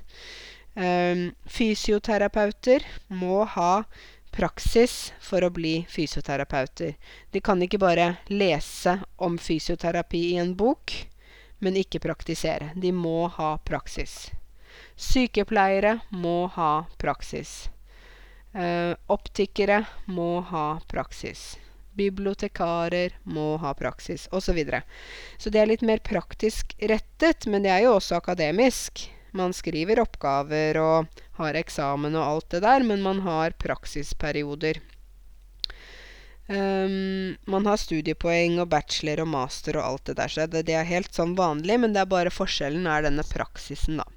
Um, 0.77 1.31
fysioterapeuter 1.49 2.85
må 3.09 3.43
ha 3.55 3.85
praksis 4.37 5.13
for 5.19 5.41
å 5.41 5.49
bli 5.53 5.81
fysioterapeuter. 5.89 6.93
De 7.33 7.41
kan 7.41 7.61
ikke 7.63 7.81
bare 7.81 8.11
lese 8.29 8.99
om 9.15 9.37
fysioterapi 9.41 10.21
i 10.31 10.37
en 10.41 10.53
bok, 10.57 10.93
men 11.57 11.79
ikke 11.79 12.03
praktisere. 12.03 12.69
De 12.75 12.91
må 12.93 13.25
ha 13.39 13.55
praksis. 13.65 14.27
Sykepleiere 14.95 15.97
må 16.13 16.45
ha 16.53 16.85
praksis. 17.01 17.69
Eh, 18.53 18.93
optikere 19.07 19.83
må 20.05 20.39
ha 20.51 20.79
praksis. 20.87 21.57
Bibliotekarer 21.97 23.17
må 23.25 23.55
ha 23.57 23.73
praksis, 23.73 24.27
osv. 24.31 24.45
Så, 24.45 24.53
videre. 24.53 24.83
så 25.37 25.49
det 25.49 25.61
er 25.61 25.69
litt 25.71 25.85
mer 25.85 25.97
praktisk 26.05 26.75
rettet, 26.77 27.49
men 27.49 27.65
det 27.65 27.73
er 27.73 27.87
jo 27.87 27.95
også 27.97 28.19
akademisk. 28.21 29.07
Man 29.37 29.53
skriver 29.53 29.99
oppgaver 30.01 30.77
og 30.81 31.23
har 31.37 31.57
eksamen 31.59 32.15
og 32.17 32.25
alt 32.25 32.49
det 32.53 32.61
der, 32.65 32.85
men 32.85 33.03
man 33.05 33.21
har 33.25 33.55
praksisperioder. 33.61 34.81
Um, 36.47 37.35
man 37.43 37.65
har 37.67 37.79
studiepoeng 37.81 38.55
og 38.63 38.69
bachelor 38.71 39.25
og 39.25 39.27
master 39.33 39.81
og 39.81 39.83
alt 39.83 40.05
det 40.07 40.15
der, 40.19 40.31
så 40.31 40.45
det, 40.47 40.63
det, 40.69 40.77
er 40.79 40.87
helt 40.87 41.11
sånn 41.11 41.35
vanlig, 41.35 41.75
men 41.83 41.91
det 41.91 42.05
er 42.05 42.13
bare 42.13 42.31
forskjellen 42.31 42.87
er 42.87 43.03
denne 43.03 43.25
praksisen, 43.27 43.99
da. 43.99 44.07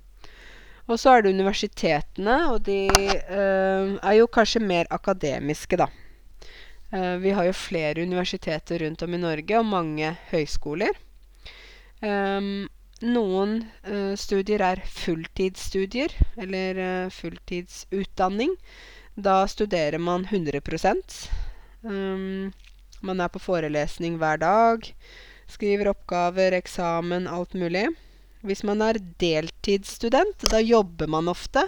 Og 0.90 0.98
så 0.98 1.16
er 1.16 1.24
det 1.24 1.32
universitetene, 1.34 2.36
og 2.52 2.62
de 2.66 2.84
uh, 2.86 3.98
er 3.98 4.14
jo 4.20 4.30
kanskje 4.30 4.62
mer 4.62 4.90
akademiske, 4.94 5.78
da. 5.80 5.90
Uh, 6.94 7.16
vi 7.22 7.34
har 7.34 7.46
jo 7.46 7.54
flere 7.54 8.06
universiteter 8.06 8.84
rundt 8.84 9.02
om 9.06 9.14
i 9.14 9.22
Norge, 9.22 9.58
og 9.58 9.66
mange 9.70 10.14
høyskoler. 10.30 10.94
Um, 12.00 12.68
noen 13.00 13.60
uh, 13.88 14.14
studier 14.18 14.62
er 14.64 14.82
fulltidsstudier, 14.84 16.12
eller 16.40 16.80
uh, 16.80 17.10
fulltidsutdanning. 17.12 18.56
Da 19.16 19.42
studerer 19.48 19.98
man 19.98 20.26
100 20.30 20.60
um, 21.82 22.52
Man 23.00 23.20
er 23.20 23.28
på 23.28 23.38
forelesning 23.38 24.18
hver 24.20 24.38
dag. 24.40 24.94
Skriver 25.48 25.90
oppgaver, 25.90 26.52
eksamen, 26.52 27.26
alt 27.28 27.54
mulig. 27.54 27.88
Hvis 28.40 28.62
man 28.64 28.80
er 28.82 29.00
deltidsstudent, 29.20 30.46
da 30.50 30.60
jobber 30.60 31.06
man 31.06 31.28
ofte 31.28 31.66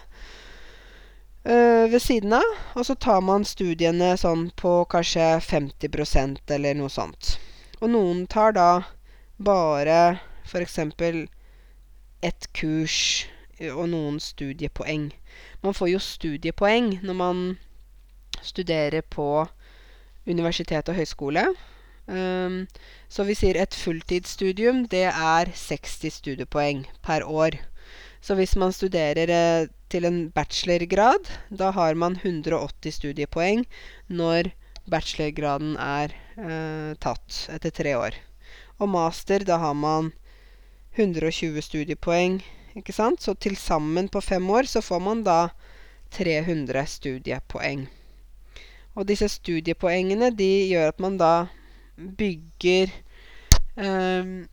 uh, 1.44 1.88
ved 1.88 2.00
siden 2.00 2.32
av. 2.32 2.48
Og 2.76 2.86
så 2.86 2.94
tar 2.94 3.20
man 3.20 3.44
studiene 3.44 4.14
sånn 4.20 4.50
på 4.56 4.82
kanskje 4.92 5.40
50% 5.48 6.54
eller 6.56 6.76
noe 6.78 6.92
sånt. 6.92 7.36
Og 7.80 7.90
noen 7.90 8.26
tar 8.30 8.54
da 8.56 8.70
bare 9.42 10.20
F.eks. 10.52 10.78
et 12.22 12.46
kurs 12.52 12.98
og 13.72 13.86
noen 13.88 14.18
studiepoeng. 14.20 15.10
Man 15.64 15.76
får 15.76 15.92
jo 15.94 16.00
studiepoeng 16.02 16.98
når 17.02 17.16
man 17.16 17.42
studerer 18.44 19.00
på 19.00 19.46
universitet 20.28 20.88
og 20.92 20.98
høyskole. 20.98 21.46
Um, 22.10 22.64
så 23.08 23.24
vi 23.24 23.36
sier 23.38 23.56
et 23.56 23.74
fulltidsstudium, 23.78 24.84
det 24.90 25.06
er 25.08 25.52
60 25.56 26.18
studiepoeng 26.20 26.84
per 27.06 27.24
år. 27.24 27.56
Så 28.22 28.36
hvis 28.38 28.54
man 28.60 28.74
studerer 28.74 29.30
eh, 29.34 29.68
til 29.90 30.04
en 30.06 30.18
bachelorgrad, 30.30 31.26
da 31.50 31.72
har 31.74 31.96
man 31.98 32.20
180 32.20 33.00
studiepoeng 33.00 33.64
når 34.06 34.52
bachelorgraden 34.90 35.74
er 35.74 36.14
eh, 36.38 36.92
tatt 37.02 37.46
etter 37.50 37.74
tre 37.74 37.96
år. 37.98 38.18
Og 38.78 38.92
master, 38.94 39.42
da 39.46 39.58
har 39.58 39.74
man 39.74 40.12
120 40.96 41.62
studiepoeng, 41.64 42.40
ikke 42.76 42.92
sant? 42.92 43.22
Så 43.24 43.34
til 43.40 43.56
sammen 43.56 44.10
på 44.12 44.20
fem 44.20 44.44
år 44.50 44.68
så 44.68 44.82
får 44.84 45.00
man 45.00 45.24
da 45.24 45.40
300 46.12 46.84
studiepoeng. 46.86 47.86
Og 48.92 49.08
disse 49.08 49.28
studiepoengene 49.32 50.30
de 50.36 50.50
gjør 50.68 50.92
at 50.92 51.00
man 51.00 51.16
da 51.20 51.32
bygger 51.96 52.92
um, 53.76 54.48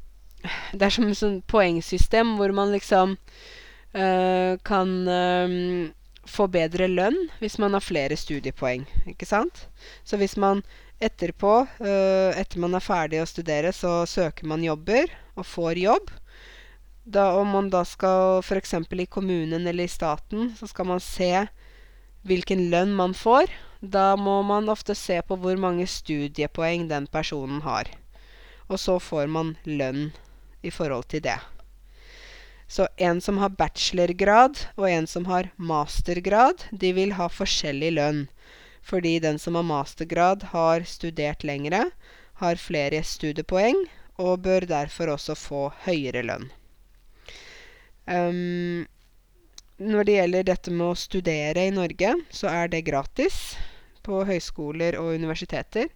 Det 0.71 0.85
er 0.85 0.93
som 0.93 1.07
et 1.09 1.19
sånn 1.19 1.41
poengsystem 1.51 2.37
hvor 2.39 2.53
man 2.55 2.71
liksom 2.71 3.17
uh, 3.17 4.53
kan 4.63 4.93
um, 5.11 5.89
få 6.29 6.47
bedre 6.51 6.87
lønn 6.87 7.17
hvis 7.41 7.57
man 7.59 7.75
har 7.75 7.83
flere 7.83 8.15
studiepoeng, 8.15 8.85
ikke 9.11 9.27
sant? 9.27 9.65
Så 10.07 10.19
hvis 10.21 10.37
man 10.39 10.63
etterpå, 11.03 11.53
uh, 11.83 12.31
etter 12.39 12.63
man 12.63 12.77
er 12.77 12.83
ferdig 12.83 13.19
å 13.23 13.27
studere, 13.27 13.73
så 13.75 14.05
søker 14.07 14.47
man 14.47 14.63
jobber 14.63 15.11
og 15.35 15.47
får 15.47 15.83
jobb. 15.83 16.11
Da, 17.09 17.31
om 17.33 17.47
man 17.47 17.69
da 17.73 17.81
skal 17.89 18.43
f.eks. 18.43 18.73
i 18.91 19.05
kommunen 19.05 19.67
eller 19.67 19.83
i 19.83 19.87
staten, 19.89 20.51
så 20.59 20.67
skal 20.69 20.85
man 20.85 20.99
se 21.01 21.47
hvilken 22.21 22.67
lønn 22.69 22.91
man 22.93 23.15
får. 23.17 23.49
Da 23.81 24.13
må 24.15 24.41
man 24.45 24.69
ofte 24.69 24.93
se 24.93 25.17
på 25.25 25.37
hvor 25.41 25.57
mange 25.57 25.87
studiepoeng 25.89 26.85
den 26.91 27.07
personen 27.09 27.63
har. 27.65 27.89
Og 28.69 28.77
så 28.77 28.99
får 29.01 29.25
man 29.25 29.55
lønn 29.65 30.11
i 30.61 30.69
forhold 30.69 31.09
til 31.09 31.23
det. 31.25 31.39
Så 32.69 32.85
en 33.01 33.21
som 33.25 33.41
har 33.41 33.57
bachelorgrad 33.57 34.61
og 34.75 34.85
en 34.91 35.09
som 35.09 35.25
har 35.31 35.49
mastergrad, 35.57 36.67
de 36.69 36.93
vil 36.93 37.15
ha 37.17 37.25
forskjellig 37.25 37.89
lønn. 37.97 38.21
Fordi 38.85 39.17
den 39.17 39.41
som 39.41 39.57
har 39.57 39.65
mastergrad, 39.65 40.51
har 40.53 40.85
studert 40.85 41.41
lengre, 41.41 41.87
har 42.37 42.61
flere 42.69 43.01
studiepoeng 43.01 43.87
og 44.21 44.43
bør 44.45 44.69
derfor 44.69 45.15
også 45.17 45.33
få 45.33 45.65
høyere 45.89 46.21
lønn. 46.29 46.51
Um, 48.09 48.87
når 49.79 50.07
det 50.07 50.17
gjelder 50.17 50.49
dette 50.49 50.73
med 50.73 50.87
å 50.89 50.99
studere 50.99 51.67
i 51.67 51.73
Norge, 51.73 52.15
så 52.33 52.49
er 52.51 52.71
det 52.73 52.87
gratis 52.89 53.55
på 54.03 54.23
høyskoler 54.27 54.97
og 54.99 55.13
universiteter. 55.19 55.87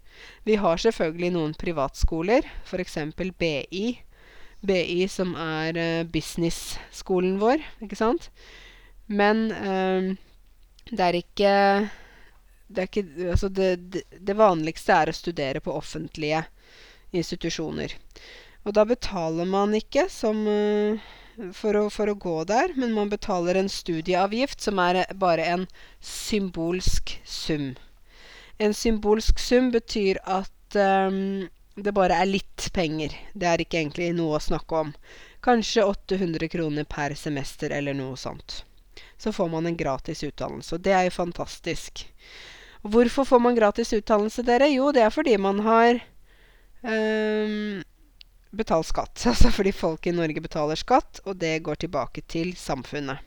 Vi 0.48 0.56
har 0.62 0.80
selvfølgelig 0.80 1.34
noen 1.36 1.56
privatskoler, 1.58 2.48
f.eks. 2.70 3.00
BI 3.18 3.86
BI, 4.64 5.08
som 5.12 5.34
er 5.36 5.78
uh, 5.78 6.06
business-skolen 6.08 7.36
vår, 7.42 7.64
ikke 7.84 8.00
sant? 8.00 8.30
Men 9.12 9.50
um, 9.52 10.14
det 10.90 11.04
er 11.04 11.18
ikke 11.20 11.56
det, 12.74 12.88
ikke, 12.88 13.04
altså 13.34 13.50
det, 13.52 14.04
det, 14.16 14.38
vanligste 14.40 14.96
er 14.96 15.12
å 15.12 15.16
studere 15.16 15.62
på 15.62 15.76
offentlige 15.76 16.46
institusjoner. 17.14 17.94
Og 18.64 18.74
da 18.78 18.88
betaler 18.88 19.50
man 19.50 19.76
ikke 19.78 20.08
som, 20.10 20.40
uh, 20.48 21.12
for, 21.54 21.78
å, 21.78 21.88
for, 21.94 22.12
å, 22.12 22.16
gå 22.20 22.36
der, 22.50 22.74
men 22.80 22.94
man 22.96 23.12
betaler 23.12 23.58
en 23.60 23.72
studieavgift 23.72 24.62
som 24.62 24.80
er 24.84 25.04
bare 25.20 25.46
en 25.50 25.66
symbolsk 26.04 27.18
sum. 27.26 27.74
En 28.62 28.76
symbolsk 28.78 29.42
sum 29.42 29.72
betyr 29.74 30.20
at 30.30 30.78
um, 30.78 31.50
det 31.76 31.94
bare 31.96 32.20
er 32.22 32.30
litt 32.30 32.70
penger. 32.74 33.16
Det 33.34 33.50
er 33.50 33.64
ikke 33.64 33.82
egentlig 33.82 34.12
noe 34.18 34.38
å 34.38 34.44
snakke 34.44 34.84
om. 34.86 34.94
Kanskje 35.44 35.86
800 35.90 36.52
kroner 36.54 36.86
per 36.88 37.16
semester 37.20 37.74
eller 37.74 37.98
noe 37.98 38.18
sånt. 38.20 38.62
Så 39.18 39.34
får 39.34 39.50
man 39.50 39.66
en 39.68 39.78
gratis 39.78 40.24
utdannelse. 40.24 40.76
Og 40.76 40.84
det 40.86 40.94
er 40.94 41.08
jo 41.08 41.16
fantastisk. 41.18 42.06
Hvorfor 42.84 43.26
får 43.26 43.42
man 43.42 43.58
gratis 43.58 43.94
utdannelse, 43.96 44.44
dere? 44.46 44.68
Jo, 44.70 44.92
det 44.94 45.06
er 45.06 45.14
fordi 45.14 45.38
man 45.40 45.62
har 45.66 45.98
um, 46.84 47.82
betalt 48.54 48.90
skatt. 48.90 49.24
Altså 49.32 49.52
fordi 49.52 49.74
folk 49.76 50.08
i 50.08 50.16
Norge 50.16 50.42
betaler 50.42 50.80
skatt, 50.80 51.22
og 51.26 51.38
det 51.42 51.60
går 51.66 51.84
tilbake 51.84 52.26
til 52.28 52.56
samfunnet. 52.58 53.22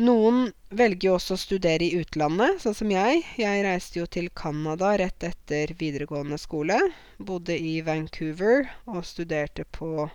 Noen 0.00 0.52
velger 0.70 1.08
jo 1.08 1.14
også 1.16 1.34
å 1.34 1.40
studere 1.42 1.84
i 1.84 1.98
utlandet, 1.98 2.60
sånn 2.62 2.76
som 2.78 2.92
jeg. 2.94 3.24
Jeg 3.36 3.64
reiste 3.66 3.98
jo 3.98 4.06
til 4.06 4.30
Canada 4.38 4.94
rett 5.00 5.26
etter 5.26 5.74
videregående 5.76 6.38
skole. 6.40 6.78
Bodde 7.18 7.56
i 7.58 7.80
Vancouver 7.84 8.70
og 8.86 9.02
studerte 9.04 9.66
på 9.76 10.06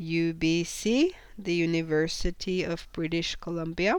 UBC, 0.00 1.14
The 1.38 1.56
University 1.64 2.64
of 2.66 2.88
British 2.92 3.38
Columbia. 3.40 3.96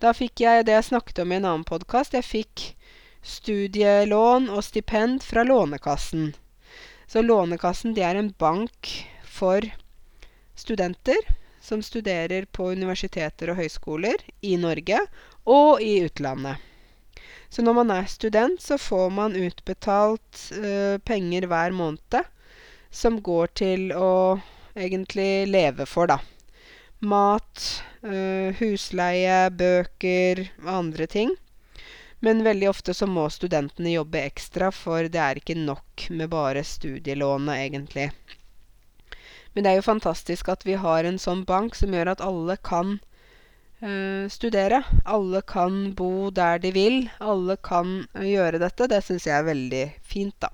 Da 0.00 0.12
fikk 0.16 0.42
jeg 0.42 0.66
det 0.66 0.76
jeg 0.76 0.88
snakket 0.90 1.22
om 1.22 1.32
i 1.32 1.38
en 1.38 1.46
annen 1.46 1.66
podkast. 1.68 2.18
Jeg 2.18 2.26
fikk 2.26 2.66
studielån 3.22 4.50
og 4.50 4.64
stipend 4.66 5.22
fra 5.24 5.46
Lånekassen. 5.46 6.32
Så 7.10 7.22
Lånekassen 7.26 7.94
det 7.96 8.04
er 8.06 8.14
en 8.14 8.30
bank 8.38 8.88
for 9.26 9.64
studenter 10.54 11.18
som 11.60 11.82
studerer 11.82 12.46
på 12.54 12.68
universiteter 12.70 13.50
og 13.50 13.58
høyskoler 13.58 14.22
i 14.46 14.52
Norge 14.60 15.00
og 15.42 15.82
i 15.82 16.04
utlandet. 16.06 16.62
Så 17.50 17.64
når 17.66 17.80
man 17.80 17.90
er 17.90 18.06
student, 18.06 18.62
så 18.62 18.78
får 18.78 19.10
man 19.10 19.34
utbetalt 19.34 20.44
uh, 20.54 21.02
penger 21.02 21.48
hver 21.50 21.74
måned 21.74 22.20
som 22.94 23.18
går 23.18 23.50
til 23.58 23.90
å 23.90 24.38
egentlig 24.78 25.48
leve 25.50 25.90
for, 25.90 26.06
da. 26.14 26.20
Mat, 27.02 27.66
uh, 28.06 28.54
husleie, 28.62 29.48
bøker 29.50 30.46
og 30.62 30.74
andre 30.78 31.10
ting. 31.10 31.34
Men 32.20 32.44
veldig 32.44 32.68
ofte 32.68 32.94
så 32.94 33.08
må 33.08 33.24
studentene 33.32 33.94
jobbe 33.94 34.20
ekstra, 34.28 34.68
for 34.74 35.08
det 35.08 35.20
er 35.24 35.40
ikke 35.40 35.56
nok 35.56 36.10
med 36.12 36.28
bare 36.32 36.64
studielånet, 36.66 37.54
egentlig. 37.64 38.10
Men 39.54 39.64
det 39.64 39.70
er 39.70 39.80
jo 39.80 39.86
fantastisk 39.88 40.50
at 40.52 40.66
vi 40.68 40.76
har 40.78 41.06
en 41.08 41.18
sånn 41.18 41.46
bank 41.48 41.78
som 41.78 41.94
gjør 41.96 42.12
at 42.12 42.22
alle 42.22 42.58
kan 42.62 42.98
uh, 43.82 44.28
studere. 44.30 44.82
Alle 45.04 45.42
kan 45.42 45.94
bo 45.96 46.30
der 46.34 46.60
de 46.62 46.74
vil. 46.76 46.98
Alle 47.18 47.56
kan 47.56 48.02
uh, 48.14 48.26
gjøre 48.26 48.60
dette. 48.62 48.90
Det 48.92 49.00
syns 49.06 49.26
jeg 49.26 49.36
er 49.38 49.48
veldig 49.48 49.84
fint, 50.06 50.36
da. 50.44 50.52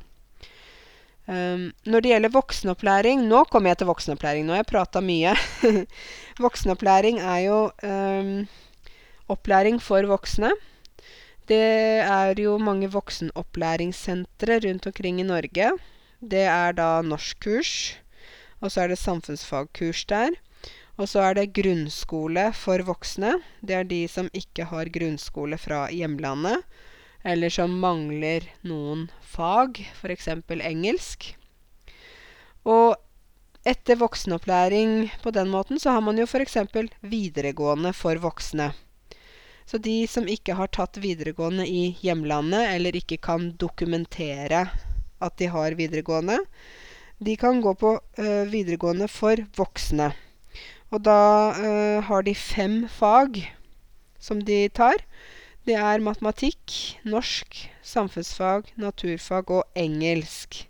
Um, 1.26 1.72
når 1.90 2.04
det 2.04 2.10
gjelder 2.12 2.30
voksenopplæring 2.30 3.24
Nå 3.26 3.40
kommer 3.50 3.72
jeg 3.72 3.80
til 3.80 3.88
voksenopplæring. 3.88 4.46
Nå 4.46 4.54
har 4.54 4.62
jeg 4.62 4.70
prata 4.70 5.02
mye. 5.02 5.34
voksenopplæring 6.46 7.18
er 7.18 7.40
jo 7.48 7.58
um, 7.82 8.32
opplæring 9.34 9.82
for 9.82 10.06
voksne. 10.06 10.54
Det 11.46 12.02
er 12.02 12.40
jo 12.42 12.56
mange 12.58 12.88
voksenopplæringssentre 12.90 14.58
rundt 14.64 14.86
omkring 14.90 15.20
i 15.22 15.26
Norge. 15.26 15.68
Det 16.18 16.42
er 16.42 16.72
da 16.74 17.02
norskkurs. 17.06 17.94
Og 18.58 18.72
så 18.72 18.82
er 18.82 18.90
det 18.90 18.98
samfunnsfagkurs 18.98 20.04
der. 20.10 20.34
Og 20.96 21.06
så 21.12 21.22
er 21.22 21.36
det 21.38 21.52
grunnskole 21.54 22.48
for 22.56 22.82
voksne. 22.88 23.36
Det 23.62 23.76
er 23.78 23.86
de 23.86 24.00
som 24.08 24.30
ikke 24.34 24.66
har 24.72 24.90
grunnskole 24.90 25.58
fra 25.60 25.86
hjemlandet, 25.92 26.64
eller 27.22 27.52
som 27.52 27.76
mangler 27.78 28.48
noen 28.66 29.06
fag, 29.20 29.84
f.eks. 30.00 30.26
engelsk. 30.50 31.28
Og 32.64 32.96
etter 33.66 34.00
voksenopplæring 34.00 35.12
på 35.22 35.30
den 35.30 35.52
måten, 35.52 35.78
så 35.78 35.94
har 35.94 36.02
man 36.02 36.18
jo 36.18 36.26
f.eks. 36.26 36.56
videregående 37.02 37.92
for 37.92 38.18
voksne. 38.18 38.72
Så 39.66 39.80
de 39.82 40.06
som 40.06 40.28
ikke 40.30 40.54
har 40.54 40.70
tatt 40.70 41.00
videregående 41.02 41.66
i 41.66 41.96
hjemlandet, 42.02 42.68
eller 42.76 42.96
ikke 42.96 43.18
kan 43.18 43.50
dokumentere 43.58 44.68
at 45.18 45.38
de 45.40 45.48
har 45.50 45.74
videregående, 45.78 46.38
de 47.18 47.34
kan 47.40 47.62
gå 47.64 47.72
på 47.80 47.96
uh, 47.96 48.44
videregående 48.52 49.08
for 49.10 49.40
voksne. 49.56 50.12
Og 50.94 51.02
da 51.02 51.18
uh, 51.56 51.98
har 52.06 52.22
de 52.22 52.34
fem 52.36 52.84
fag 52.92 53.40
som 54.22 54.42
de 54.44 54.66
tar. 54.68 55.02
Det 55.66 55.74
er 55.74 56.04
matematikk, 56.04 56.76
norsk, 57.02 57.58
samfunnsfag, 57.82 58.70
naturfag 58.78 59.50
og 59.50 59.64
engelsk. 59.74 60.62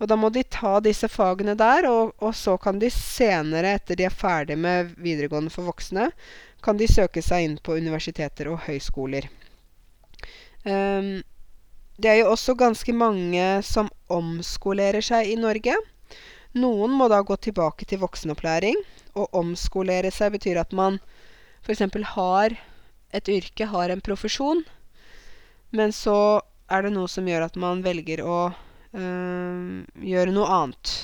Og 0.00 0.08
da 0.08 0.16
må 0.16 0.30
de 0.32 0.42
ta 0.48 0.78
disse 0.80 1.08
fagene 1.12 1.54
der, 1.60 1.86
og, 1.90 2.14
og, 2.24 2.32
så 2.36 2.56
kan 2.60 2.78
de 2.80 2.88
senere, 2.92 3.76
etter 3.76 3.98
de 4.00 4.06
er 4.08 4.14
ferdig 4.14 4.56
med 4.58 4.94
videregående 4.96 5.52
for 5.52 5.68
voksne, 5.68 6.08
kan 6.64 6.80
de 6.80 6.88
søke 6.88 7.22
seg 7.24 7.44
inn 7.44 7.58
på 7.60 7.76
universiteter 7.76 8.48
og 8.48 8.62
høyskoler. 8.64 9.28
Um, 10.64 11.20
det 12.00 12.08
er 12.08 12.18
jo 12.22 12.30
også 12.32 12.56
ganske 12.56 12.92
mange 12.96 13.44
som 13.66 13.90
omskolerer 14.08 15.04
seg 15.04 15.28
i 15.28 15.36
Norge. 15.36 15.76
Noen 16.56 16.96
må 16.96 17.10
da 17.12 17.20
gå 17.20 17.36
tilbake 17.36 17.84
til 17.88 18.00
voksenopplæring. 18.00 18.80
Å 19.12 19.28
omskolere 19.36 20.08
seg 20.14 20.32
betyr 20.38 20.62
at 20.62 20.72
man 20.76 20.96
f.eks. 21.60 21.84
har 22.16 22.56
et 23.12 23.28
yrke, 23.28 23.68
har 23.68 23.92
en 23.92 24.00
profesjon, 24.00 24.64
men 25.76 25.92
så 25.92 26.40
er 26.70 26.86
det 26.86 26.94
noe 26.94 27.10
som 27.10 27.28
gjør 27.28 27.48
at 27.50 27.56
man 27.60 27.84
velger 27.84 28.22
å 28.24 28.38
gjøre 28.92 30.32
noe 30.34 30.48
annet. 30.50 30.94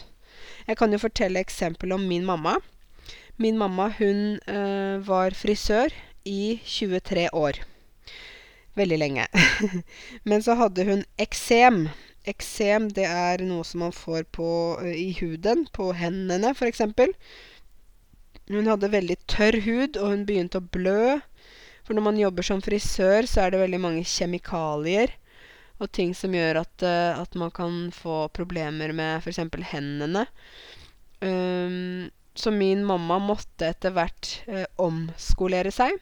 Jeg 0.67 0.79
kan 0.81 0.91
jo 0.91 0.99
fortelle 0.99 1.39
eksempel 1.39 1.95
om 1.95 2.03
min 2.11 2.25
mamma. 2.27 2.57
Min 3.39 3.59
mamma 3.59 3.91
hun 3.99 4.41
øh, 4.49 5.07
var 5.07 5.37
frisør 5.39 5.95
i 6.25 6.59
23 6.65 7.29
år 7.33 7.61
veldig 8.77 8.99
lenge. 8.99 9.27
Men 10.29 10.43
så 10.43 10.57
hadde 10.59 10.85
hun 10.85 11.05
eksem. 11.19 11.87
Eksem 12.27 12.91
det 12.91 13.07
er 13.07 13.45
noe 13.47 13.65
som 13.65 13.85
man 13.87 13.95
får 13.95 14.27
på, 14.35 14.49
i 14.91 15.13
huden, 15.21 15.67
på 15.73 15.93
hendene 15.97 16.53
f.eks. 16.57 16.83
Hun 18.51 18.71
hadde 18.71 18.93
veldig 18.93 19.17
tørr 19.31 19.61
hud, 19.65 19.97
og 19.97 20.13
hun 20.13 20.27
begynte 20.27 20.61
å 20.61 20.69
blø. 20.75 21.19
For 21.87 21.95
når 21.95 22.05
man 22.09 22.19
jobber 22.19 22.47
som 22.47 22.63
frisør, 22.63 23.27
så 23.31 23.45
er 23.47 23.55
det 23.55 23.63
veldig 23.63 23.83
mange 23.83 24.05
kjemikalier 24.07 25.15
og 25.79 25.91
ting 25.93 26.15
som 26.17 26.35
gjør 26.35 26.63
at, 26.63 26.85
uh, 26.85 27.21
at 27.23 27.35
man 27.39 27.53
kan 27.55 27.91
få 27.95 28.27
problemer 28.37 28.95
med 28.97 29.21
f.eks. 29.21 29.43
hendene. 29.73 30.27
Um, 31.21 32.09
så 32.37 32.53
min 32.53 32.85
mamma 32.85 33.17
måtte 33.23 33.71
etter 33.71 33.95
hvert 33.97 34.33
eh, 34.45 34.67
omskolere 34.83 35.73
seg. 35.73 35.97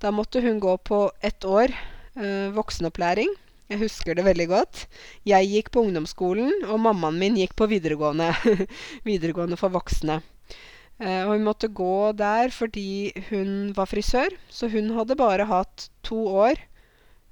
Da 0.00 0.12
måtte 0.12 0.42
hun 0.44 0.60
gå 0.60 0.74
på 0.84 1.06
ett 1.24 1.44
år 1.48 1.72
eh, 1.72 2.50
voksenopplæring. 2.52 3.32
Jeg 3.70 3.80
husker 3.84 4.18
det 4.18 4.26
veldig 4.26 4.48
godt. 4.50 4.84
Jeg 5.24 5.48
gikk 5.48 5.70
på 5.72 5.84
ungdomsskolen, 5.86 6.66
og 6.66 6.82
mammaen 6.84 7.20
min 7.20 7.38
gikk 7.38 7.54
på 7.56 7.70
videregående. 7.70 8.28
videregående 9.08 9.56
for 9.60 9.72
voksne. 9.72 10.20
Eh, 11.00 11.22
og 11.24 11.36
hun 11.36 11.46
måtte 11.48 11.72
gå 11.72 12.12
der 12.18 12.52
fordi 12.52 13.12
hun 13.30 13.72
var 13.76 13.88
frisør, 13.88 14.36
så 14.52 14.68
hun 14.68 14.92
hadde 14.98 15.16
bare 15.16 15.48
hatt 15.48 15.88
to 16.04 16.26
år 16.44 16.60
eh, 16.60 16.69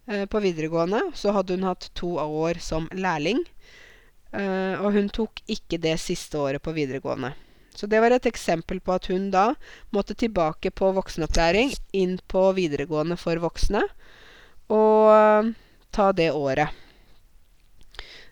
på 0.08 0.40
videregående. 0.40 1.02
Så 1.14 1.34
hadde 1.36 1.58
hun 1.58 1.66
hatt 1.68 1.90
to 1.98 2.14
år 2.22 2.60
som 2.64 2.88
lærling. 2.96 3.42
Eh, 4.32 4.74
og 4.80 4.92
hun 4.92 5.08
tok 5.08 5.40
ikke 5.48 5.80
det 5.80 5.96
siste 6.02 6.38
året 6.40 6.62
på 6.62 6.74
videregående. 6.76 7.32
Så 7.78 7.86
det 7.86 8.00
var 8.02 8.12
et 8.12 8.26
eksempel 8.26 8.80
på 8.82 8.96
at 8.96 9.06
hun 9.08 9.30
da 9.30 9.52
måtte 9.94 10.16
tilbake 10.18 10.72
på 10.74 10.90
voksenopplæring, 10.96 11.70
inn 11.94 12.18
på 12.28 12.48
videregående 12.56 13.16
for 13.16 13.38
voksne, 13.38 13.84
og 14.74 15.52
ta 15.94 16.08
det 16.12 16.32
året. 16.34 16.74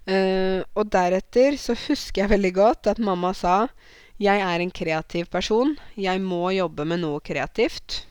Uh, 0.06 0.62
og 0.78 0.86
deretter 0.90 1.56
så 1.58 1.74
husker 1.74 2.22
jeg 2.22 2.30
veldig 2.30 2.52
godt 2.54 2.90
at 2.92 3.00
mamma 3.02 3.32
sa 3.34 3.64
jeg 4.22 4.38
er 4.38 4.62
en 4.62 4.70
kreativ 4.70 5.26
person. 5.30 5.74
Jeg 5.98 6.22
må 6.22 6.50
jobbe 6.54 6.86
med 6.88 7.02
noe 7.02 7.18
kreativt. 7.20 8.04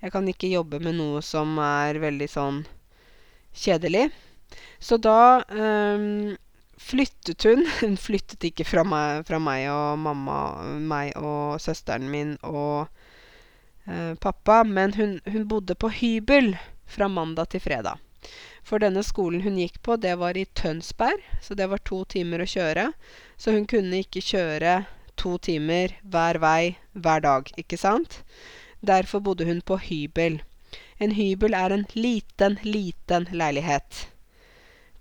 Jeg 0.00 0.14
kan 0.14 0.28
ikke 0.30 0.52
jobbe 0.52 0.78
med 0.82 0.96
noe 0.98 1.22
som 1.26 1.58
er 1.60 1.98
veldig 2.02 2.28
sånn 2.30 2.62
kjedelig. 3.54 4.10
Så 4.78 4.98
da 5.00 5.44
um, 5.48 6.36
flyttet 6.76 7.44
hun. 7.44 7.66
Hun 7.80 7.96
flyttet 7.96 8.44
ikke 8.44 8.66
fra 8.68 8.84
meg, 8.86 9.24
fra 9.28 9.40
meg 9.42 9.68
og 9.72 9.98
mamma, 10.04 10.38
meg 10.78 11.14
og 11.20 11.60
søsteren 11.62 12.10
min 12.12 12.36
og 12.42 12.86
eh, 13.88 14.14
pappa, 14.20 14.62
men 14.64 14.94
hun, 14.98 15.20
hun, 15.24 15.46
bodde 15.48 15.74
på 15.74 15.90
hybel 16.00 16.54
fra 16.86 17.08
mandag 17.08 17.54
til 17.54 17.64
fredag. 17.64 18.00
For 18.64 18.80
denne 18.80 19.02
skolen 19.04 19.44
hun 19.44 19.58
gikk 19.60 19.80
på, 19.84 19.96
det 20.00 20.16
var 20.20 20.36
i 20.36 20.46
Tønsberg, 20.56 21.20
så 21.44 21.56
det 21.56 21.68
var 21.72 21.82
to 21.84 22.02
timer 22.08 22.44
å 22.44 22.48
kjøre. 22.48 22.90
Så 23.36 23.52
hun 23.56 23.68
kunne 23.68 24.00
ikke 24.04 24.24
kjøre 24.24 24.84
to 25.20 25.36
timer 25.38 25.96
hver 26.02 26.40
vei 26.42 26.76
hver 26.92 27.24
dag, 27.24 27.50
ikke 27.60 27.78
sant? 27.80 28.22
Derfor 28.84 29.20
bodde 29.24 29.46
hun 29.48 29.60
på 29.64 29.78
hybel. 29.80 30.40
En 31.02 31.14
hybel 31.16 31.54
er 31.58 31.74
en 31.74 31.84
liten, 31.98 32.58
liten 32.62 33.26
leilighet. 33.32 34.06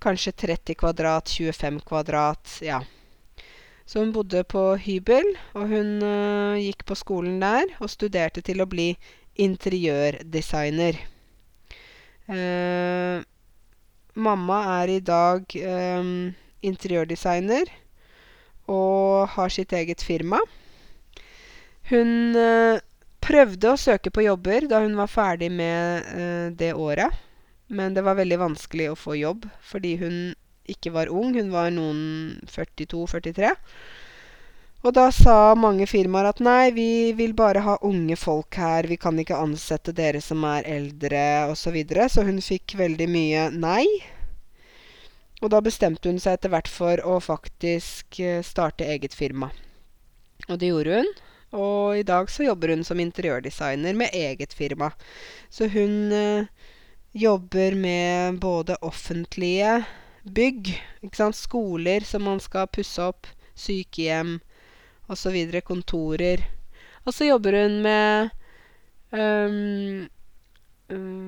Kanskje 0.02 0.32
30 0.32 0.76
kvadrat, 0.76 1.30
25 1.30 1.80
kvadrat, 1.86 2.58
ja. 2.66 2.82
Så 3.86 4.00
hun 4.00 4.14
bodde 4.16 4.44
på 4.48 4.62
hybel, 4.80 5.28
og 5.54 5.68
hun 5.70 6.00
uh, 6.02 6.56
gikk 6.58 6.86
på 6.88 6.98
skolen 6.98 7.42
der 7.44 7.76
og 7.84 7.92
studerte 7.92 8.42
til 8.42 8.64
å 8.64 8.70
bli 8.70 8.94
interiørdesigner. 9.44 10.98
Uh, 12.32 13.20
mamma 14.16 14.60
er 14.80 14.96
i 14.96 15.00
dag 15.04 15.58
um, 15.68 16.32
interiørdesigner 16.64 17.72
og 18.72 19.28
har 19.36 19.52
sitt 19.52 19.76
eget 19.76 20.02
firma. 20.02 20.40
Hun 21.92 22.34
prøvde 23.24 23.72
å 23.72 23.80
søke 23.80 24.12
på 24.14 24.26
jobber 24.28 24.68
da 24.72 24.84
hun 24.84 24.98
var 25.00 25.12
ferdig 25.12 25.50
med 25.52 26.56
det 26.60 26.74
året. 26.76 27.12
Men 27.74 27.96
det 27.96 28.04
var 28.06 28.20
veldig 28.20 28.38
vanskelig 28.42 28.92
å 28.92 29.00
få 29.00 29.16
jobb 29.18 29.48
fordi 29.66 29.96
hun 30.02 30.18
ikke 30.70 30.94
var 30.96 31.12
ung. 31.12 31.34
Hun 31.36 31.52
var 31.54 31.72
noen 31.74 32.40
42-43. 32.52 33.54
Og 34.84 34.92
da 34.92 35.06
sa 35.16 35.54
mange 35.56 35.86
firmaer 35.88 36.28
at 36.28 36.42
nei, 36.44 36.74
vi 36.76 37.14
vil 37.16 37.32
bare 37.40 37.62
ha 37.64 37.78
unge 37.88 38.18
folk 38.20 38.58
her, 38.60 38.84
vi 38.92 38.98
kan 39.00 39.16
ikke 39.20 39.40
ansette 39.40 39.94
dere 39.96 40.20
som 40.20 40.44
er 40.44 40.68
eldre, 40.68 41.22
osv. 41.54 41.62
Så, 41.62 41.72
videre. 41.72 42.10
så 42.12 42.26
hun 42.28 42.42
fikk 42.44 42.76
veldig 42.76 43.08
mye 43.08 43.46
nei. 43.56 43.86
Og 45.40 45.52
da 45.56 45.62
bestemte 45.64 46.12
hun 46.12 46.20
seg 46.20 46.36
etter 46.36 46.52
hvert 46.52 46.68
for 46.72 47.00
å 47.08 47.16
faktisk 47.24 48.20
eh, 48.20 48.44
starte 48.44 48.88
eget 48.88 49.16
firma. 49.16 49.54
Og 50.50 50.60
det 50.60 50.74
gjorde 50.74 51.00
hun. 51.00 51.10
Og 51.54 52.00
i 52.00 52.06
dag 52.06 52.30
så 52.34 52.48
jobber 52.48 52.74
hun 52.74 52.84
som 52.86 53.00
interiørdesigner 53.00 53.94
med 53.98 54.14
eget 54.18 54.54
firma. 54.58 54.90
Så 55.50 55.68
hun 55.70 56.12
eh, 56.12 56.50
jobber 57.14 57.76
med 57.78 58.40
både 58.42 58.78
offentlige 58.82 59.84
bygg, 60.24 60.72
ikke 61.04 61.20
sant, 61.20 61.38
skoler 61.38 62.06
som 62.08 62.26
man 62.26 62.42
skal 62.42 62.70
pusse 62.74 63.04
opp, 63.04 63.28
sykehjem 63.54 64.40
osv., 65.12 65.38
kontorer. 65.68 66.42
Og 67.06 67.14
så 67.14 67.28
jobber 67.28 67.60
hun 67.60 67.82
med 67.84 68.32
um, 69.12 70.08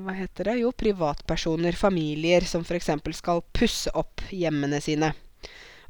Hva 0.06 0.16
heter 0.16 0.50
det? 0.50 0.56
Jo, 0.64 0.72
privatpersoner, 0.72 1.76
familier, 1.78 2.48
som 2.48 2.64
f.eks. 2.66 2.90
skal 3.20 3.44
pusse 3.54 3.92
opp 3.94 4.24
hjemmene 4.32 4.82
sine. 4.82 5.12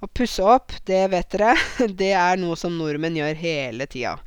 Å 0.05 0.07
pusse 0.13 0.43
opp, 0.45 0.73
det 0.85 1.01
vet 1.09 1.33
dere, 1.33 1.55
det 2.01 2.11
er 2.13 2.37
noe 2.37 2.53
som 2.59 2.75
nordmenn 2.77 3.17
gjør 3.17 3.39
hele 3.41 3.87
tida. 3.89 4.19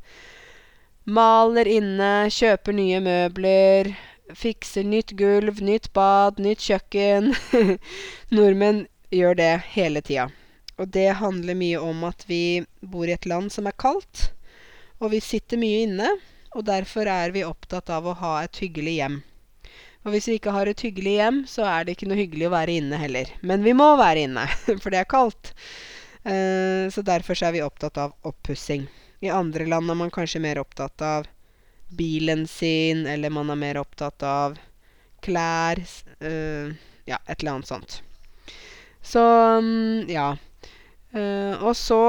Maler 1.07 1.70
inne, 1.70 2.12
kjøper 2.35 2.74
nye 2.74 2.99
møbler, 3.05 3.93
Fikser 4.37 4.85
nytt 4.85 5.14
gulv, 5.16 5.62
nytt 5.64 5.87
bad, 5.97 6.37
nytt 6.43 6.61
kjøkken. 6.61 7.31
Nordmenn 8.37 8.83
gjør 9.14 9.39
det 9.39 9.53
hele 9.72 10.03
tida. 10.05 10.26
Og 10.76 10.91
det 10.93 11.07
handler 11.22 11.57
mye 11.57 11.79
om 11.81 12.05
at 12.05 12.26
vi 12.29 12.61
bor 12.81 13.09
i 13.09 13.14
et 13.14 13.24
land 13.31 13.55
som 13.55 13.70
er 13.70 13.79
kaldt. 13.81 14.35
Og 15.01 15.14
vi 15.14 15.22
sitter 15.24 15.62
mye 15.62 15.87
inne, 15.87 16.11
og 16.53 16.66
derfor 16.68 17.09
er 17.09 17.33
vi 17.33 17.47
opptatt 17.47 17.89
av 17.95 18.05
å 18.05 18.18
ha 18.20 18.35
et 18.43 18.61
hyggelig 18.61 18.99
hjem. 18.99 19.18
Og 20.07 20.14
hvis 20.14 20.28
vi 20.30 20.38
ikke 20.38 20.55
har 20.55 20.68
et 20.70 20.82
hyggelig 20.84 21.14
hjem, 21.18 21.38
så 21.51 21.66
er 21.66 21.84
det 21.84 21.96
ikke 21.96 22.09
noe 22.09 22.20
hyggelig 22.20 22.46
å 22.49 22.55
være 22.55 22.76
inne 22.80 23.01
heller. 23.01 23.30
Men 23.42 23.64
vi 23.66 23.74
må 23.76 23.90
være 23.99 24.26
inne, 24.28 24.46
for 24.82 24.94
det 24.94 25.03
er 25.03 25.11
kaldt. 25.11 25.53
Uh, 26.22 26.86
så 26.92 27.03
derfor 27.07 27.38
er 27.44 27.55
vi 27.55 27.64
opptatt 27.64 27.99
av 28.01 28.14
oppussing. 28.28 28.86
I 29.24 29.32
andre 29.34 29.66
land 29.66 29.90
er 29.90 29.99
man 29.99 30.12
kanskje 30.14 30.42
mer 30.42 30.61
opptatt 30.62 31.03
av 31.03 31.26
bilen 31.99 32.46
sin, 32.51 33.07
eller 33.09 33.32
man 33.32 33.51
er 33.51 33.59
mer 33.59 33.80
opptatt 33.80 34.22
av 34.26 34.59
klær 35.24 35.80
uh, 36.22 36.68
Ja, 37.09 37.16
et 37.24 37.40
eller 37.40 37.57
annet 37.57 37.70
sånt. 37.70 38.03
Så 39.03 39.22
um, 39.59 40.05
ja. 40.11 40.34
Uh, 41.16 41.57
og 41.64 41.72
så 41.76 42.03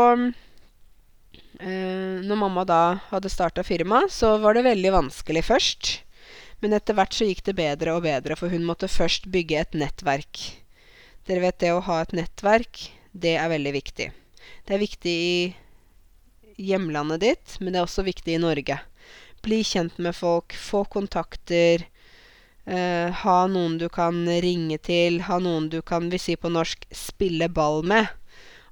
Når 1.59 2.37
mamma 2.39 2.63
da 2.67 2.99
hadde 3.09 3.31
starta 3.31 3.63
firma, 3.67 4.05
så 4.07 4.37
var 4.39 4.55
det 4.55 4.63
veldig 4.63 4.91
vanskelig 4.95 5.41
først. 5.43 5.89
Men 6.59 6.75
etter 6.75 6.97
hvert 6.97 7.15
så 7.15 7.27
gikk 7.27 7.43
det 7.47 7.55
bedre 7.59 7.95
og 7.95 8.03
bedre, 8.03 8.35
for 8.39 8.51
hun 8.51 8.65
måtte 8.67 8.91
først 8.91 9.29
bygge 9.31 9.61
et 9.61 9.77
nettverk. 9.79 10.41
Dere 11.27 11.43
vet 11.45 11.59
det 11.63 11.71
å 11.75 11.83
ha 11.85 12.01
et 12.03 12.15
nettverk, 12.17 12.89
det 13.13 13.37
er 13.39 13.51
veldig 13.51 13.73
viktig. 13.75 14.09
Det 14.67 14.75
er 14.75 14.81
viktig 14.81 15.13
i 15.13 16.65
hjemlandet 16.69 17.23
ditt, 17.23 17.55
men 17.59 17.73
det 17.73 17.81
er 17.81 17.87
også 17.87 18.03
viktig 18.07 18.35
i 18.35 18.41
Norge. 18.41 18.79
Bli 19.45 19.61
kjent 19.63 19.99
med 20.03 20.17
folk, 20.17 20.55
få 20.55 20.83
kontakter. 20.91 21.85
Uh, 22.69 23.09
ha 23.23 23.37
noen 23.49 23.79
du 23.81 23.87
kan 23.89 24.17
ringe 24.43 24.77
til, 24.83 25.23
ha 25.25 25.39
noen 25.41 25.69
du 25.71 25.79
kan, 25.81 26.11
vi 26.11 26.19
sier 26.21 26.37
på 26.37 26.51
norsk, 26.53 26.83
spille 26.93 27.47
ball 27.49 27.81
med. 27.87 28.11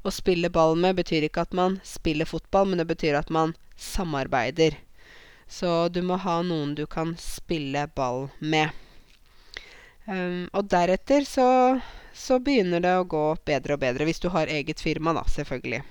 Å 0.04 0.14
spille 0.14 0.52
ball 0.54 0.76
med 0.80 1.00
betyr 1.00 1.26
ikke 1.28 1.48
at 1.48 1.56
man 1.58 1.80
spiller 1.88 2.30
fotball, 2.30 2.68
men 2.70 2.84
det 2.84 2.90
betyr 2.92 3.18
at 3.18 3.32
man 3.34 3.56
samarbeider. 3.80 4.76
Så 5.48 5.88
du 5.90 6.02
må 6.04 6.18
ha 6.20 6.42
noen 6.44 6.76
du 6.76 6.86
kan 6.86 7.16
spille 7.22 7.88
ball 7.96 8.28
med. 8.40 8.70
Um, 10.08 10.48
og 10.56 10.68
deretter 10.72 11.26
så, 11.28 11.48
så 12.16 12.40
begynner 12.40 12.84
det 12.84 12.94
å 12.96 13.08
gå 13.08 13.24
bedre 13.48 13.76
og 13.76 13.82
bedre, 13.84 14.08
hvis 14.08 14.22
du 14.24 14.30
har 14.32 14.52
eget 14.52 14.80
firma, 14.84 15.12
da, 15.16 15.24
selvfølgelig. 15.32 15.82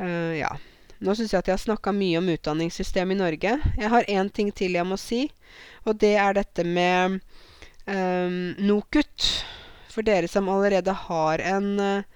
Uh, 0.00 0.34
ja. 0.38 0.50
Nå 0.98 1.12
syns 1.12 1.34
jeg 1.34 1.42
at 1.42 1.50
jeg 1.50 1.58
har 1.58 1.62
snakka 1.62 1.92
mye 1.92 2.18
om 2.18 2.30
utdanningssystemet 2.32 3.14
i 3.14 3.20
Norge. 3.20 3.52
Jeg 3.76 3.92
har 3.92 4.08
én 4.08 4.30
ting 4.32 4.48
til 4.56 4.78
jeg 4.78 4.88
må 4.88 4.96
si, 4.98 5.26
og 5.84 5.98
det 6.00 6.14
er 6.18 6.38
dette 6.38 6.64
med 6.64 7.18
um, 7.84 8.56
NOKUT. 8.64 9.28
For 9.92 10.04
dere 10.06 10.28
som 10.28 10.48
allerede 10.52 10.92
har 11.06 11.42
en 11.52 11.68
uh, 11.80 12.06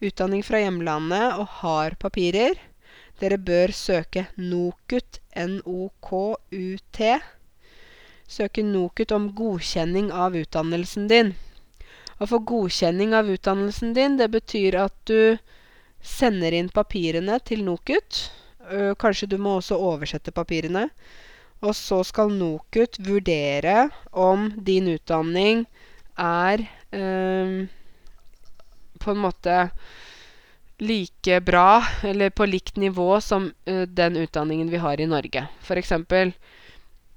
utdanning 0.00 0.44
fra 0.46 0.62
hjemlandet 0.62 1.38
og 1.38 1.50
har 1.60 1.98
papirer, 2.00 2.56
dere 3.18 3.38
bør 3.38 3.72
søke 3.74 4.26
NOKUT, 4.38 5.18
N-O-K-U-T. 5.36 7.10
Søke 8.28 8.62
NOKUT 8.62 9.12
om 9.16 9.30
godkjenning 9.34 10.10
av 10.14 10.36
utdannelsen 10.38 11.08
din. 11.10 11.32
Å 12.18 12.26
få 12.26 12.40
godkjenning 12.46 13.14
av 13.14 13.30
utdannelsen 13.30 13.94
din, 13.96 14.18
det 14.18 14.28
betyr 14.34 14.78
at 14.84 14.94
du 15.10 15.38
sender 16.02 16.54
inn 16.54 16.70
papirene 16.70 17.38
til 17.40 17.64
NOKUT. 17.66 18.20
kanskje 19.00 19.26
du 19.32 19.38
må 19.40 19.56
også 19.58 19.78
oversette 19.80 20.30
papirene. 20.30 20.88
Og 21.64 21.74
så 21.74 22.02
skal 22.04 22.30
NOKUT 22.30 23.00
vurdere 23.02 23.88
om 24.12 24.50
din 24.62 24.92
utdanning 24.92 25.64
er 26.18 26.62
eh, 26.92 27.66
på 28.98 29.10
en 29.10 29.22
måte 29.22 29.56
like 30.78 31.40
bra, 31.40 31.84
eller 32.02 32.30
på 32.30 32.46
likt 32.46 32.76
nivå, 32.76 33.20
som 33.20 33.52
uh, 33.68 33.82
den 33.82 34.16
utdanningen 34.16 34.70
vi 34.70 34.76
har 34.76 35.00
i 35.00 35.06
Norge. 35.06 35.46
F.eks. 35.60 35.92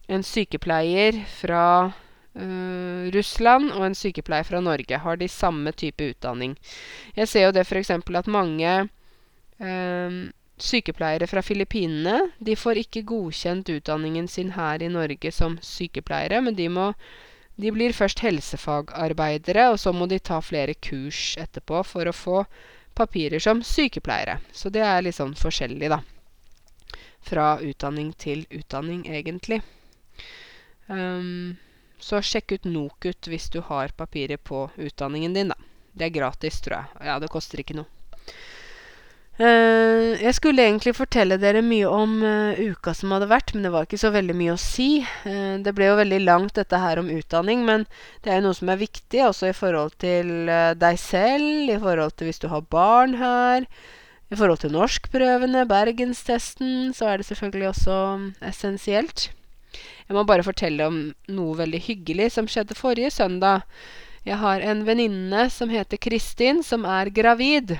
en 0.07 0.23
sykepleier 0.23 1.21
fra 1.29 1.65
uh, 2.35 3.11
Russland 3.13 3.71
og 3.71 3.85
en 3.85 3.95
sykepleier 3.95 4.47
fra 4.47 4.61
Norge 4.61 4.97
har 4.97 5.17
de 5.17 5.29
samme 5.29 5.71
type 5.71 6.03
utdanning. 6.03 6.57
Jeg 7.15 7.27
ser 7.27 7.47
jo 7.47 7.55
det 7.55 7.67
f.eks. 7.67 7.91
at 7.93 8.27
mange 8.27 8.75
uh, 9.61 10.21
sykepleiere 10.61 11.27
fra 11.27 11.41
Filippinene 11.45 12.31
de 12.39 12.55
får 12.57 12.81
ikke 12.83 13.05
godkjent 13.09 13.69
utdanningen 13.69 14.27
sin 14.27 14.53
her 14.57 14.81
i 14.81 14.89
Norge 14.89 15.31
som 15.31 15.57
sykepleiere, 15.61 16.41
men 16.41 16.57
de 16.57 16.69
må 16.69 16.93
de 17.61 17.69
blir 17.69 17.93
først 17.93 18.23
helsefagarbeidere, 18.23 19.67
og 19.69 19.79
så 19.79 19.91
må 19.93 20.07
de 20.09 20.17
ta 20.23 20.39
flere 20.41 20.73
kurs 20.81 21.35
etterpå 21.37 21.83
for 21.85 22.09
å 22.09 22.15
få 22.15 22.37
papirer 22.93 23.39
som 23.39 23.63
sykepleiere. 23.63 24.39
Så 24.51 24.69
det 24.69 24.83
er 24.85 25.01
litt 25.01 25.17
sånn 25.17 25.35
forskjellig, 25.37 25.89
da. 25.91 26.01
Fra 27.21 27.59
utdanning 27.61 28.13
til 28.17 28.45
utdanning, 28.49 29.05
egentlig. 29.09 29.61
Um, 30.87 31.57
så 32.01 32.21
sjekk 32.25 32.57
ut 32.57 32.65
NOKUT 32.65 33.29
hvis 33.29 33.49
du 33.53 33.61
har 33.67 33.93
papirer 33.97 34.37
på 34.37 34.69
utdanningen 34.75 35.37
din, 35.37 35.53
da. 35.53 35.57
Det 35.93 36.07
er 36.07 36.15
gratis, 36.15 36.61
tror 36.61 36.79
jeg. 36.79 37.07
Ja, 37.11 37.19
det 37.19 37.31
koster 37.31 37.61
ikke 37.61 37.77
noe. 37.77 37.87
Uh, 39.41 40.13
jeg 40.21 40.35
skulle 40.37 40.61
egentlig 40.61 40.91
fortelle 40.93 41.39
dere 41.41 41.63
mye 41.65 41.87
om 41.89 42.19
uh, 42.21 42.59
uka 42.61 42.91
som 42.93 43.13
hadde 43.15 43.29
vært, 43.31 43.55
men 43.55 43.63
det 43.65 43.71
var 43.73 43.87
ikke 43.87 43.97
så 43.97 44.11
veldig 44.13 44.35
mye 44.37 44.53
å 44.53 44.59
si. 44.61 44.89
Uh, 45.25 45.57
det 45.65 45.71
ble 45.73 45.87
jo 45.87 45.95
veldig 45.97 46.19
langt, 46.21 46.53
dette 46.59 46.77
her 46.77 47.01
om 47.01 47.09
utdanning, 47.09 47.63
men 47.65 47.87
det 48.21 48.29
er 48.29 48.37
jo 48.37 48.45
noe 48.45 48.59
som 48.59 48.69
er 48.69 48.81
viktig 48.83 49.23
også 49.25 49.49
i 49.49 49.55
forhold 49.57 49.95
til 50.03 50.51
deg 50.77 50.99
selv, 51.01 51.71
i 51.73 51.79
forhold 51.81 52.13
til 52.19 52.29
hvis 52.29 52.43
du 52.43 52.51
har 52.51 52.67
barn 52.69 53.17
her, 53.17 53.65
i 54.29 54.37
forhold 54.37 54.61
til 54.61 54.75
norskprøvene, 54.75 55.65
bergenstesten, 55.67 56.91
så 56.93 57.09
er 57.09 57.19
det 57.19 57.29
selvfølgelig 57.31 57.71
også 57.71 57.97
um, 58.13 58.27
essensielt. 58.45 59.31
Jeg 60.05 60.17
må 60.17 60.25
bare 60.27 60.45
fortelle 60.45 60.85
om 60.85 60.99
noe 61.33 61.57
veldig 61.57 61.81
hyggelig 61.87 62.29
som 62.35 62.49
skjedde 62.51 62.77
forrige 62.77 63.09
søndag. 63.15 63.65
Jeg 64.27 64.37
har 64.37 64.61
en 64.61 64.85
venninne 64.85 65.47
som 65.49 65.73
heter 65.73 65.97
Kristin, 65.97 66.61
som 66.61 66.85
er 66.85 67.09
gravid. 67.09 67.79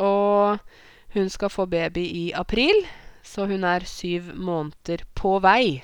Og 0.00 0.56
hun 1.12 1.30
skal 1.30 1.52
få 1.52 1.66
baby 1.66 2.04
i 2.06 2.26
april, 2.34 2.86
så 3.22 3.46
hun 3.46 3.64
er 3.68 3.84
syv 3.88 4.32
måneder 4.34 5.04
på 5.14 5.36
vei. 5.44 5.82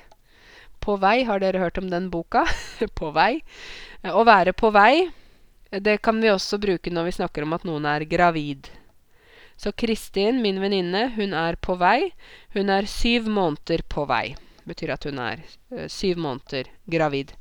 På 0.81 0.95
vei, 0.97 1.23
har 1.27 1.41
dere 1.43 1.61
hørt 1.61 1.77
om 1.77 1.89
den 1.91 2.09
boka? 2.09 2.45
på 2.99 3.11
vei. 3.15 3.41
Å 4.03 4.23
være 4.25 4.55
på 4.57 4.71
vei, 4.73 5.09
det 5.69 5.99
kan 6.01 6.17
vi 6.21 6.31
også 6.33 6.57
bruke 6.61 6.89
når 6.89 7.09
vi 7.09 7.17
snakker 7.19 7.45
om 7.45 7.53
at 7.53 7.65
noen 7.67 7.85
er 7.85 8.07
gravid. 8.09 8.71
Så 9.59 9.73
Kristin, 9.75 10.41
min 10.41 10.61
venninne, 10.63 11.09
hun 11.17 11.35
er 11.35 11.59
på 11.59 11.75
vei. 11.77 12.13
Hun 12.55 12.71
er 12.73 12.87
syv 12.89 13.27
måneder 13.29 13.83
på 13.91 14.07
vei. 14.09 14.33
Det 14.33 14.71
betyr 14.71 14.95
at 14.95 15.05
hun 15.05 15.19
er 15.21 15.43
uh, 15.75 15.85
syv 15.91 16.21
måneder 16.23 16.71
gravid. 16.89 17.35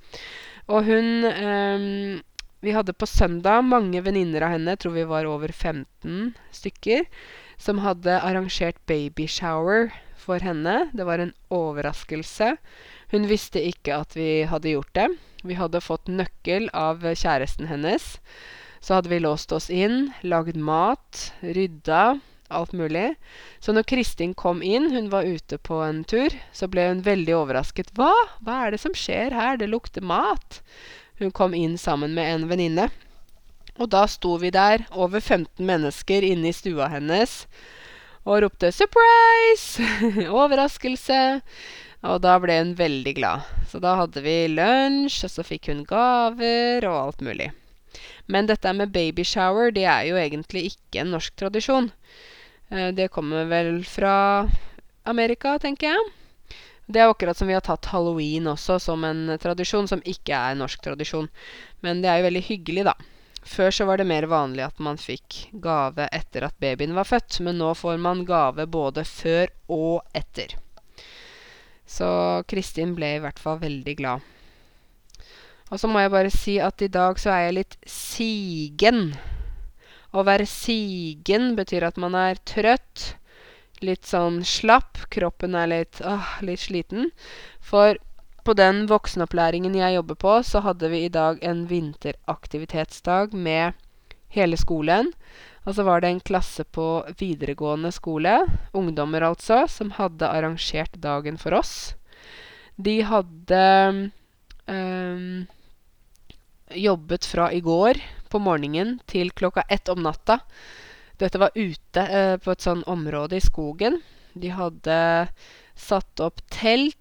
Og 0.68 0.84
hun 0.84 1.24
um, 1.24 2.18
Vi 2.60 2.72
hadde 2.74 2.92
på 2.92 3.06
søndag 3.06 3.62
mange 3.62 4.02
venninner 4.02 4.42
av 4.42 4.56
henne, 4.56 4.74
tror 4.76 4.96
vi 4.96 5.04
var 5.06 5.28
over 5.30 5.52
15 5.54 6.34
stykker 6.50 7.06
som 7.58 7.82
hadde 7.82 8.20
arrangert 8.22 8.78
babyshower 8.86 9.90
for 10.18 10.42
henne. 10.44 10.88
Det 10.94 11.06
var 11.08 11.22
en 11.22 11.34
overraskelse. 11.50 12.54
Hun 13.10 13.28
visste 13.30 13.62
ikke 13.64 13.98
at 14.02 14.16
vi 14.16 14.44
hadde 14.48 14.74
gjort 14.74 14.94
det. 14.94 15.08
Vi 15.46 15.58
hadde 15.58 15.82
fått 15.82 16.10
nøkkel 16.10 16.68
av 16.76 17.02
kjæresten 17.02 17.70
hennes. 17.70 18.16
Så 18.80 18.98
hadde 18.98 19.10
vi 19.10 19.20
låst 19.22 19.52
oss 19.54 19.68
inn, 19.70 20.12
lagd 20.22 20.56
mat, 20.56 21.32
rydda, 21.42 22.18
alt 22.48 22.72
mulig. 22.72 23.14
Så 23.60 23.74
når 23.74 23.88
Kristin 23.90 24.34
kom 24.38 24.62
inn, 24.62 24.90
hun 24.94 25.10
var 25.12 25.26
ute 25.26 25.58
på 25.58 25.80
en 25.84 26.04
tur, 26.08 26.34
så 26.52 26.68
ble 26.70 26.86
hun 26.90 27.02
veldig 27.06 27.34
overrasket. 27.36 27.92
Hva? 27.98 28.12
Hva 28.44 28.62
er 28.64 28.74
det 28.74 28.82
som 28.84 28.94
skjer 28.96 29.34
her? 29.34 29.58
Det 29.60 29.70
lukter 29.70 30.04
mat. 30.04 30.62
Hun 31.18 31.34
kom 31.34 31.54
inn 31.54 31.76
sammen 31.80 32.14
med 32.14 32.30
en 32.34 32.48
venninne. 32.50 32.88
Og 33.78 33.90
da 33.94 34.04
sto 34.10 34.34
vi 34.42 34.50
der, 34.50 34.84
over 34.90 35.20
15 35.20 35.62
mennesker 35.64 36.24
inne 36.26 36.50
i 36.50 36.56
stua 36.56 36.88
hennes, 36.90 37.46
og 38.26 38.42
ropte 38.42 38.72
'surprise'! 38.74 39.78
Overraskelse! 40.40 41.40
Og 42.06 42.20
da 42.22 42.36
ble 42.42 42.58
hun 42.58 42.74
veldig 42.78 43.14
glad. 43.14 43.46
Så 43.70 43.80
da 43.82 43.96
hadde 43.98 44.22
vi 44.22 44.46
lunsj, 44.50 45.24
og 45.26 45.32
så 45.32 45.46
fikk 45.46 45.70
hun 45.70 45.84
gaver 45.86 46.86
og 46.86 46.98
alt 46.98 47.24
mulig. 47.26 47.50
Men 48.26 48.46
dette 48.46 48.72
med 48.76 48.92
babyshower, 48.92 49.72
det 49.74 49.86
er 49.88 50.10
jo 50.10 50.18
egentlig 50.20 50.68
ikke 50.72 51.02
en 51.02 51.14
norsk 51.16 51.34
tradisjon. 51.40 51.90
Eh, 52.70 52.90
det 52.94 53.10
kommer 53.10 53.48
vel 53.50 53.82
fra 53.88 54.46
Amerika, 55.08 55.56
tenker 55.58 55.94
jeg. 55.94 56.08
Det 56.88 57.00
er 57.00 57.10
akkurat 57.10 57.36
som 57.36 57.48
vi 57.48 57.56
har 57.56 57.64
tatt 57.64 57.90
halloween 57.92 58.46
også 58.48 58.78
som 58.80 59.02
en 59.04 59.36
tradisjon 59.40 59.88
som 59.88 60.04
ikke 60.08 60.36
er 60.36 60.56
norsk 60.56 60.80
tradisjon. 60.84 61.28
Men 61.84 62.02
det 62.02 62.10
er 62.10 62.20
jo 62.20 62.28
veldig 62.28 62.44
hyggelig, 62.48 62.84
da. 62.88 62.94
Før 63.48 63.72
så 63.72 63.86
var 63.88 63.98
det 63.98 64.08
mer 64.08 64.26
vanlig 64.28 64.66
at 64.66 64.80
man 64.82 64.98
fikk 65.00 65.48
gave 65.64 66.08
etter 66.14 66.44
at 66.46 66.56
babyen 66.60 66.92
var 66.96 67.08
født, 67.08 67.40
men 67.46 67.56
nå 67.62 67.72
får 67.78 67.96
man 68.02 68.26
gave 68.28 68.66
både 68.68 69.04
før 69.08 69.48
og 69.72 70.02
etter. 70.16 70.52
Så 71.88 72.08
Kristin 72.50 72.92
ble 72.98 73.14
i 73.16 73.22
hvert 73.24 73.40
fall 73.40 73.62
veldig 73.62 73.94
glad. 74.02 74.26
Og 75.68 75.80
så 75.80 75.88
må 75.88 76.00
jeg 76.00 76.12
bare 76.12 76.32
si 76.32 76.58
at 76.64 76.84
i 76.84 76.90
dag 76.92 77.18
så 77.20 77.32
er 77.32 77.46
jeg 77.46 77.56
litt 77.58 77.78
sigen. 77.88 79.14
Å 80.12 80.24
være 80.24 80.48
sigen 80.48 81.54
betyr 81.56 81.88
at 81.88 82.00
man 82.00 82.16
er 82.16 82.40
trøtt, 82.48 83.14
litt 83.84 84.08
sånn 84.08 84.40
slapp, 84.48 85.04
kroppen 85.12 85.56
er 85.56 85.68
litt, 85.70 86.00
åh, 86.04 86.36
litt 86.44 86.64
sliten. 86.64 87.10
For 87.64 87.96
på 88.48 88.54
den 88.56 88.86
voksenopplæringen 88.88 89.74
jeg 89.76 89.98
jobber 89.98 90.16
på, 90.16 90.38
så 90.40 90.62
hadde 90.64 90.88
vi 90.88 91.02
i 91.04 91.12
dag 91.12 91.42
en 91.44 91.66
vinteraktivitetsdag 91.68 93.34
med 93.36 93.76
hele 94.32 94.56
skolen. 94.56 95.10
Og 95.68 95.76
så 95.76 95.84
var 95.84 96.00
det 96.00 96.08
en 96.14 96.22
klasse 96.24 96.64
på 96.64 96.86
videregående 97.20 97.90
skole, 97.92 98.38
ungdommer 98.72 99.26
altså, 99.28 99.66
som 99.68 99.92
hadde 99.98 100.30
arrangert 100.32 100.96
dagen 100.96 101.36
for 101.36 101.58
oss. 101.58 101.74
De 102.80 103.02
hadde 103.04 103.60
um, 104.64 105.44
jobbet 106.72 107.28
fra 107.28 107.50
i 107.52 107.60
går 107.60 108.00
på 108.32 108.40
morgenen 108.40 108.96
til 109.10 109.34
klokka 109.36 109.66
ett 109.68 109.92
om 109.92 110.00
natta. 110.06 110.38
Dette 111.20 111.42
var 111.42 111.52
ute 111.52 112.06
uh, 112.08 112.36
på 112.40 112.54
et 112.54 112.64
sånn 112.64 112.80
område 112.88 113.36
i 113.36 113.44
skogen. 113.44 114.00
De 114.32 114.54
hadde 114.56 114.96
satt 115.76 116.24
opp 116.24 116.40
telt 116.48 116.96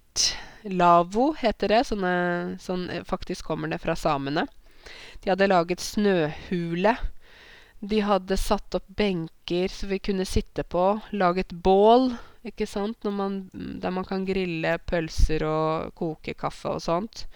Lavo 0.67 1.31
heter 1.39 1.73
det. 1.73 1.83
Sånne, 1.89 2.13
sånn, 2.61 2.87
faktisk 3.07 3.47
kommer 3.49 3.71
det 3.71 3.81
fra 3.83 3.95
samene. 3.95 4.47
De 5.23 5.31
hadde 5.31 5.49
laget 5.49 5.83
snøhule. 5.83 6.95
De 7.79 7.99
hadde 8.01 8.37
satt 8.41 8.75
opp 8.77 8.87
benker 8.97 9.69
så 9.69 9.89
vi 9.91 9.99
kunne 10.01 10.25
sitte 10.25 10.65
på. 10.65 10.97
Laget 11.13 11.53
bål, 11.53 12.09
ikke 12.47 12.67
sant, 12.69 13.05
man, 13.13 13.43
der 13.53 13.93
man 13.93 14.07
kan 14.07 14.25
grille 14.25 14.77
pølser 14.89 15.45
og 15.45 15.91
koke 15.97 16.33
kaffe 16.37 16.73
og 16.77 16.81
sånt. 16.81 17.27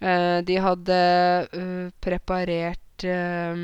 Eh, 0.00 0.42
de 0.44 0.58
hadde 0.60 0.98
uh, 1.56 1.86
preparert 2.04 3.06
uh, 3.08 3.56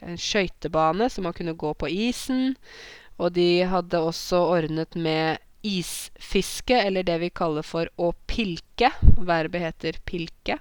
en 0.00 0.16
skøytebane 0.16 1.10
så 1.12 1.24
man 1.24 1.36
kunne 1.36 1.58
gå 1.58 1.74
på 1.76 1.90
isen. 1.92 2.56
Og 3.18 3.34
de 3.34 3.66
hadde 3.66 4.00
også 4.00 4.40
ordnet 4.54 4.94
med 4.96 5.42
isfiske, 5.62 6.76
eller 6.76 7.02
det 7.06 7.18
vi 7.22 7.30
kaller 7.30 7.66
for 7.66 7.90
å 7.96 8.12
pilke. 8.30 8.92
Verbet 9.18 9.64
heter 9.64 10.00
pilke. 10.08 10.58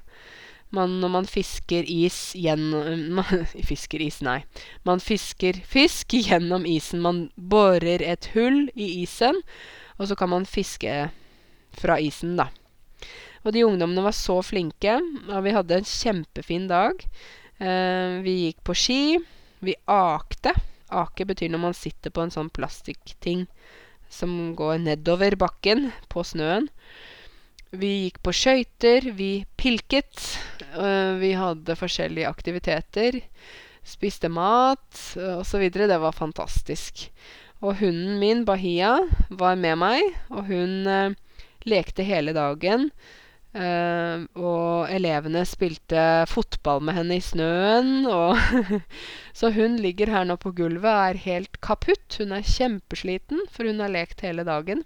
Man, 0.76 0.98
når 1.00 1.12
man 1.14 1.28
fisker 1.30 1.86
is 1.88 2.34
gjennom 2.36 3.22
Fisker 3.70 4.04
is, 4.04 4.20
nei. 4.26 4.42
Man 4.84 5.00
fisker 5.00 5.62
fisk 5.64 6.18
gjennom 6.18 6.68
isen. 6.68 7.04
Man 7.04 7.28
borer 7.36 8.04
et 8.04 8.32
hull 8.36 8.66
i 8.76 8.90
isen, 9.04 9.40
og 9.98 10.10
så 10.10 10.18
kan 10.20 10.34
man 10.34 10.50
fiske 10.50 11.08
fra 11.78 12.00
isen, 12.04 12.36
da. 12.40 12.50
Og 13.46 13.54
de 13.56 13.64
ungdommene 13.64 14.04
var 14.04 14.16
så 14.18 14.42
flinke, 14.44 14.98
og 15.30 15.46
vi 15.46 15.56
hadde 15.56 15.78
en 15.78 15.88
kjempefin 15.88 16.68
dag. 16.68 17.06
Eh, 17.64 18.20
vi 18.26 18.34
gikk 18.48 18.64
på 18.68 18.76
ski. 18.76 19.02
Vi 19.64 19.78
akte. 19.88 20.52
Ake 20.92 21.26
betyr 21.28 21.54
når 21.54 21.64
man 21.70 21.76
sitter 21.78 22.12
på 22.12 22.26
en 22.26 22.34
sånn 22.34 22.52
plastikkting 22.52 23.46
som 24.10 24.56
går 24.58 24.82
nedover 24.84 25.38
bakken 25.40 25.92
på 26.12 26.24
snøen. 26.26 26.70
Vi 27.76 27.90
gikk 28.06 28.22
på 28.24 28.32
skøyter, 28.32 29.10
vi 29.18 29.46
pilket. 29.60 30.38
Øh, 30.80 31.20
vi 31.20 31.34
hadde 31.36 31.76
forskjellige 31.76 32.30
aktiviteter. 32.30 33.20
Spiste 33.84 34.30
mat 34.32 35.02
osv. 35.18 35.68
Det 35.72 36.00
var 36.00 36.16
fantastisk. 36.16 37.10
Og 37.62 37.80
hunden 37.80 38.20
min, 38.22 38.46
Bahia, 38.46 38.98
var 39.30 39.56
med 39.56 39.80
meg, 39.82 40.04
og 40.30 40.46
hun 40.52 40.88
øh, 40.88 41.16
lekte 41.66 42.06
hele 42.06 42.36
dagen 42.38 42.92
Eh, 43.56 44.26
og 44.36 44.92
elevene 44.92 45.42
spilte 45.48 46.02
fotball 46.30 46.84
med 46.84 46.98
henne 47.00 47.18
i 47.18 47.24
snøen. 47.24 48.06
Så 49.38 49.52
hun 49.56 49.80
ligger 49.82 50.12
her 50.12 50.28
nå 50.28 50.38
på 50.42 50.54
gulvet 50.58 50.90
og 50.92 51.14
er 51.14 51.24
helt 51.24 51.60
kaputt. 51.64 52.20
Hun 52.20 52.36
er 52.36 52.46
kjempesliten, 52.46 53.46
for 53.52 53.70
hun 53.70 53.82
har 53.84 53.94
lekt 53.94 54.26
hele 54.26 54.46
dagen. 54.48 54.84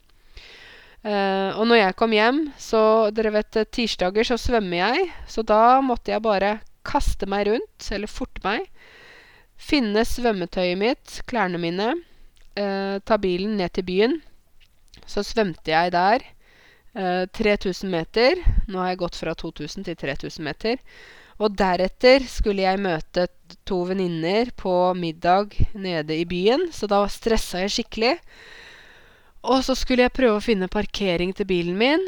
Uh, 1.01 1.57
og 1.57 1.65
når 1.65 1.79
jeg 1.79 1.93
kom 1.97 2.11
hjem, 2.13 2.39
så 2.61 3.09
Dere 3.09 3.31
vet, 3.33 3.57
tirsdager 3.73 4.27
så 4.27 4.35
svømmer 4.37 4.83
jeg. 4.83 5.07
Så 5.25 5.41
da 5.41 5.79
måtte 5.81 6.13
jeg 6.13 6.21
bare 6.21 6.59
kaste 6.85 7.25
meg 7.29 7.47
rundt, 7.49 7.87
eller 7.89 8.11
forte 8.11 8.43
meg. 8.45 8.67
Finne 9.61 10.03
svømmetøyet 10.05 10.77
mitt, 10.77 11.15
klærne 11.29 11.57
mine. 11.61 11.95
Uh, 12.53 13.01
ta 13.01 13.17
bilen 13.21 13.57
ned 13.57 13.73
til 13.73 13.87
byen. 13.87 14.15
Så 15.09 15.25
svømte 15.25 15.73
jeg 15.73 15.93
der. 15.95 16.27
Eh, 16.93 17.25
3000 17.27 17.89
meter. 17.89 18.41
Nå 18.67 18.79
har 18.81 18.91
jeg 18.91 18.99
gått 18.99 19.19
fra 19.21 19.35
2000 19.35 19.87
til 19.87 19.95
3000 19.95 20.43
meter. 20.43 20.81
Og 21.41 21.53
deretter 21.57 22.25
skulle 22.29 22.65
jeg 22.65 22.81
møte 22.83 23.29
to 23.65 23.79
venninner 23.87 24.51
på 24.59 24.93
middag 24.93 25.55
nede 25.73 26.19
i 26.19 26.25
byen, 26.27 26.67
så 26.75 26.89
da 26.91 27.01
stressa 27.09 27.63
jeg 27.63 27.73
skikkelig. 27.77 28.17
Og 29.41 29.63
så 29.65 29.73
skulle 29.73 30.05
jeg 30.05 30.13
prøve 30.13 30.37
å 30.37 30.43
finne 30.43 30.69
parkering 30.69 31.31
til 31.33 31.47
bilen 31.49 31.79
min, 31.79 32.03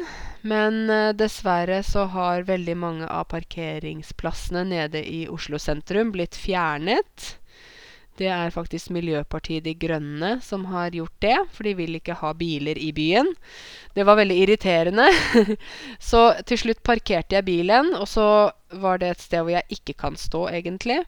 men 0.46 0.84
eh, 0.92 1.14
dessverre 1.16 1.80
så 1.82 2.04
har 2.12 2.46
veldig 2.46 2.76
mange 2.78 3.08
av 3.08 3.24
parkeringsplassene 3.32 4.62
nede 4.68 5.02
i 5.02 5.24
Oslo 5.32 5.58
sentrum 5.58 6.12
blitt 6.14 6.36
fjernet. 6.38 7.32
Det 8.18 8.28
er 8.30 8.52
faktisk 8.54 8.92
Miljøpartiet 8.94 9.64
De 9.64 9.72
Grønne 9.74 10.36
som 10.44 10.68
har 10.70 10.94
gjort 10.94 11.14
det, 11.24 11.36
for 11.50 11.66
de 11.66 11.72
vil 11.74 11.98
ikke 11.98 12.14
ha 12.20 12.30
biler 12.38 12.78
i 12.78 12.92
byen. 12.94 13.32
Det 13.94 14.04
var 14.06 14.20
veldig 14.20 14.36
irriterende. 14.44 15.08
så 16.10 16.28
til 16.46 16.60
slutt 16.60 16.84
parkerte 16.86 17.34
jeg 17.34 17.46
bilen, 17.48 17.90
og 17.98 18.06
så 18.10 18.26
var 18.70 19.02
det 19.02 19.10
et 19.10 19.24
sted 19.24 19.42
hvor 19.42 19.56
jeg 19.56 19.78
ikke 19.80 19.96
kan 20.04 20.18
stå, 20.18 20.46
egentlig. 20.54 21.00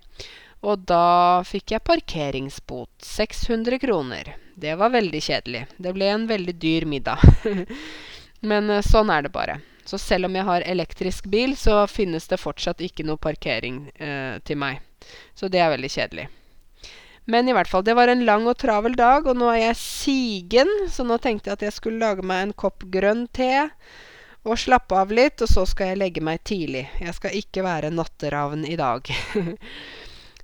Og 0.66 0.82
da 0.88 1.44
fikk 1.46 1.76
jeg 1.76 1.86
parkeringsbot. 1.86 2.90
600 3.04 3.78
kroner. 3.82 4.34
Det 4.59 4.74
var 4.80 4.90
veldig 4.94 5.20
kjedelig. 5.22 5.66
Det 5.76 5.92
ble 5.94 6.11
en 6.11 6.26
veldig 6.26 6.57
dyr 6.59 6.88
middag. 6.90 7.22
Men 8.50 8.70
eh, 8.70 8.82
sånn 8.84 9.12
er 9.12 9.26
det 9.26 9.34
bare. 9.34 9.61
Så 9.86 10.00
selv 10.02 10.26
om 10.26 10.34
jeg 10.34 10.48
har 10.48 10.66
elektrisk 10.66 11.28
bil, 11.30 11.54
så 11.57 11.84
finnes 11.86 12.26
det 12.26 12.40
fortsatt 12.42 12.82
ikke 12.82 13.07
noe 13.07 13.20
parkering 13.22 13.84
eh, 13.94 14.40
til 14.42 14.59
meg. 14.59 14.82
Så 15.38 15.46
det 15.52 15.62
er 15.62 15.70
veldig 15.76 15.92
kjedelig. 15.92 16.26
Men 17.27 17.49
i 17.49 17.55
hvert 17.57 17.68
fall, 17.70 17.83
det 17.85 17.97
var 17.99 18.09
en 18.09 18.24
lang 18.27 18.47
og 18.47 18.59
travel 18.62 18.95
dag, 18.99 19.27
og 19.27 19.39
nå 19.39 19.51
er 19.51 19.62
jeg 19.64 19.79
sigen, 19.81 20.70
så 20.91 21.03
nå 21.07 21.18
tenkte 21.22 21.51
jeg 21.51 21.59
at 21.59 21.64
jeg 21.66 21.74
skulle 21.74 22.03
lage 22.03 22.22
meg 22.27 22.45
en 22.45 22.55
kopp 22.55 22.87
grønn 22.93 23.27
te 23.35 23.66
og 24.47 24.61
slappe 24.62 24.95
av 24.95 25.11
litt, 25.11 25.43
og 25.43 25.51
så 25.51 25.64
skal 25.66 25.91
jeg 25.91 26.01
legge 26.05 26.22
meg 26.22 26.45
tidlig. 26.47 26.85
Jeg 27.03 27.14
skal 27.16 27.35
ikke 27.35 27.64
være 27.66 27.91
natteravn 27.91 28.62
i 28.68 28.77
dag. 28.79 29.11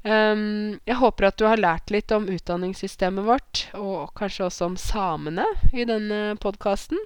um, 0.02 0.74
jeg 0.88 0.98
håper 0.98 1.28
at 1.28 1.38
du 1.38 1.46
har 1.46 1.62
lært 1.62 1.92
litt 1.94 2.10
om 2.14 2.26
utdanningssystemet 2.26 3.28
vårt, 3.28 3.66
og 3.78 4.10
kanskje 4.18 4.48
også 4.48 4.72
om 4.72 4.78
samene 4.80 5.46
i 5.70 5.86
denne 5.86 6.34
podkasten. 6.42 6.98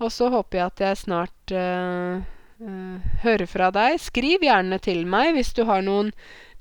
Og 0.00 0.08
så 0.08 0.30
håper 0.32 0.58
jeg 0.58 0.70
at 0.70 0.84
jeg 0.86 1.02
snart 1.02 1.52
uh, 1.52 2.24
uh, 2.64 3.12
hører 3.26 3.50
fra 3.50 3.68
deg. 3.74 4.00
Skriv 4.00 4.48
gjerne 4.48 4.80
til 4.82 5.04
meg 5.04 5.36
hvis 5.36 5.52
du 5.52 5.66
har 5.68 5.84
noen 5.84 6.14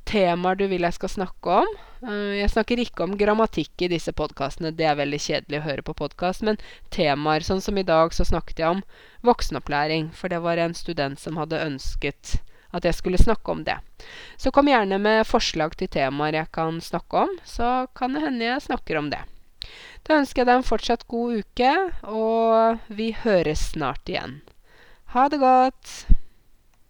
temaer 0.09 0.59
du 0.59 0.65
vil 0.71 0.85
jeg 0.85 0.97
skal 0.97 1.11
snakke 1.13 1.57
om. 1.61 1.73
Uh, 2.01 2.33
jeg 2.39 2.51
snakker 2.53 2.81
ikke 2.81 3.05
om 3.05 3.17
grammatikk 3.17 3.85
i 3.85 3.91
disse 3.91 4.13
podkastene, 4.17 4.73
det 4.75 4.87
er 4.89 4.99
veldig 4.99 5.19
kjedelig 5.21 5.59
å 5.59 5.65
høre 5.67 5.85
på 5.85 5.97
podkast, 5.97 6.45
men 6.47 6.59
temaer. 6.93 7.45
Sånn 7.45 7.61
som 7.63 7.77
i 7.77 7.85
dag 7.87 8.13
så 8.15 8.25
snakket 8.27 8.63
jeg 8.63 8.77
om 8.77 8.85
voksenopplæring, 9.27 10.09
for 10.17 10.33
det 10.33 10.41
var 10.45 10.61
en 10.61 10.77
student 10.77 11.21
som 11.21 11.37
hadde 11.41 11.61
ønsket 11.61 12.39
at 12.71 12.87
jeg 12.87 12.95
skulle 12.95 13.19
snakke 13.19 13.51
om 13.51 13.65
det. 13.67 13.77
Så 14.39 14.51
kom 14.55 14.69
gjerne 14.71 14.97
med 15.01 15.27
forslag 15.27 15.75
til 15.79 15.91
temaer 15.91 16.39
jeg 16.39 16.51
kan 16.55 16.79
snakke 16.81 17.25
om, 17.27 17.35
så 17.43 17.87
kan 17.97 18.15
det 18.15 18.23
hende 18.23 18.47
jeg 18.47 18.65
snakker 18.69 18.99
om 19.01 19.11
det. 19.13 19.21
Da 20.07 20.17
ønsker 20.21 20.41
jeg 20.41 20.49
deg 20.49 20.61
en 20.61 20.65
fortsatt 20.65 21.05
god 21.11 21.43
uke, 21.43 21.73
og 22.07 22.81
vi 22.89 23.11
høres 23.23 23.71
snart 23.75 24.09
igjen. 24.09 24.39
Ha 25.13 25.27
det 25.29 25.41
godt! 25.43 26.20